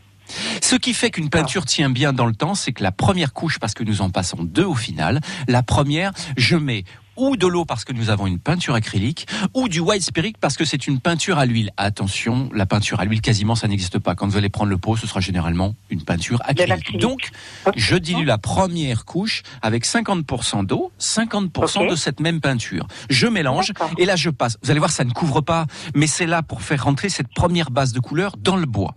Ce 0.61 0.75
qui 0.75 0.93
fait 0.93 1.11
qu'une 1.11 1.29
peinture 1.29 1.65
tient 1.65 1.89
bien 1.89 2.13
dans 2.13 2.25
le 2.25 2.33
temps, 2.33 2.55
c'est 2.55 2.71
que 2.71 2.83
la 2.83 2.91
première 2.91 3.33
couche, 3.33 3.59
parce 3.59 3.73
que 3.73 3.83
nous 3.83 4.01
en 4.01 4.09
passons 4.09 4.43
deux 4.43 4.63
au 4.65 4.75
final, 4.75 5.19
la 5.47 5.63
première, 5.63 6.11
je 6.37 6.55
mets 6.55 6.85
ou 7.15 7.35
de 7.37 7.47
l'eau 7.47 7.65
parce 7.65 7.85
que 7.85 7.93
nous 7.93 8.09
avons 8.09 8.27
une 8.27 8.39
peinture 8.39 8.75
acrylique, 8.75 9.27
ou 9.53 9.67
du 9.67 9.79
white 9.79 10.03
spirit 10.03 10.33
parce 10.39 10.57
que 10.57 10.65
c'est 10.65 10.87
une 10.87 10.99
peinture 10.99 11.37
à 11.37 11.45
l'huile. 11.45 11.71
Attention, 11.77 12.49
la 12.53 12.65
peinture 12.65 12.99
à 12.99 13.05
l'huile, 13.05 13.21
quasiment, 13.21 13.55
ça 13.55 13.67
n'existe 13.67 13.99
pas. 13.99 14.15
Quand 14.15 14.27
vous 14.27 14.37
allez 14.37 14.49
prendre 14.49 14.69
le 14.69 14.77
pot, 14.77 14.95
ce 14.95 15.07
sera 15.07 15.19
généralement 15.19 15.75
une 15.89 16.03
peinture 16.03 16.41
acrylique. 16.45 16.97
Donc, 16.99 17.29
je 17.75 17.95
dilue 17.95 18.25
la 18.25 18.37
première 18.37 19.05
couche 19.05 19.43
avec 19.61 19.85
50% 19.85 20.65
d'eau, 20.65 20.91
50% 20.99 21.83
Ok. 21.83 21.89
de 21.91 21.95
cette 21.95 22.19
même 22.19 22.41
peinture. 22.41 22.87
Je 23.09 23.27
mélange, 23.27 23.71
et 23.97 24.05
là 24.05 24.15
je 24.15 24.29
passe. 24.29 24.57
Vous 24.63 24.71
allez 24.71 24.79
voir, 24.79 24.91
ça 24.91 25.03
ne 25.03 25.11
couvre 25.11 25.41
pas, 25.41 25.65
mais 25.95 26.07
c'est 26.07 26.25
là 26.27 26.43
pour 26.43 26.61
faire 26.61 26.83
rentrer 26.83 27.09
cette 27.09 27.33
première 27.33 27.71
base 27.71 27.93
de 27.93 27.99
couleur 27.99 28.35
dans 28.37 28.55
le 28.55 28.65
bois. 28.65 28.95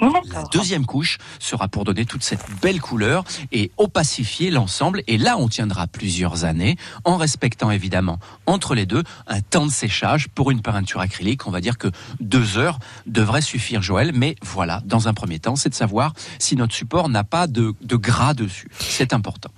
La 0.00 0.42
deuxième 0.52 0.84
couche 0.86 1.18
sera 1.38 1.68
pour 1.68 1.84
donner 1.84 2.04
toute 2.04 2.22
cette 2.22 2.44
belle 2.60 2.80
couleur 2.80 3.24
et 3.52 3.70
opacifier 3.76 4.50
l'ensemble. 4.50 5.02
Et 5.06 5.16
là, 5.18 5.36
on 5.38 5.48
tiendra 5.48 5.86
plusieurs 5.86 6.44
années 6.44 6.76
en 7.04 7.16
respectant 7.16 7.70
évidemment 7.70 8.18
entre 8.46 8.74
les 8.74 8.86
deux 8.86 9.02
un 9.26 9.40
temps 9.40 9.66
de 9.66 9.70
séchage 9.70 10.28
pour 10.28 10.50
une 10.50 10.60
peinture 10.60 11.00
acrylique. 11.00 11.46
On 11.46 11.50
va 11.50 11.60
dire 11.60 11.78
que 11.78 11.88
deux 12.20 12.58
heures 12.58 12.78
devrait 13.06 13.40
suffire, 13.40 13.82
Joël. 13.82 14.12
Mais 14.14 14.36
voilà, 14.42 14.82
dans 14.84 15.08
un 15.08 15.14
premier 15.14 15.38
temps, 15.38 15.56
c'est 15.56 15.70
de 15.70 15.74
savoir 15.74 16.12
si 16.38 16.56
notre 16.56 16.74
support 16.74 17.08
n'a 17.08 17.24
pas 17.24 17.46
de, 17.46 17.74
de 17.80 17.96
gras 17.96 18.34
dessus. 18.34 18.68
C'est 18.78 19.12
important. 19.12 19.50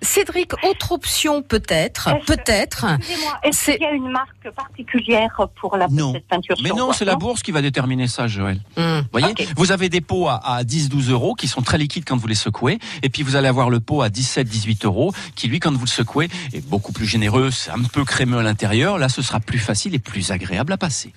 Cédric, 0.00 0.52
autre 0.64 0.92
option 0.92 1.42
peut-être, 1.42 2.10
peut-être. 2.26 2.86
Excusez-moi, 2.98 3.38
est-ce 3.42 3.70
qu'il 3.72 3.82
y 3.82 3.84
a 3.86 3.92
une 3.92 4.10
marque 4.10 4.50
particulière 4.54 5.48
pour 5.60 5.76
la 5.76 5.88
Non. 5.88 6.12
cette 6.12 6.28
peinture 6.28 6.56
Mais 6.62 6.68
sur 6.68 6.76
non, 6.76 6.92
c'est 6.92 7.04
la 7.04 7.16
bourse 7.16 7.42
qui 7.42 7.50
va 7.52 7.62
déterminer 7.62 8.06
ça, 8.06 8.26
Joël. 8.28 8.60
Vous 8.76 8.82
voyez, 9.10 9.34
vous 9.56 9.71
avez 9.72 9.88
des 9.88 10.00
pots 10.00 10.28
à, 10.28 10.36
à 10.36 10.62
10-12 10.62 11.10
euros 11.10 11.34
qui 11.34 11.48
sont 11.48 11.62
très 11.62 11.78
liquides 11.78 12.04
quand 12.06 12.16
vous 12.16 12.26
les 12.26 12.34
secouez, 12.34 12.78
et 13.02 13.08
puis 13.08 13.22
vous 13.22 13.36
allez 13.36 13.48
avoir 13.48 13.70
le 13.70 13.80
pot 13.80 14.02
à 14.02 14.08
17-18 14.08 14.86
euros 14.86 15.12
qui, 15.34 15.48
lui, 15.48 15.60
quand 15.60 15.72
vous 15.72 15.84
le 15.84 15.90
secouez, 15.90 16.28
est 16.52 16.66
beaucoup 16.66 16.92
plus 16.92 17.06
généreux, 17.06 17.50
c'est 17.50 17.70
un 17.70 17.82
peu 17.82 18.04
crémeux 18.04 18.38
à 18.38 18.42
l'intérieur. 18.42 18.98
Là, 18.98 19.08
ce 19.08 19.22
sera 19.22 19.40
plus 19.40 19.58
facile 19.58 19.94
et 19.94 19.98
plus 19.98 20.30
agréable 20.30 20.72
à 20.72 20.76
passer. 20.76 21.12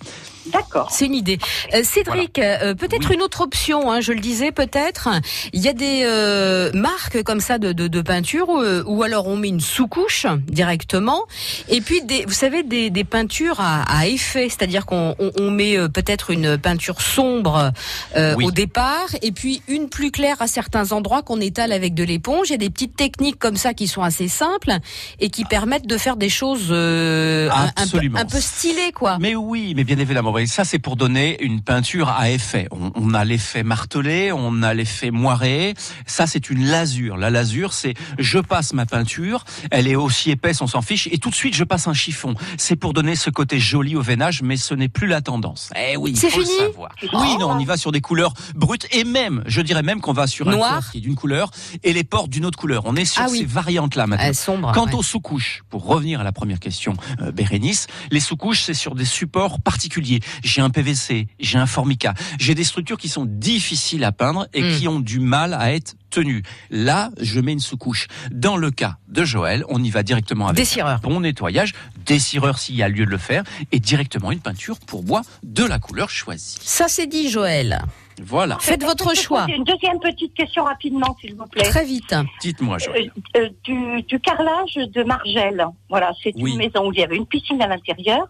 D'accord. 0.47 0.89
C'est 0.91 1.05
une 1.05 1.15
idée. 1.15 1.39
Euh, 1.73 1.81
Cédric, 1.83 2.37
euh, 2.39 2.73
peut-être 2.75 3.11
une 3.11 3.21
autre 3.21 3.41
option, 3.41 3.91
hein, 3.91 3.99
je 4.01 4.11
le 4.11 4.19
disais 4.19 4.51
peut-être. 4.51 5.09
Il 5.53 5.61
y 5.61 5.67
a 5.67 5.73
des 5.73 6.03
euh, 6.05 6.71
marques 6.73 7.23
comme 7.23 7.39
ça 7.39 7.57
de, 7.57 7.71
de, 7.73 7.87
de 7.87 8.01
peinture 8.01 8.47
euh, 8.51 8.83
où 8.85 9.03
alors 9.03 9.27
on 9.27 9.35
met 9.37 9.47
une 9.49 9.59
sous-couche 9.59 10.25
directement 10.47 11.23
et 11.69 11.81
puis 11.81 12.01
des, 12.03 12.25
vous 12.25 12.33
savez 12.33 12.63
des, 12.63 12.89
des 12.89 13.03
peintures 13.03 13.59
à, 13.59 13.83
à 13.83 14.07
effet, 14.07 14.47
c'est-à-dire 14.49 14.85
qu'on 14.85 15.15
on, 15.19 15.31
on 15.39 15.51
met 15.51 15.77
euh, 15.77 15.87
peut-être 15.87 16.29
une 16.31 16.57
peinture 16.57 17.01
sombre 17.01 17.71
euh, 18.15 18.35
Oui. 18.37 18.45
au 18.45 18.51
départ 18.51 19.07
et 19.21 19.31
puis 19.31 19.61
une 19.67 19.89
plus 19.89 20.11
claire 20.11 20.41
à 20.41 20.47
certains 20.47 20.91
endroits 20.91 21.21
qu'on 21.23 21.41
étale 21.41 21.71
avec 21.71 21.93
de 21.93 22.03
l'éponge. 22.03 22.49
Il 22.49 22.51
y 22.51 22.55
a 22.55 22.57
des 22.57 22.69
petites 22.69 22.95
techniques 22.95 23.39
comme 23.39 23.55
ça 23.57 23.73
qui 23.73 23.87
sont 23.87 24.01
assez 24.01 24.27
simples 24.27 24.73
et 25.19 25.29
qui 25.29 25.45
permettent 25.45 25.87
de 25.87 25.97
faire 25.97 26.15
des 26.17 26.29
choses 26.29 26.67
euh, 26.71 27.49
un- 27.51 27.71
un, 27.83 27.87
peu, 27.87 27.99
un 28.15 28.25
peu 28.25 28.39
stylées 28.39 28.91
quoi. 28.93 29.17
Mais 29.19 29.35
oui, 29.35 29.73
mais 29.75 29.83
bien 29.83 29.97
évidemment. 29.97 30.31
Voyez, 30.35 30.47
Ça, 30.47 30.65
c'est 30.65 30.79
pour 30.79 30.97
donner 30.97 31.41
une 31.41 31.61
peinture 31.61 32.09
à 32.09 32.29
effet. 32.29 32.67
On, 32.71 32.91
on 32.95 33.13
a 33.13 33.23
l'effet 33.23 33.63
martelé, 33.63 34.33
on 34.33 34.63
a 34.63 34.73
l'effet 34.73 35.09
moiré. 35.09 35.75
Ça, 36.05 36.27
c'est 36.27 36.49
une 36.49 36.65
lasure. 36.65 37.15
La 37.15 37.29
lasure, 37.29 37.71
c'est 37.71 37.93
je 38.19 38.39
passe 38.39 38.73
ma 38.73 38.85
peinture, 38.85 39.45
elle 39.71 39.87
est 39.87 39.95
aussi 39.95 40.31
épaisse, 40.31 40.61
on 40.61 40.67
s'en 40.67 40.81
fiche, 40.81 41.07
et 41.09 41.19
tout 41.19 41.29
de 41.29 41.35
suite, 41.35 41.55
je 41.55 41.63
passe 41.63 41.87
un 41.87 41.93
chiffon. 41.93 42.33
C'est 42.57 42.75
pour 42.75 42.91
donner 42.91 43.15
ce 43.15 43.29
côté 43.29 43.59
joli 43.59 43.95
au 43.95 44.01
veinage, 44.01 44.41
mais 44.41 44.57
ce 44.57 44.73
n'est 44.73 44.89
plus 44.89 45.07
la 45.07 45.21
tendance. 45.21 45.69
Eh 45.73 45.95
oui, 45.95 46.13
C'est 46.17 46.29
fini 46.29 46.43
le 46.59 46.65
savoir. 46.67 46.91
Oui, 47.13 47.37
non, 47.39 47.51
on 47.51 47.59
y 47.59 47.63
va 47.63 47.77
sur 47.77 47.93
des 47.93 48.01
couleurs 48.01 48.33
brutes, 48.55 48.87
et 48.91 49.05
même, 49.05 49.41
je 49.47 49.61
dirais 49.61 49.83
même 49.83 50.01
qu'on 50.01 50.11
va 50.11 50.27
sur 50.27 50.49
un 50.49 50.51
Noir 50.51 50.73
corps 50.81 50.91
qui 50.91 50.97
est 50.97 51.01
d'une 51.01 51.15
couleur 51.15 51.49
et 51.83 51.93
les 51.93 52.03
portes 52.03 52.29
d'une 52.29 52.43
autre 52.45 52.59
couleur. 52.59 52.81
On 52.87 52.97
est 52.97 53.05
sur 53.05 53.21
Ah 53.25 53.27
oui. 53.31 53.37
ces 53.39 53.45
variantes-là 53.45 54.05
maintenant. 54.05 54.27
Euh, 54.27 54.33
sombre, 54.33 54.73
Quant 54.73 54.87
ouais. 54.87 54.95
aux 54.95 55.03
sous-couches, 55.03 55.63
pour 55.69 55.85
revenir 55.85 56.19
à 56.19 56.25
la 56.25 56.33
première 56.33 56.59
question, 56.59 56.93
euh, 57.21 57.31
Bérénice, 57.31 57.87
les 58.11 58.19
sous-couches, 58.19 58.63
c'est 58.63 58.73
sur 58.73 58.95
des 58.95 59.05
supports 59.05 59.61
particuliers. 59.61 60.19
J'ai 60.43 60.61
un 60.61 60.69
PVC, 60.69 61.27
j'ai 61.39 61.57
un 61.57 61.65
formica, 61.65 62.13
j'ai 62.39 62.55
des 62.55 62.63
structures 62.63 62.97
qui 62.97 63.09
sont 63.09 63.25
difficiles 63.25 64.03
à 64.03 64.11
peindre 64.11 64.47
et 64.53 64.61
Hmm. 64.63 64.77
qui 64.77 64.87
ont 64.87 64.99
du 64.99 65.19
mal 65.19 65.53
à 65.53 65.73
être 65.73 65.95
tenues. 66.09 66.43
Là, 66.69 67.11
je 67.21 67.39
mets 67.39 67.51
une 67.53 67.59
sous-couche. 67.59 68.07
Dans 68.31 68.57
le 68.57 68.71
cas 68.71 68.97
de 69.07 69.23
Joël, 69.25 69.63
on 69.69 69.83
y 69.83 69.89
va 69.89 70.01
directement 70.01 70.47
avec 70.47 70.77
un 70.79 70.97
bon 70.97 71.19
nettoyage, 71.19 71.73
dessireur 72.05 72.57
s'il 72.57 72.75
y 72.75 72.83
a 72.83 72.89
lieu 72.89 73.05
de 73.05 73.11
le 73.11 73.17
faire, 73.17 73.43
et 73.71 73.79
directement 73.79 74.31
une 74.31 74.39
peinture 74.39 74.79
pour 74.79 75.03
bois 75.03 75.21
de 75.43 75.63
la 75.63 75.77
couleur 75.79 76.09
choisie. 76.09 76.57
Ça 76.61 76.87
c'est 76.87 77.07
dit 77.07 77.29
Joël. 77.29 77.83
Voilà. 78.23 78.57
Faites 78.59 78.83
votre 78.83 79.15
choix. 79.15 79.45
Une 79.49 79.63
deuxième 79.63 79.99
petite 79.99 80.33
question 80.33 80.63
rapidement, 80.63 81.15
s'il 81.19 81.35
vous 81.35 81.45
plaît. 81.47 81.63
Très 81.63 81.85
vite. 81.85 82.15
Dites-moi, 82.41 82.77
Joël. 82.77 83.11
Euh, 83.35 83.39
euh, 83.45 83.49
du, 83.63 84.01
du 84.03 84.19
carrelage 84.19 84.75
de 84.75 85.03
Margelle. 85.03 85.65
Voilà, 85.89 86.11
c'est 86.23 86.31
Oui. 86.35 86.51
une 86.51 86.57
maison 86.57 86.87
où 86.87 86.93
il 86.93 86.99
y 86.99 87.03
avait 87.03 87.15
une 87.17 87.25
piscine 87.25 87.61
à 87.61 87.67
l'intérieur 87.67 88.27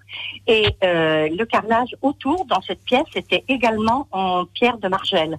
et 0.48 0.68
euh, 0.84 1.30
le 1.36 1.46
carrelage 1.46 1.96
autour 2.02 2.46
dans 2.46 2.62
cette 2.62 2.84
pièce 2.84 3.06
était 3.16 3.44
également 3.48 4.08
en 4.12 4.46
pierre 4.46 4.78
de 4.78 4.88
Margelle. 4.88 5.38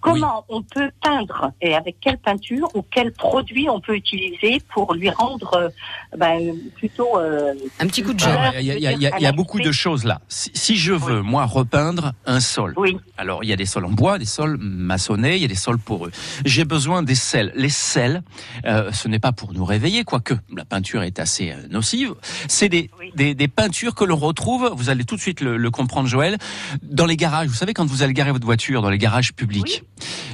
Comment 0.00 0.44
on 0.48 0.62
peut 0.62 0.90
peindre 1.02 1.52
et 1.60 1.74
avec 1.74 1.96
quelle 2.00 2.18
peinture 2.18 2.68
ou 2.74 2.82
quel 2.90 3.12
produit 3.12 3.68
on 3.68 3.80
peut 3.80 3.94
utiliser 3.94 4.60
pour 4.72 4.94
lui 4.94 5.10
rendre 5.10 5.54
euh, 5.54 5.68
ben, 6.16 6.54
plutôt 6.76 7.18
euh, 7.18 7.54
un 7.78 7.86
petit 7.86 8.02
coup 8.02 8.12
de 8.12 8.22
Alors, 8.24 8.54
Il 8.58 8.66
y 8.66 8.70
a, 8.72 8.74
il 8.76 8.82
y 8.82 8.86
a- 8.86 8.92
il 8.92 9.02
y 9.02 9.06
a- 9.06 9.16
il 9.18 9.22
y 9.22 9.26
a 9.26 9.32
beaucoup 9.32 9.60
de 9.60 9.70
choses 9.70 10.04
là. 10.04 10.20
Si, 10.28 10.50
si 10.54 10.76
je 10.76 10.92
veux, 10.92 11.22
moi, 11.22 11.44
repeindre 11.44 12.12
un 12.26 12.40
sol. 12.40 12.74
Alors, 13.16 13.44
il 13.44 13.50
y 13.50 13.52
a 13.52 13.56
des 13.56 13.66
sols 13.66 13.81
en 13.84 13.90
bois, 13.90 14.18
des 14.18 14.24
sols 14.24 14.56
maçonnés, 14.58 15.36
il 15.36 15.42
y 15.42 15.44
a 15.44 15.48
des 15.48 15.54
sols 15.54 15.78
poreux. 15.78 16.10
J'ai 16.44 16.64
besoin 16.64 17.02
des 17.02 17.14
sels. 17.14 17.52
Les 17.54 17.68
sels, 17.68 18.22
euh, 18.64 18.90
ce 18.92 19.08
n'est 19.08 19.18
pas 19.18 19.32
pour 19.32 19.52
nous 19.52 19.64
réveiller, 19.64 20.04
quoique 20.04 20.34
la 20.54 20.64
peinture 20.64 21.02
est 21.02 21.18
assez 21.18 21.52
euh, 21.52 21.68
nocive. 21.70 22.14
C'est 22.48 22.68
des, 22.68 22.90
des, 23.14 23.34
des 23.34 23.48
peintures 23.48 23.94
que 23.94 24.04
l'on 24.04 24.16
retrouve, 24.16 24.72
vous 24.76 24.90
allez 24.90 25.04
tout 25.04 25.16
de 25.16 25.20
suite 25.20 25.40
le, 25.40 25.56
le 25.56 25.70
comprendre, 25.70 26.08
Joël, 26.08 26.38
dans 26.82 27.06
les 27.06 27.16
garages. 27.16 27.48
Vous 27.48 27.54
savez, 27.54 27.74
quand 27.74 27.86
vous 27.86 28.02
allez 28.02 28.12
garer 28.12 28.32
votre 28.32 28.46
voiture 28.46 28.82
dans 28.82 28.90
les 28.90 28.98
garages 28.98 29.32
publics, 29.32 29.84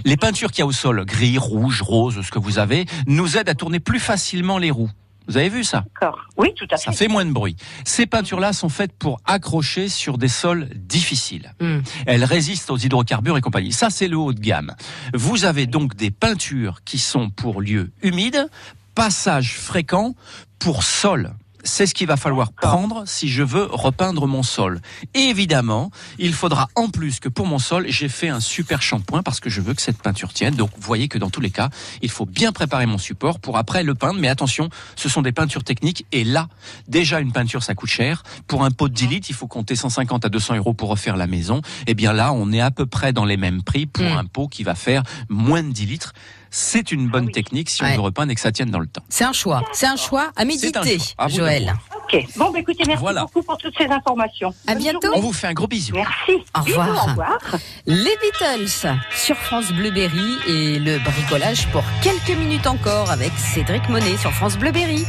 les 0.04 0.16
peintures 0.16 0.50
qu'il 0.50 0.60
y 0.60 0.62
a 0.62 0.66
au 0.66 0.72
sol, 0.72 1.04
gris, 1.04 1.38
rouge, 1.38 1.82
rose, 1.82 2.20
ce 2.22 2.30
que 2.30 2.38
vous 2.38 2.58
avez, 2.58 2.86
nous 3.06 3.36
aident 3.36 3.48
à 3.48 3.54
tourner 3.54 3.80
plus 3.80 4.00
facilement 4.00 4.58
les 4.58 4.70
roues. 4.70 4.90
Vous 5.28 5.36
avez 5.36 5.50
vu 5.50 5.62
ça 5.62 5.84
D'accord. 5.94 6.18
Oui, 6.36 6.54
tout 6.54 6.66
à 6.70 6.76
fait. 6.76 6.90
Ça 6.90 6.92
fait 6.92 7.08
moins 7.08 7.24
de 7.24 7.30
bruit. 7.30 7.56
Ces 7.84 8.06
peintures-là 8.06 8.52
sont 8.52 8.70
faites 8.70 8.92
pour 8.92 9.20
accrocher 9.26 9.88
sur 9.88 10.16
des 10.16 10.28
sols 10.28 10.68
difficiles. 10.74 11.52
Hmm. 11.60 11.80
Elles 12.06 12.24
résistent 12.24 12.70
aux 12.70 12.78
hydrocarbures 12.78 13.36
et 13.36 13.40
compagnie. 13.42 13.72
Ça, 13.72 13.90
c'est 13.90 14.08
le 14.08 14.16
haut 14.16 14.32
de 14.32 14.40
gamme. 14.40 14.74
Vous 15.12 15.44
avez 15.44 15.66
donc 15.66 15.94
des 15.94 16.10
peintures 16.10 16.80
qui 16.84 16.98
sont 16.98 17.28
pour 17.30 17.60
lieux 17.60 17.90
humides, 18.02 18.48
passage 18.94 19.54
fréquent 19.54 20.14
pour 20.58 20.82
sol. 20.82 21.34
C'est 21.68 21.86
ce 21.86 21.94
qu'il 21.94 22.08
va 22.08 22.16
falloir 22.16 22.50
prendre 22.50 23.04
si 23.06 23.28
je 23.28 23.42
veux 23.42 23.68
repeindre 23.70 24.26
mon 24.26 24.42
sol. 24.42 24.80
Et 25.14 25.20
évidemment, 25.20 25.90
il 26.18 26.32
faudra 26.32 26.68
en 26.74 26.88
plus 26.88 27.20
que 27.20 27.28
pour 27.28 27.46
mon 27.46 27.58
sol, 27.58 27.86
j'ai 27.88 28.08
fait 28.08 28.30
un 28.30 28.40
super 28.40 28.80
shampoing 28.80 29.22
parce 29.22 29.38
que 29.38 29.50
je 29.50 29.60
veux 29.60 29.74
que 29.74 29.82
cette 29.82 30.00
peinture 30.00 30.32
tienne. 30.32 30.54
Donc, 30.54 30.70
vous 30.74 30.82
voyez 30.82 31.08
que 31.08 31.18
dans 31.18 31.28
tous 31.28 31.42
les 31.42 31.50
cas, 31.50 31.68
il 32.00 32.10
faut 32.10 32.24
bien 32.24 32.52
préparer 32.52 32.86
mon 32.86 32.96
support 32.96 33.38
pour 33.38 33.58
après 33.58 33.82
le 33.82 33.94
peindre. 33.94 34.18
Mais 34.18 34.28
attention, 34.28 34.70
ce 34.96 35.10
sont 35.10 35.20
des 35.20 35.30
peintures 35.30 35.62
techniques. 35.62 36.06
Et 36.10 36.24
là, 36.24 36.48
déjà, 36.88 37.20
une 37.20 37.32
peinture, 37.32 37.62
ça 37.62 37.74
coûte 37.74 37.90
cher. 37.90 38.22
Pour 38.46 38.64
un 38.64 38.70
pot 38.70 38.88
de 38.88 38.94
10 38.94 39.06
litres, 39.06 39.26
il 39.30 39.36
faut 39.36 39.46
compter 39.46 39.76
150 39.76 40.24
à 40.24 40.30
200 40.30 40.56
euros 40.56 40.72
pour 40.72 40.88
refaire 40.88 41.16
la 41.16 41.26
maison. 41.26 41.60
Et 41.86 41.94
bien 41.94 42.14
là, 42.14 42.32
on 42.32 42.50
est 42.50 42.62
à 42.62 42.70
peu 42.70 42.86
près 42.86 43.12
dans 43.12 43.26
les 43.26 43.36
mêmes 43.36 43.62
prix 43.62 43.84
pour 43.84 44.06
un 44.06 44.24
pot 44.24 44.48
qui 44.48 44.64
va 44.64 44.74
faire 44.74 45.02
moins 45.28 45.62
de 45.62 45.70
10 45.70 45.86
litres. 45.86 46.14
C'est 46.50 46.92
une 46.92 47.08
bonne 47.08 47.30
technique 47.30 47.68
si 47.70 47.82
on 47.82 47.86
Ouais. 47.86 47.94
veut 47.96 48.00
repeindre 48.00 48.32
et 48.32 48.34
que 48.34 48.40
ça 48.40 48.52
tienne 48.52 48.70
dans 48.70 48.78
le 48.78 48.86
temps. 48.86 49.02
C'est 49.08 49.24
un 49.24 49.32
choix. 49.32 49.62
C'est 49.72 49.86
un 49.86 49.96
choix 49.96 50.30
à 50.36 50.44
méditer, 50.44 50.98
choix. 50.98 51.14
À 51.18 51.26
vous 51.26 51.32
de 51.32 51.36
Joël. 51.38 51.74
Ok. 52.12 52.24
Bon, 52.36 52.50
bah, 52.50 52.58
écoutez, 52.60 52.84
merci 52.86 53.00
Voilà. 53.00 53.22
beaucoup 53.22 53.42
pour 53.42 53.58
toutes 53.58 53.76
ces 53.76 53.86
informations. 53.86 54.54
À 54.66 54.74
bientôt. 54.74 55.08
On 55.14 55.20
vous 55.20 55.32
fait 55.32 55.48
un 55.48 55.52
gros 55.52 55.66
bisou. 55.68 55.94
Merci. 55.94 56.42
Au 56.58 56.62
Bisous, 56.62 56.78
revoir. 56.80 57.04
au 57.06 57.10
revoir. 57.10 57.38
Les 57.86 58.16
Beatles 58.22 58.68
sur 59.14 59.36
France 59.36 59.70
Bleu 59.72 59.90
Berry 59.90 60.36
et 60.48 60.78
le 60.78 60.98
bricolage 60.98 61.66
pour 61.68 61.84
quelques 62.02 62.36
minutes 62.38 62.66
encore 62.66 63.10
avec 63.10 63.32
Cédric 63.36 63.88
Monet 63.90 64.16
sur 64.16 64.32
France 64.32 64.56
Bleu 64.56 64.72
Berry. 64.72 65.04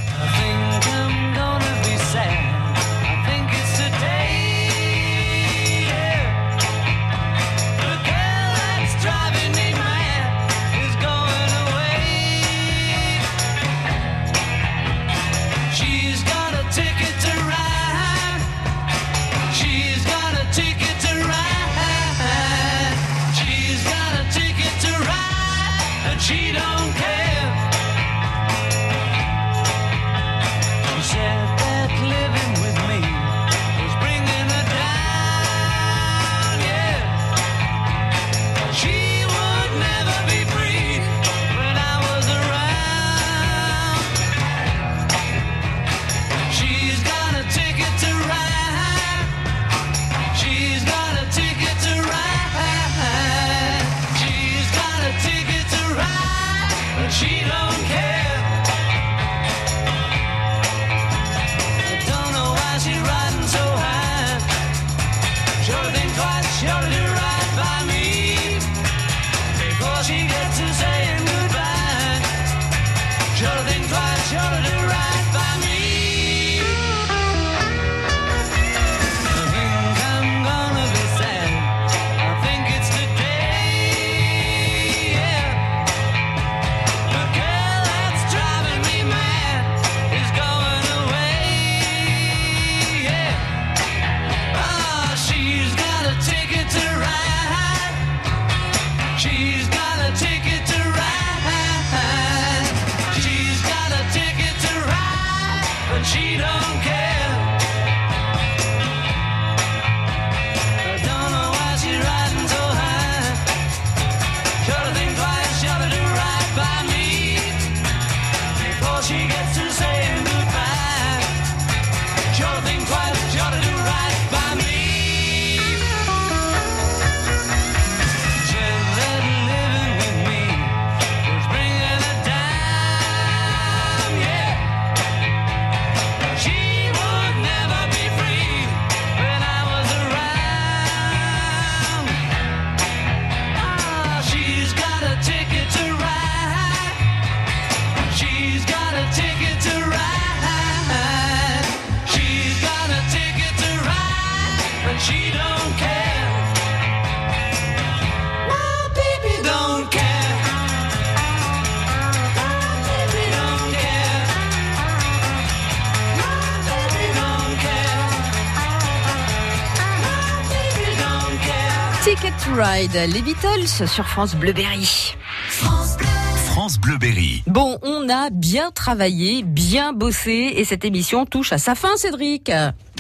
Les 172.94 173.22
Beatles 173.22 173.88
sur 173.88 174.08
France 174.08 174.36
Bleu 174.36 174.52
Berry. 174.52 175.16
France 175.48 176.80
Bleu 176.80 176.98
Berry. 176.98 177.44
Bon, 177.46 177.78
on 177.84 178.10
a 178.10 178.32
bien 178.32 178.72
travaillé, 178.72 179.44
bien 179.44 179.94
bossé 179.94 180.54
et 180.56 180.66
cette 180.66 180.84
émission 180.86 181.26
touche 181.26 181.54
à 181.54 181.60
sa 181.60 181.76
fin, 181.76 181.96
Cédric. 181.98 182.52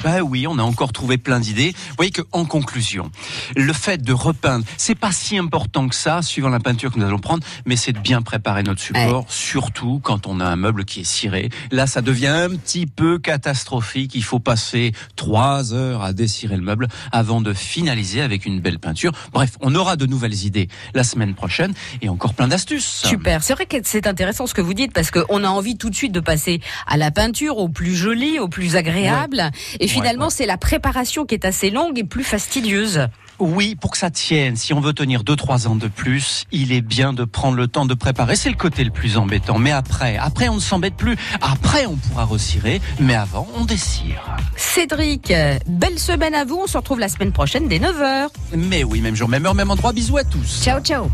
Bah 0.04 0.22
oui, 0.22 0.48
on 0.48 0.58
a 0.60 0.64
encore 0.64 0.94
trouvé 0.94 1.18
plein 1.18 1.40
d'idées. 1.40 1.74
Vous 1.90 1.96
voyez 1.98 2.12
que, 2.12 2.22
en 2.32 2.46
conclusion, 2.46 3.12
le 3.56 3.74
fait 3.74 4.02
de 4.02 4.14
repeindre, 4.14 4.66
c'est 4.78 4.96
pas 4.96 5.12
si 5.12 5.38
important 5.38 5.88
que 5.88 5.96
ça, 5.96 6.22
suivant 6.22 6.50
la 6.50 6.60
peinture 6.60 6.92
que 6.92 7.00
nous 7.00 7.06
allons 7.06 7.20
prendre, 7.20 7.46
mais 7.66 7.76
c'est 7.76 7.92
de 7.92 8.00
bien 8.00 8.22
préparer 8.22 8.64
notre 8.64 8.82
support, 8.82 9.26
surtout 9.28 10.00
quand 10.04 10.28
on 10.28 10.40
a 10.40 10.46
un 10.46 10.56
meuble 10.56 10.86
qui 10.86 11.02
est 11.02 11.06
ciré. 11.06 11.50
Là, 11.72 11.86
ça 11.86 12.02
devient 12.02 12.28
un 12.28 12.50
petit 12.50 12.86
peu 12.86 13.20
catastrophique. 13.20 14.16
Il 14.16 14.24
faut 14.24 14.40
passer 14.40 14.94
trois 15.16 15.74
heures 15.74 16.04
à 16.04 16.14
descirer 16.14 16.56
le 16.56 16.64
meuble 16.64 16.88
avant 17.12 17.42
de 17.42 17.54
finaliser 17.54 18.22
avec 18.22 18.46
une 18.46 18.62
belle 18.62 18.80
peinture. 18.80 19.12
Bref, 19.34 19.58
on 19.60 19.76
aura 19.76 19.96
de 19.98 20.06
nouvelles 20.06 20.46
idées 20.46 20.70
la 20.94 21.04
semaine 21.04 21.36
prochaine 21.36 21.74
et 22.02 22.08
encore 22.10 22.34
plein 22.34 22.48
d'astuces. 22.48 23.04
Super. 23.06 23.44
C'est 23.44 23.54
vrai 23.54 23.66
que 23.66 23.78
c'est 23.84 24.08
intéressant 24.08 24.48
ce 24.48 24.54
que 24.54 24.62
vous 24.62 24.74
dites 24.74 24.94
parce 24.94 25.12
qu'on 25.12 25.44
a 25.44 25.50
envie 25.50 25.78
tout 25.78 25.90
de 25.90 25.96
suite 25.96 26.12
de 26.12 26.20
passer 26.20 26.62
à 26.88 26.96
la 26.96 27.12
peinture, 27.12 27.58
au 27.58 27.68
plus 27.68 27.96
joli, 27.96 28.40
au 28.40 28.48
plus 28.48 28.76
agréable. 28.76 29.52
Et 29.80 29.89
finalement, 29.90 30.30
c'est 30.30 30.46
la 30.46 30.58
préparation 30.58 31.26
qui 31.26 31.36
est 31.36 31.46
assez 31.46 31.70
longue 31.70 32.00
et 32.00 32.04
plus 32.04 32.24
fastidieuse. 32.24 33.08
Oui, 33.40 33.78
pour 33.80 33.92
que 33.92 33.98
ça 33.98 34.12
tienne, 34.12 34.58
si 34.58 34.74
on 34.74 34.82
veut 34.82 34.92
tenir 34.92 35.24
2-3 35.24 35.68
ans 35.68 35.76
de 35.76 35.88
plus, 35.88 36.44
il 36.52 36.74
est 36.74 36.82
bien 36.82 37.14
de 37.14 37.24
prendre 37.24 37.56
le 37.56 37.68
temps 37.68 37.86
de 37.86 37.94
préparer. 37.94 38.36
C'est 38.36 38.50
le 38.50 38.56
côté 38.58 38.84
le 38.84 38.92
plus 38.92 39.18
embêtant. 39.18 39.58
Mais 39.58 39.72
après, 39.72 40.18
après 40.18 40.50
on 40.50 40.56
ne 40.56 40.60
s'embête 40.60 40.96
plus. 40.96 41.16
Après, 41.42 41.86
on 41.86 41.96
pourra 41.96 42.26
recirer. 42.26 42.82
Mais 43.00 43.16
avant, 43.16 43.48
on 43.56 43.64
dessire. 43.64 44.22
Cédric, 44.58 45.34
belle 45.68 46.00
semaine 46.00 46.36
à 46.36 46.44
vous. 46.44 46.60
On 46.64 46.68
se 46.68 46.78
retrouve 46.78 47.00
la 47.00 47.08
semaine 47.08 47.32
prochaine 47.32 47.70
dès 47.70 47.80
9h. 47.80 48.28
Mais 48.58 48.84
oui, 48.84 49.00
même 49.00 49.16
jour, 49.16 49.30
même 49.30 49.46
heure, 49.46 49.56
même 49.56 49.72
endroit. 49.72 49.94
Bisous 49.94 50.18
à 50.18 50.26
tous. 50.26 50.62
Ciao, 50.62 50.82
ciao. 50.82 51.10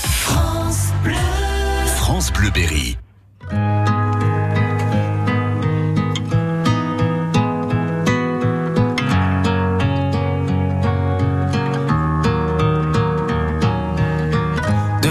France 0.00 0.88
Bleu. 1.04 1.14
France 1.96 2.32
Bleu 2.32 2.50
Berry. 2.50 2.96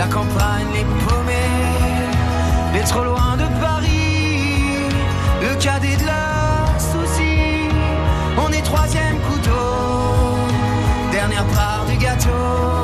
la 0.00 0.06
campagne 0.06 0.68
les 0.72 0.86
paumés, 1.04 2.72
les 2.72 2.84
trop 2.84 3.04
loin 3.04 3.36
de 3.36 3.46
Paris, 3.60 4.88
le 5.42 5.54
cadet 5.62 5.96
de 5.96 6.06
leurs 6.06 6.80
soucis. 6.90 7.68
On 8.38 8.50
est 8.50 8.62
troisième 8.62 9.18
couteau, 9.28 9.66
dernière 11.12 11.44
part 11.48 11.84
du 11.86 11.98
gâteau. 11.98 12.79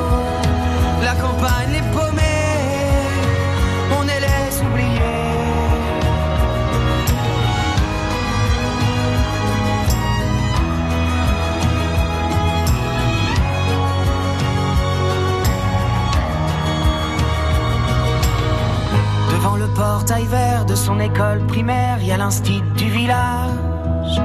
Portail 19.97 20.27
vert 20.27 20.67
de 20.67 20.75
son 20.75 21.01
école 21.01 21.41
primaire, 21.47 21.97
il 22.03 22.09
y 22.09 22.13
a 22.13 22.19
l'instit 22.19 22.61
du 22.77 22.91
village. 22.91 24.21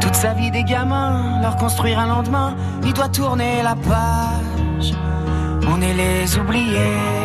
Toute 0.00 0.14
sa 0.14 0.32
vie 0.32 0.52
des 0.52 0.62
gamins, 0.62 1.40
leur 1.42 1.56
construire 1.56 1.98
un 1.98 2.06
lendemain, 2.06 2.54
il 2.84 2.92
doit 2.92 3.08
tourner 3.08 3.64
la 3.64 3.74
page. 3.74 4.94
On 5.66 5.80
est 5.80 5.92
les 5.92 6.38
oubliés. 6.38 7.23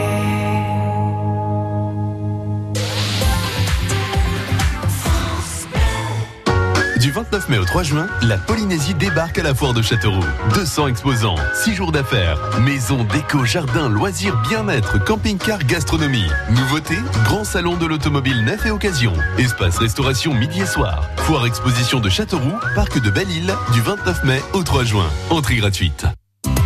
Du 6.99 7.11
29 7.11 7.47
mai 7.47 7.57
au 7.57 7.63
3 7.63 7.83
juin, 7.83 8.07
la 8.21 8.37
Polynésie 8.37 8.93
débarque 8.93 9.39
à 9.39 9.43
la 9.43 9.55
foire 9.55 9.73
de 9.73 9.81
Châteauroux. 9.81 10.25
200 10.53 10.87
exposants, 10.87 11.35
6 11.63 11.73
jours 11.73 11.93
d'affaires, 11.93 12.37
maison, 12.59 13.05
déco, 13.05 13.45
jardin, 13.45 13.87
loisirs, 13.87 14.35
bien-être, 14.49 15.01
camping-car, 15.05 15.59
gastronomie. 15.59 16.27
Nouveauté, 16.49 16.95
grand 17.23 17.45
salon 17.45 17.77
de 17.77 17.85
l'automobile 17.85 18.43
neuf 18.43 18.65
et 18.65 18.71
occasion. 18.71 19.13
Espace 19.37 19.77
restauration 19.77 20.33
midi 20.33 20.61
et 20.61 20.65
soir. 20.65 21.09
Foire 21.19 21.45
exposition 21.45 22.01
de 22.01 22.09
Châteauroux, 22.09 22.59
parc 22.75 23.01
de 23.01 23.09
Belle-Île, 23.09 23.53
du 23.71 23.79
29 23.79 24.25
mai 24.25 24.41
au 24.51 24.63
3 24.63 24.83
juin. 24.83 25.07
Entrée 25.29 25.55
gratuite. 25.55 26.05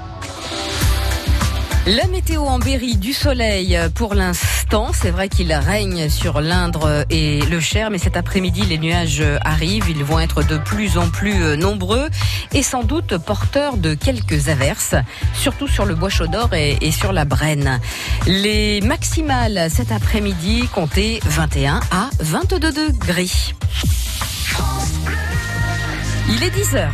La 1.87 2.05
météo 2.07 2.43
en 2.43 2.59
Berry 2.59 2.95
du 2.95 3.11
soleil 3.11 3.77
pour 3.95 4.13
l'instant. 4.13 4.91
C'est 4.93 5.09
vrai 5.09 5.29
qu'il 5.29 5.51
règne 5.51 6.09
sur 6.09 6.39
l'Indre 6.39 7.05
et 7.09 7.41
le 7.41 7.59
Cher, 7.59 7.89
mais 7.89 7.97
cet 7.97 8.15
après-midi, 8.15 8.61
les 8.65 8.77
nuages 8.77 9.23
arrivent. 9.43 9.89
Ils 9.89 10.03
vont 10.03 10.19
être 10.19 10.43
de 10.43 10.57
plus 10.57 10.99
en 10.99 11.09
plus 11.09 11.57
nombreux 11.57 12.07
et 12.53 12.61
sans 12.61 12.83
doute 12.83 13.17
porteurs 13.17 13.77
de 13.77 13.95
quelques 13.95 14.47
averses, 14.47 14.93
surtout 15.33 15.67
sur 15.67 15.85
le 15.85 15.95
Bois 15.95 16.09
Chaudor 16.09 16.53
et, 16.53 16.77
et 16.81 16.91
sur 16.91 17.13
la 17.13 17.25
Brenne. 17.25 17.79
Les 18.27 18.79
maximales 18.81 19.71
cet 19.71 19.91
après-midi 19.91 20.69
comptaient 20.71 21.19
21 21.25 21.79
à 21.89 22.11
22 22.19 22.59
degrés. 22.59 23.31
Il 26.29 26.43
est 26.43 26.51
10 26.51 26.75
heures. 26.75 26.93